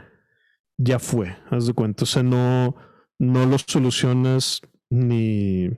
[0.79, 2.05] ya fue, haz de cuenta.
[2.05, 2.75] O sea, no,
[3.19, 5.69] no lo solucionas ni.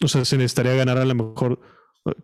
[0.00, 1.60] O sea, se necesitaría ganar a lo mejor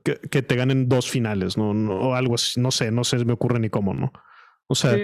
[0.05, 1.71] que, que te ganen dos finales, ¿no?
[1.71, 4.13] O algo así, no sé, no sé, me ocurre ni cómo, ¿no?
[4.69, 4.97] O sea,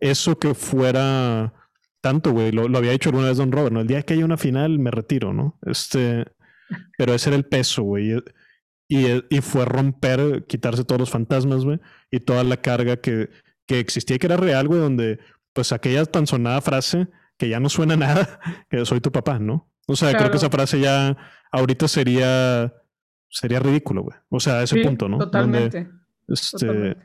[0.00, 1.54] eso que fuera
[2.02, 3.80] tanto, güey, lo, había hecho alguna vez Don Robert, ¿no?
[3.80, 5.58] El día que haya una final me retiro, ¿no?
[5.62, 6.26] Este,
[6.98, 8.18] pero ese era el peso, güey.
[8.88, 11.80] Y, y, fue romper, quitarse todos los fantasmas, güey,
[12.10, 13.30] y toda la carga que,
[13.66, 15.20] que existía y que era real, güey, donde,
[15.54, 17.08] pues aquella tan sonada frase
[17.38, 19.70] que ya no suena nada, que soy tu papá, ¿no?
[19.86, 21.16] O sea, creo que esa frase ya
[21.52, 22.74] ahorita sería,
[23.28, 24.16] sería ridículo, güey.
[24.28, 25.18] O sea, a ese punto, ¿no?
[25.18, 25.88] Totalmente.
[26.28, 26.96] este,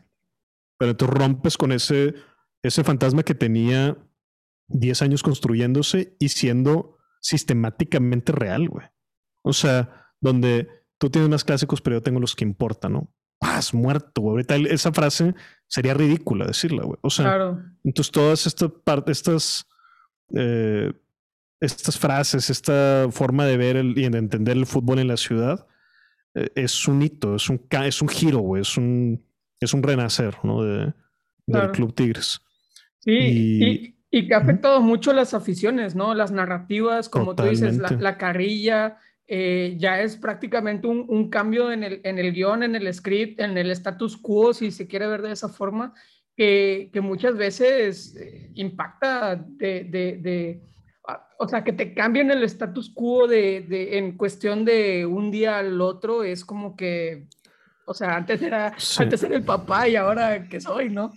[0.78, 2.16] Pero tú rompes con ese,
[2.62, 3.98] ese fantasma que tenía
[4.68, 8.86] 10 años construyéndose y siendo sistemáticamente real, güey.
[9.44, 10.68] O sea, donde
[10.98, 13.14] tú tienes más clásicos, pero yo tengo los que importan, ¿no?
[13.40, 14.32] Paz, muerto, güey.
[14.34, 15.36] Ahorita esa frase
[15.68, 16.98] sería ridícula decirla, güey.
[17.02, 19.68] O sea, entonces todas estas partes, estas
[20.34, 20.92] eh,
[21.60, 25.68] estas frases, esta forma de ver y de entender el fútbol en la ciudad,
[26.36, 29.24] eh, es un hito, es un, es un giro, güey, es un,
[29.60, 30.64] es un renacer, ¿no?
[30.64, 30.94] De,
[31.48, 32.42] Del Club Tigres.
[33.00, 36.16] Sí, y, y, que ha afectado mucho las aficiones, ¿no?
[36.16, 41.84] Las narrativas, como tú dices, la, carrilla, eh, ya es prácticamente un, un, cambio en
[41.84, 45.22] el, en el guion, en el script, en el status quo, si se quiere ver
[45.22, 45.94] de esa forma,
[46.38, 50.62] que, que muchas veces eh, impacta de, de, de,
[51.40, 55.60] o sea, que te cambien el status quo de, de, en cuestión de un día
[55.60, 57.28] al otro, es como que,
[57.86, 61.12] o sea, antes era, antes era el papá y ahora que soy, ¿no?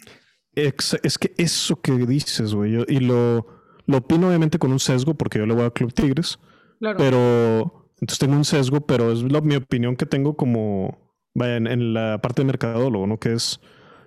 [0.55, 3.47] Es, que eso que dices, güey, y lo,
[3.87, 6.39] lo opino obviamente con un sesgo, porque yo le voy a Club Tigres,
[6.79, 6.99] claro.
[6.99, 11.95] pero entonces tengo un sesgo, pero es mi opinión que tengo como, vaya, en, en
[11.95, 13.19] la parte de mercadólogo, ¿no?
[13.19, 13.61] Que es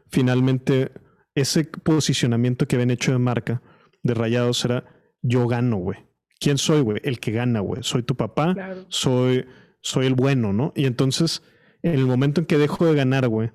[0.10, 0.92] finalmente
[1.36, 3.62] ese posicionamiento que habían hecho de marca
[4.04, 4.86] de Rayados era
[5.22, 6.00] yo gano, güey.
[6.40, 7.00] ¿Quién soy, güey?
[7.04, 7.84] El que gana, güey.
[7.84, 8.56] Soy tu papá,
[8.90, 9.46] soy,
[9.82, 10.74] soy el bueno, ¿no?
[10.76, 11.42] Y entonces,
[11.82, 13.52] en el momento en que dejo de ganar, güey,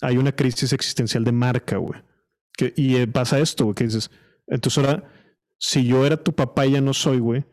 [0.00, 2.00] hay una crisis existencial de marca, güey.
[2.76, 4.10] Y eh, pasa esto, güey, que dices,
[4.46, 5.04] entonces ahora,
[5.58, 7.44] si yo era tu papá y ya no soy, güey,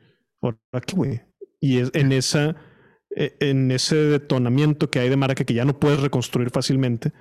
[0.41, 1.21] ¿ahora qué, güey?
[1.59, 2.55] Y es en esa,
[3.15, 7.13] e, en ese detonamiento que hay de marca que ya no puedes reconstruir fácilmente,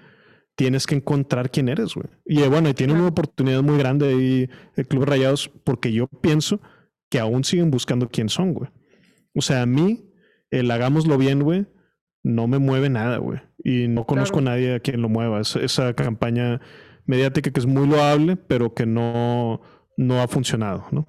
[0.56, 2.08] tienes que encontrar quién eres, güey.
[2.24, 6.08] Y eh, bueno, y tiene una oportunidad muy grande ahí el Club Rayados porque yo
[6.08, 6.60] pienso
[7.10, 8.70] que aún siguen buscando quién son, güey.
[9.34, 10.10] O sea, a mí,
[10.50, 11.66] el hagámoslo bien, güey,
[12.22, 13.40] no me mueve nada, güey.
[13.62, 15.40] Y no conozco a nadie a quien lo mueva.
[15.40, 16.60] esa campaña
[17.06, 19.60] mediática que es muy loable, pero que no,
[19.96, 21.06] no ha funcionado, ¿no?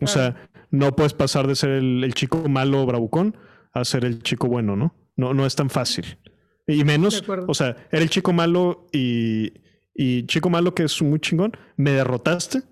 [0.00, 3.36] O sea, no puedes pasar de ser el, el, chico malo bravucón
[3.72, 4.94] a ser el chico bueno, ¿no?
[5.16, 6.18] No, no es tan fácil.
[6.66, 9.52] Y menos, o sea, era el chico malo y,
[9.94, 12.62] y chico malo que es muy chingón, me derrotaste,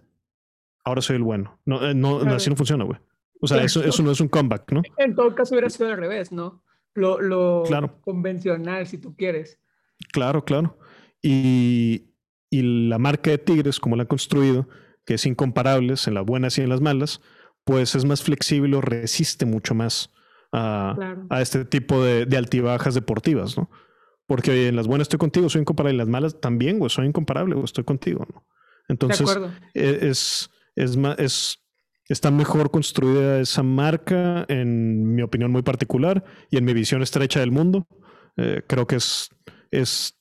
[0.84, 1.58] ahora soy el bueno.
[1.64, 2.98] No, eh, no, así no funciona, güey.
[3.40, 4.82] O sea, eso, eso no es un comeback, ¿no?
[4.98, 6.62] En todo caso hubiera sido al revés, ¿no?
[6.94, 7.64] Lo, lo
[8.02, 9.58] convencional, si tú quieres.
[10.12, 10.78] Claro, claro.
[11.22, 12.11] Y,
[12.52, 14.68] y la marca de Tigres, como la han construido,
[15.06, 17.22] que es incomparables en las buenas y en las malas,
[17.64, 20.10] pues es más flexible o resiste mucho más
[20.52, 20.94] a,
[21.40, 23.70] este tipo de, de, altibajas deportivas, ¿no?
[24.26, 27.54] Porque en las buenas estoy contigo, soy incomparable, en las malas también, güey, soy incomparable,
[27.54, 28.44] güey, estoy contigo, ¿no?
[28.88, 29.34] Entonces,
[29.72, 31.58] e, es, es, es,
[32.06, 37.40] está mejor construida esa marca, en mi opinión muy particular, y en mi visión estrecha
[37.40, 37.86] del mundo,
[38.36, 39.30] eh, creo que es,
[39.70, 40.18] es,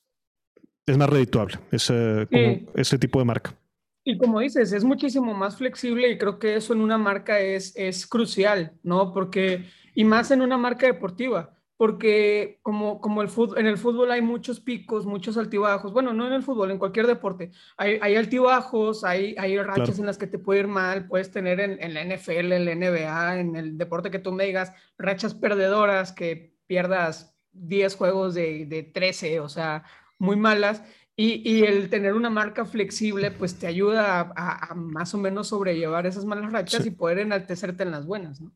[0.86, 2.28] es más redituable ese,
[2.76, 3.56] ese tipo de marca.
[4.04, 7.76] Y como dices, es muchísimo más flexible y creo que eso en una marca es,
[7.76, 9.14] es crucial, ¿no?
[9.14, 14.12] Porque y más en una marca deportiva, porque como, como el fútbol, en el fútbol
[14.12, 18.16] hay muchos picos, muchos altibajos, bueno, no en el fútbol, en cualquier deporte, hay, hay
[18.16, 21.94] altibajos, hay, hay rachas en las que te puede ir mal, puedes tener en, en,
[21.94, 26.56] la NFL, en la NBA, en el deporte que tú me digas, rachas perdedoras, que
[26.68, 29.84] pierdas 10 juegos de, de 13, o sea,
[30.22, 30.84] muy malas.
[31.18, 35.50] Y, y, el tener una marca flexible, pues te ayuda a, a, más o menos
[35.50, 38.52] sobrellevar esas malas rachas y poder enaltecerte en las buenas, ¿no?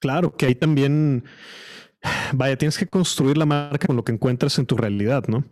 [0.00, 1.24] Claro, que ahí también,
[2.32, 5.44] vaya, tienes que construir la marca con lo que encuentras en tu realidad, ¿no?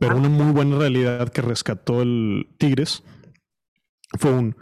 [0.00, 3.04] Pero una muy buena realidad que rescató el Tigres
[4.18, 4.56] fue un,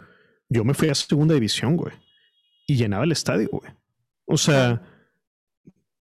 [0.49, 1.93] yo me fui a segunda división, güey,
[2.67, 3.71] y llenaba el estadio, güey.
[4.25, 4.83] O sea,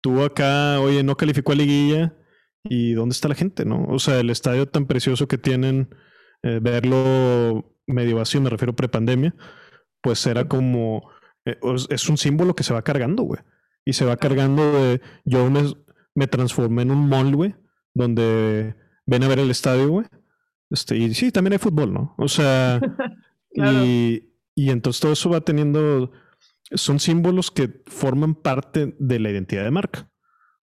[0.01, 2.15] tú acá, oye, no calificó a liguilla,
[2.65, 3.85] ¿y dónde está la gente, no?
[3.89, 5.95] O sea, el estadio tan precioso que tienen,
[6.43, 9.35] eh, verlo medio vacío, me refiero prepandemia,
[10.01, 11.11] pues era como
[11.45, 11.59] eh,
[11.89, 13.41] es un símbolo que se va cargando, güey.
[13.85, 15.01] Y se va cargando de.
[15.25, 15.63] Yo me,
[16.15, 17.55] me transformé en un mall, güey,
[17.95, 18.77] donde
[19.07, 20.07] ven a ver el estadio, güey.
[20.71, 22.15] Este, y sí, también hay fútbol, ¿no?
[22.17, 22.81] O sea,
[23.53, 26.13] y, Y entonces todo eso va teniendo,
[26.75, 30.09] son símbolos que forman parte de la identidad de marca.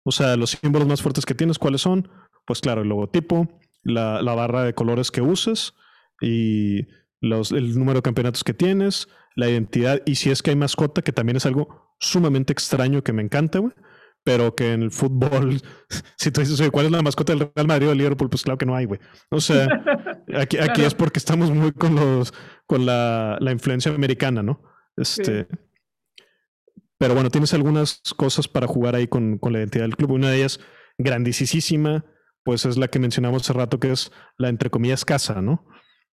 [0.03, 2.09] O sea, los símbolos más fuertes que tienes, ¿cuáles son?
[2.45, 3.47] Pues claro, el logotipo,
[3.83, 5.73] la, barra de colores que uses
[6.21, 6.87] y
[7.21, 11.01] los, el número de campeonatos que tienes, la identidad y si es que hay mascota,
[11.01, 13.73] que también es algo sumamente extraño que me encanta, güey.
[14.23, 15.61] Pero que en el fútbol,
[16.17, 18.29] si tú dices, ¿cuál es la mascota del Real Madrid o del Liverpool?
[18.29, 18.99] Pues claro que no hay, güey.
[19.31, 19.67] O sea,
[20.35, 22.33] aquí, aquí es porque estamos muy con los
[22.67, 24.61] con la, la influencia americana, ¿no?
[24.97, 25.47] Este.
[26.99, 30.11] Pero bueno, tienes algunas cosas para jugar ahí con, con la identidad del club.
[30.11, 30.59] Una de ellas,
[30.97, 32.05] grandísima,
[32.43, 35.65] pues es la que mencionamos hace rato, que es la entre comillas casa, ¿no?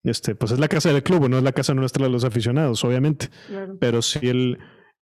[0.03, 2.83] Este, pues es la casa del club, no es la casa nuestra de los aficionados,
[2.83, 3.29] obviamente.
[3.79, 4.57] Pero sí el,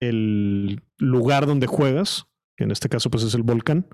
[0.02, 2.26] el lugar donde juegas,
[2.58, 3.88] que en este caso pues es el volcán,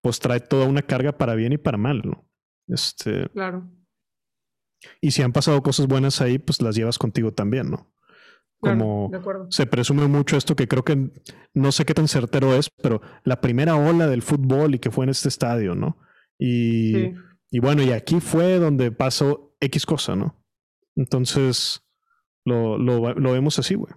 [0.00, 2.26] pues trae toda una carga para bien y para mal, ¿no?
[2.68, 3.70] Este, claro.
[5.00, 7.92] Y si han pasado cosas buenas ahí, pues las llevas contigo también, ¿no?
[8.62, 9.10] Como
[9.48, 11.10] se presume mucho esto que creo que
[11.52, 15.04] no sé qué tan certero es, pero la primera ola del fútbol y que fue
[15.04, 15.98] en este estadio, ¿no?
[16.38, 17.12] Y,
[17.50, 20.40] y bueno, y aquí fue donde pasó X cosa, ¿no?
[20.94, 21.82] Entonces,
[22.44, 23.92] lo, lo, lo vemos así, güey.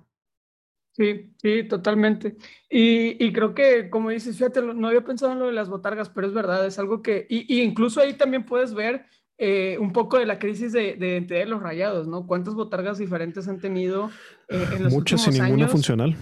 [0.93, 2.35] Sí, sí, totalmente.
[2.67, 6.09] Y, y, creo que, como dices, fíjate, no había pensado en lo de las botargas,
[6.09, 9.05] pero es verdad, es algo que, y, y incluso ahí también puedes ver
[9.37, 12.25] eh, un poco de la crisis de, de de los rayados, ¿no?
[12.25, 14.09] ¿Cuántas botargas diferentes han tenido
[14.49, 16.15] eh, en los Muchas y ninguna funcional.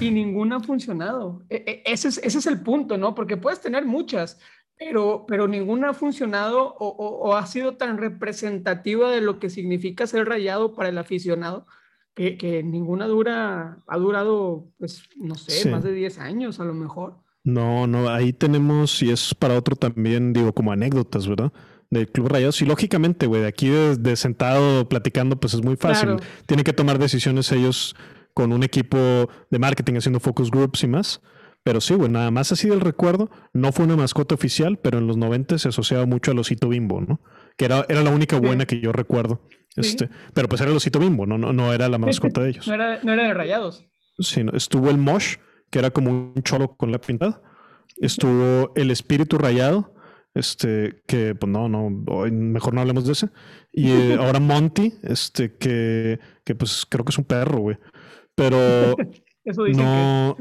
[0.00, 1.44] Y ninguna ha funcionado.
[1.48, 3.14] E, e, ese, es, ese es el punto, ¿no?
[3.14, 4.38] Porque puedes tener muchas,
[4.78, 10.06] pero, pero ninguna ha funcionado o, o, ha sido tan representativa de lo que significa
[10.06, 11.66] ser rayado para el aficionado.
[12.14, 16.72] Que, que ninguna dura, ha durado, pues, no sé, más de 10 años a lo
[16.72, 17.18] mejor.
[17.44, 21.52] No, no, ahí tenemos, y es para otro también, digo, como anécdotas, ¿verdad?
[21.90, 22.60] Del Club Rayados.
[22.62, 26.16] Y lógicamente, güey, de aquí de, sentado platicando, pues es muy fácil.
[26.46, 27.96] Tienen que tomar decisiones ellos
[28.34, 28.98] con un equipo
[29.50, 31.20] de marketing haciendo focus groups y más.
[31.62, 33.30] Pero sí, güey, nada más así del recuerdo.
[33.52, 37.00] No fue una mascota oficial, pero en los 90 se asociaba mucho al osito bimbo,
[37.00, 37.20] ¿no?
[37.56, 39.40] Que era, era la única buena que yo recuerdo.
[39.74, 42.66] Este, pero pues era el osito bimbo, no, no, no era la mascota de ellos.
[42.66, 43.84] No era, no era de rayados.
[44.18, 45.36] Sí, estuvo el Mosh,
[45.70, 47.42] que era como un cholo con la pintada.
[47.98, 49.94] Estuvo el espíritu rayado,
[50.36, 51.88] este, que pues no, no,
[52.30, 53.30] mejor no hablemos de ese.
[53.72, 57.78] Y eh, ahora Monty, este, que, que pues creo que es un perro, güey.
[58.34, 58.94] Pero
[59.46, 60.36] no,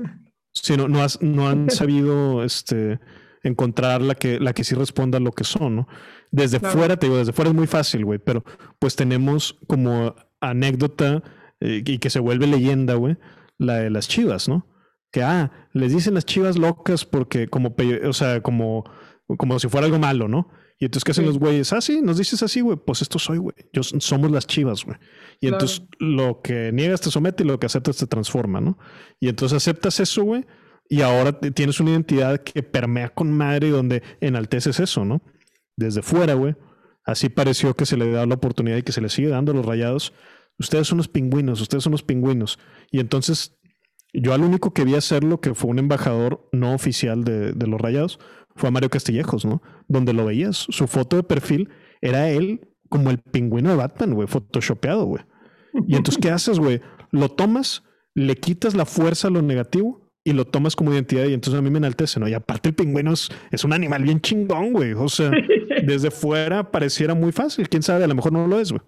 [0.54, 0.78] que...
[0.78, 3.00] no, no, no, han sabido este,
[3.44, 5.88] encontrar la que, la que sí responda a lo que son, ¿no?
[6.30, 8.44] Desde fuera, te digo, desde fuera es muy fácil, güey, pero
[8.80, 11.24] pues tenemos como anécdota
[11.62, 13.16] eh, y que se vuelve leyenda, güey,
[13.58, 14.68] la de las chivas, ¿no?
[15.14, 17.74] Que, ah, les dicen las chivas locas porque como,
[18.06, 18.84] o sea, como
[19.38, 20.50] como si fuera algo malo, ¿no?
[20.78, 21.72] Y entonces, ¿qué hacen los güeyes?
[21.72, 22.78] Ah, sí, nos dices así, güey.
[22.78, 23.56] Pues esto soy, güey.
[23.72, 24.98] Yo somos las chivas, güey.
[25.40, 28.78] Y entonces lo que niegas te somete y lo que aceptas te transforma, ¿no?
[29.20, 30.46] Y entonces aceptas eso, güey.
[30.90, 35.22] Y ahora tienes una identidad que permea con madre y donde enalteces eso, ¿no?
[35.78, 36.56] Desde fuera, güey.
[37.06, 39.56] Así pareció que se le da la oportunidad y que se le sigue dando a
[39.56, 40.14] los rayados.
[40.60, 42.60] Ustedes son los pingüinos, ustedes son los pingüinos.
[42.92, 43.58] Y entonces
[44.14, 47.80] yo al único que vi hacerlo, que fue un embajador no oficial de, de los
[47.80, 48.20] rayados,
[48.56, 49.62] fue a Mario Castillejos, ¿no?
[49.88, 51.70] Donde lo veías, su foto de perfil
[52.02, 55.24] era él como el pingüino de Batman, güey, photoshopeado, güey.
[55.88, 56.82] Y entonces, ¿qué haces, güey?
[57.12, 57.84] Lo tomas,
[58.14, 61.62] le quitas la fuerza a lo negativo y lo tomas como identidad y entonces a
[61.62, 62.28] mí me enaltece, ¿no?
[62.28, 63.30] Y aparte el pingüino es,
[63.64, 64.94] un animal bien chingón, güey.
[64.94, 65.32] O sea,
[65.84, 67.68] desde fuera pareciera muy fácil.
[67.70, 68.06] ¿Quién sabe?
[68.06, 68.82] A lo mejor no lo es, güey.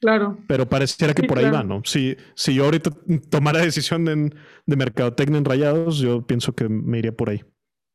[0.00, 0.38] Claro.
[0.46, 1.80] Pero pareciera que por ahí va, ¿no?
[1.84, 2.90] Si, si yo ahorita
[3.30, 4.32] tomara decisión de,
[4.66, 7.42] de mercadotecnia en rayados, yo pienso que me iría por ahí.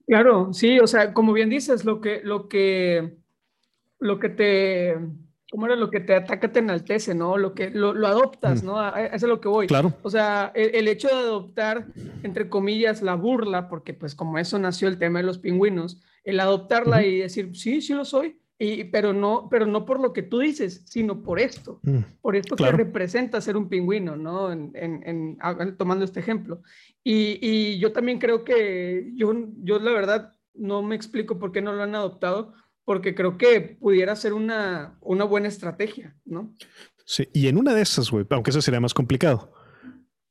[0.08, 3.18] Claro, sí, o sea, como bien dices, lo que, lo que,
[4.00, 4.98] lo que te,
[5.52, 5.76] ¿cómo era?
[5.76, 7.38] Lo que te ataca te enaltece, ¿no?
[7.38, 8.82] Lo que lo, adoptas, ¿no?
[8.96, 9.68] eso es a lo que voy.
[9.68, 9.94] Claro.
[10.02, 11.86] O sea, el, hecho de adoptar,
[12.24, 16.40] entre comillas, la burla, porque pues como eso nació el tema de los pingüinos, el
[16.40, 20.22] adoptarla y decir, sí, sí lo soy, y, pero, no, pero no por lo que
[20.22, 24.52] tú dices, sino por esto, mm, por esto que representa ser un pingüino, ¿no?
[24.52, 25.38] En, en,
[25.78, 26.62] tomando este ejemplo.
[27.04, 29.34] Y, y, yo también creo que yo,
[29.64, 32.54] yo la verdad no me explico por qué no lo han adoptado,
[32.86, 36.56] porque creo que pudiera ser una, una buena estrategia, ¿no?
[37.04, 39.54] Sí, y en una de esas, güey, aunque eso sería más complicado,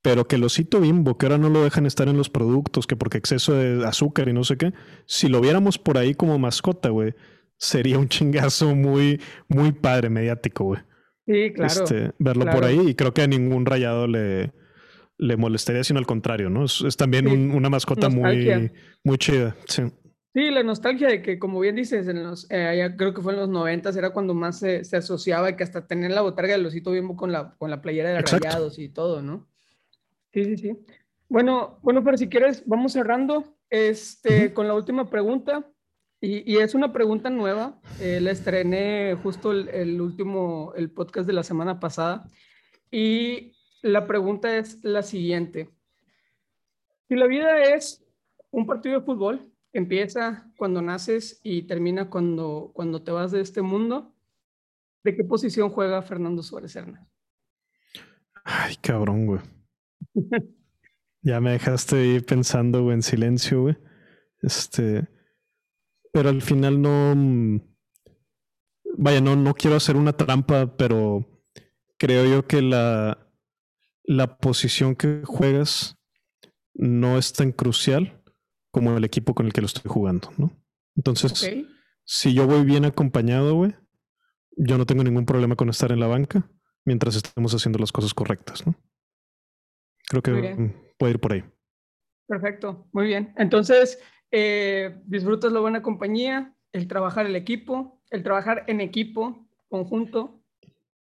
[0.02, 2.94] pero que el osito bimbo, que ahora no lo dejan estar en los productos, que
[2.94, 4.72] porque exceso de azúcar y no sé qué,
[5.06, 7.16] si lo viéramos por ahí como mascota, güey,
[7.60, 10.80] sería un chingazo muy, muy padre mediático, güey.
[11.26, 11.84] Sí, claro.
[11.84, 14.52] Este, verlo por ahí y creo que a ningún rayado le,
[15.18, 16.64] le molestaría, sino al contrario, ¿no?
[16.64, 18.72] Es, también una mascota muy,
[19.04, 19.82] muy chida, sí.
[20.32, 23.40] Sí, la nostalgia de que, como bien dices, en los, eh, creo que fue en
[23.40, 26.66] los noventas, era cuando más se, se, asociaba y que hasta tener la botarga del
[26.66, 29.48] osito bimbo con la, con la playera de rayados y todo, ¿no?
[30.32, 30.78] Sí, sí, sí.
[31.28, 35.66] Bueno, bueno, pero si quieres, vamos cerrando este, con la última pregunta.
[36.20, 37.80] Y, y es una pregunta nueva.
[38.00, 42.28] Eh, la estrené justo el, el, último, el podcast de la semana pasada.
[42.90, 45.70] Y la pregunta es la siguiente.
[47.08, 48.04] Si la vida es
[48.50, 53.62] un partido de fútbol, empieza cuando naces y termina cuando, cuando te vas de este
[53.62, 54.14] mundo.
[55.02, 57.08] ¿De qué posición juega Fernando Suárez Hernández?
[58.44, 59.40] Ay, cabrón, güey.
[61.22, 63.78] ya me dejaste ahí pensando, güey, en silencio, güey.
[64.42, 65.08] Este.
[66.12, 67.14] Pero al final no.
[67.14, 67.60] Mm,
[68.98, 71.26] vaya, no, no quiero hacer una trampa, pero
[71.98, 73.30] creo yo que la,
[74.04, 75.96] la posición que juegas
[76.74, 78.22] no es tan crucial
[78.70, 80.50] como el equipo con el que lo estoy jugando, ¿no?
[80.96, 81.48] Entonces,
[82.04, 83.74] si yo voy bien acompañado, güey,
[84.56, 86.48] yo no tengo ningún problema con estar en la banca
[86.84, 88.74] mientras estemos haciendo las cosas correctas, ¿no?
[90.08, 91.44] Creo que puede ir por ahí.
[92.26, 93.32] Perfecto, muy bien.
[93.36, 94.00] Entonces,
[94.30, 100.40] eh, disfrutas la buena compañía, el trabajar el equipo, el trabajar en equipo, conjunto.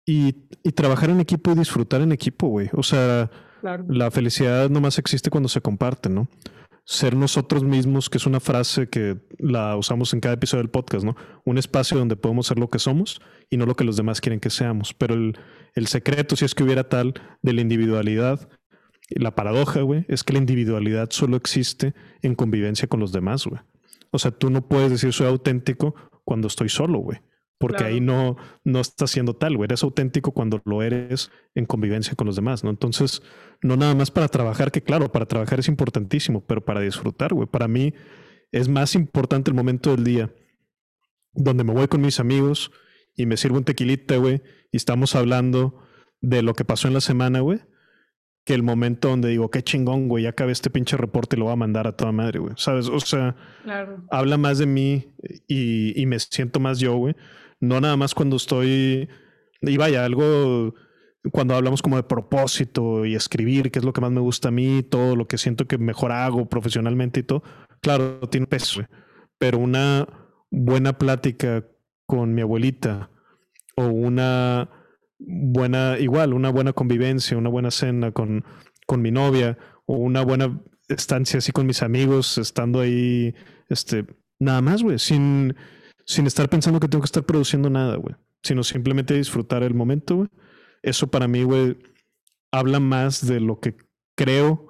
[0.05, 2.68] Y, y trabajar en equipo y disfrutar en equipo, güey.
[2.72, 3.30] O sea,
[3.88, 6.28] la felicidad nomás existe cuando se comparte, ¿no?
[6.86, 11.05] ser nosotros mismos, que es una frase que la usamos en cada episodio del podcast,
[11.05, 11.16] ¿no?
[11.44, 13.20] Un espacio donde podemos ser lo que somos
[13.51, 14.94] y no lo que los demás quieren que seamos.
[14.94, 15.36] Pero el,
[15.74, 18.48] el secreto, si es que hubiera tal, de la individualidad,
[19.08, 23.60] la paradoja, güey, es que la individualidad solo existe en convivencia con los demás, güey.
[24.10, 27.20] O sea, tú no puedes decir soy auténtico cuando estoy solo, güey
[27.58, 29.66] porque ahí no, no estás siendo tal, güey.
[29.66, 32.70] Eres auténtico cuando lo eres en convivencia con los demás, ¿no?
[32.70, 33.22] Entonces,
[33.62, 37.48] no nada más para trabajar, que claro, para trabajar es importantísimo, pero para disfrutar, güey.
[37.48, 37.94] Para mí
[38.52, 40.34] es más importante el momento del día
[41.32, 42.72] donde me voy con mis amigos
[43.14, 45.82] y me sirvo un tequilita, güey, y estamos hablando
[46.20, 47.60] de lo que pasó en la semana, güey,
[48.47, 51.47] que el momento donde digo, qué chingón, güey, ya acabé este pinche reporte y lo
[51.47, 52.55] voy a mandar a toda madre, güey.
[52.56, 52.89] ¿Sabes?
[52.89, 53.36] O sea,
[54.10, 55.12] habla más de mí
[55.47, 57.14] y, y me siento más yo, güey
[57.60, 59.09] no nada más cuando estoy,
[59.62, 60.74] y vaya, algo,
[61.32, 64.52] cuando hablamos como de propósito y escribir, que es lo que más me gusta a
[64.52, 67.43] mí, todo lo que siento que mejor hago profesionalmente y todo,
[67.81, 68.82] claro, tiene peso,
[69.39, 70.06] pero una
[70.51, 71.66] buena plática
[72.06, 73.10] con mi abuelita
[73.77, 74.70] o una
[75.18, 78.44] buena, igual, una buena convivencia, una buena cena con,
[78.86, 83.34] con mi novia o una buena estancia así con mis amigos, estando ahí,
[83.68, 84.06] este,
[84.38, 85.56] nada más, güey, sin,
[86.05, 90.16] sin estar pensando que tengo que estar produciendo nada, güey, sino simplemente disfrutar el momento,
[90.16, 90.28] güey.
[90.82, 91.78] Eso para mí, güey,
[92.52, 93.76] habla más de lo que
[94.14, 94.68] creo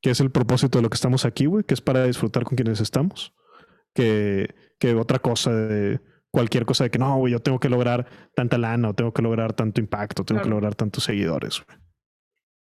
[0.00, 2.56] que es el propósito de lo que estamos aquí, güey, que es para disfrutar con
[2.56, 3.34] quienes estamos,
[3.92, 6.00] que, que otra cosa de
[6.30, 9.22] cualquier cosa de que no, güey, yo tengo que lograr tanta lana o tengo que
[9.22, 11.62] lograr tanto impacto, tengo que lograr tantos seguidores.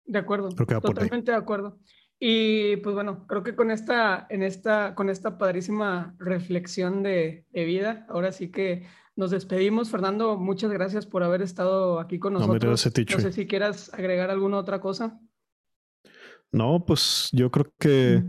[0.04, 0.48] De acuerdo.
[0.50, 1.78] Totalmente de acuerdo.
[2.18, 7.64] Y pues bueno, creo que con esta, en esta, con esta padrísima reflexión de, de
[7.64, 8.86] vida, ahora sí que
[9.16, 9.90] nos despedimos.
[9.90, 12.64] Fernando, muchas gracias por haber estado aquí con nosotros.
[12.64, 15.20] No, sé si quieras agregar alguna otra cosa.
[16.50, 18.22] No, pues yo creo que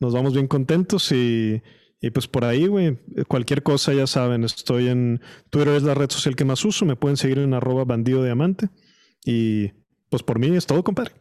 [0.00, 1.62] nos vamos bien contentos y,
[2.00, 5.20] y pues por ahí, güey, cualquier cosa ya saben, estoy en
[5.50, 8.68] Twitter, es la red social que más uso, me pueden seguir en arroba bandido diamante
[9.24, 9.72] y
[10.08, 11.12] pues por mí es todo, compadre.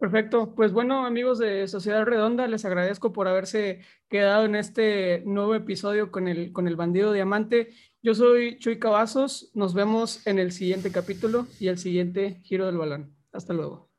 [0.00, 0.54] Perfecto.
[0.54, 6.10] Pues bueno, amigos de Sociedad Redonda, les agradezco por haberse quedado en este nuevo episodio
[6.10, 7.74] con el, con el bandido diamante.
[8.02, 9.50] Yo soy Chuy Cavazos.
[9.54, 13.14] Nos vemos en el siguiente capítulo y el siguiente giro del balón.
[13.30, 13.89] Hasta luego.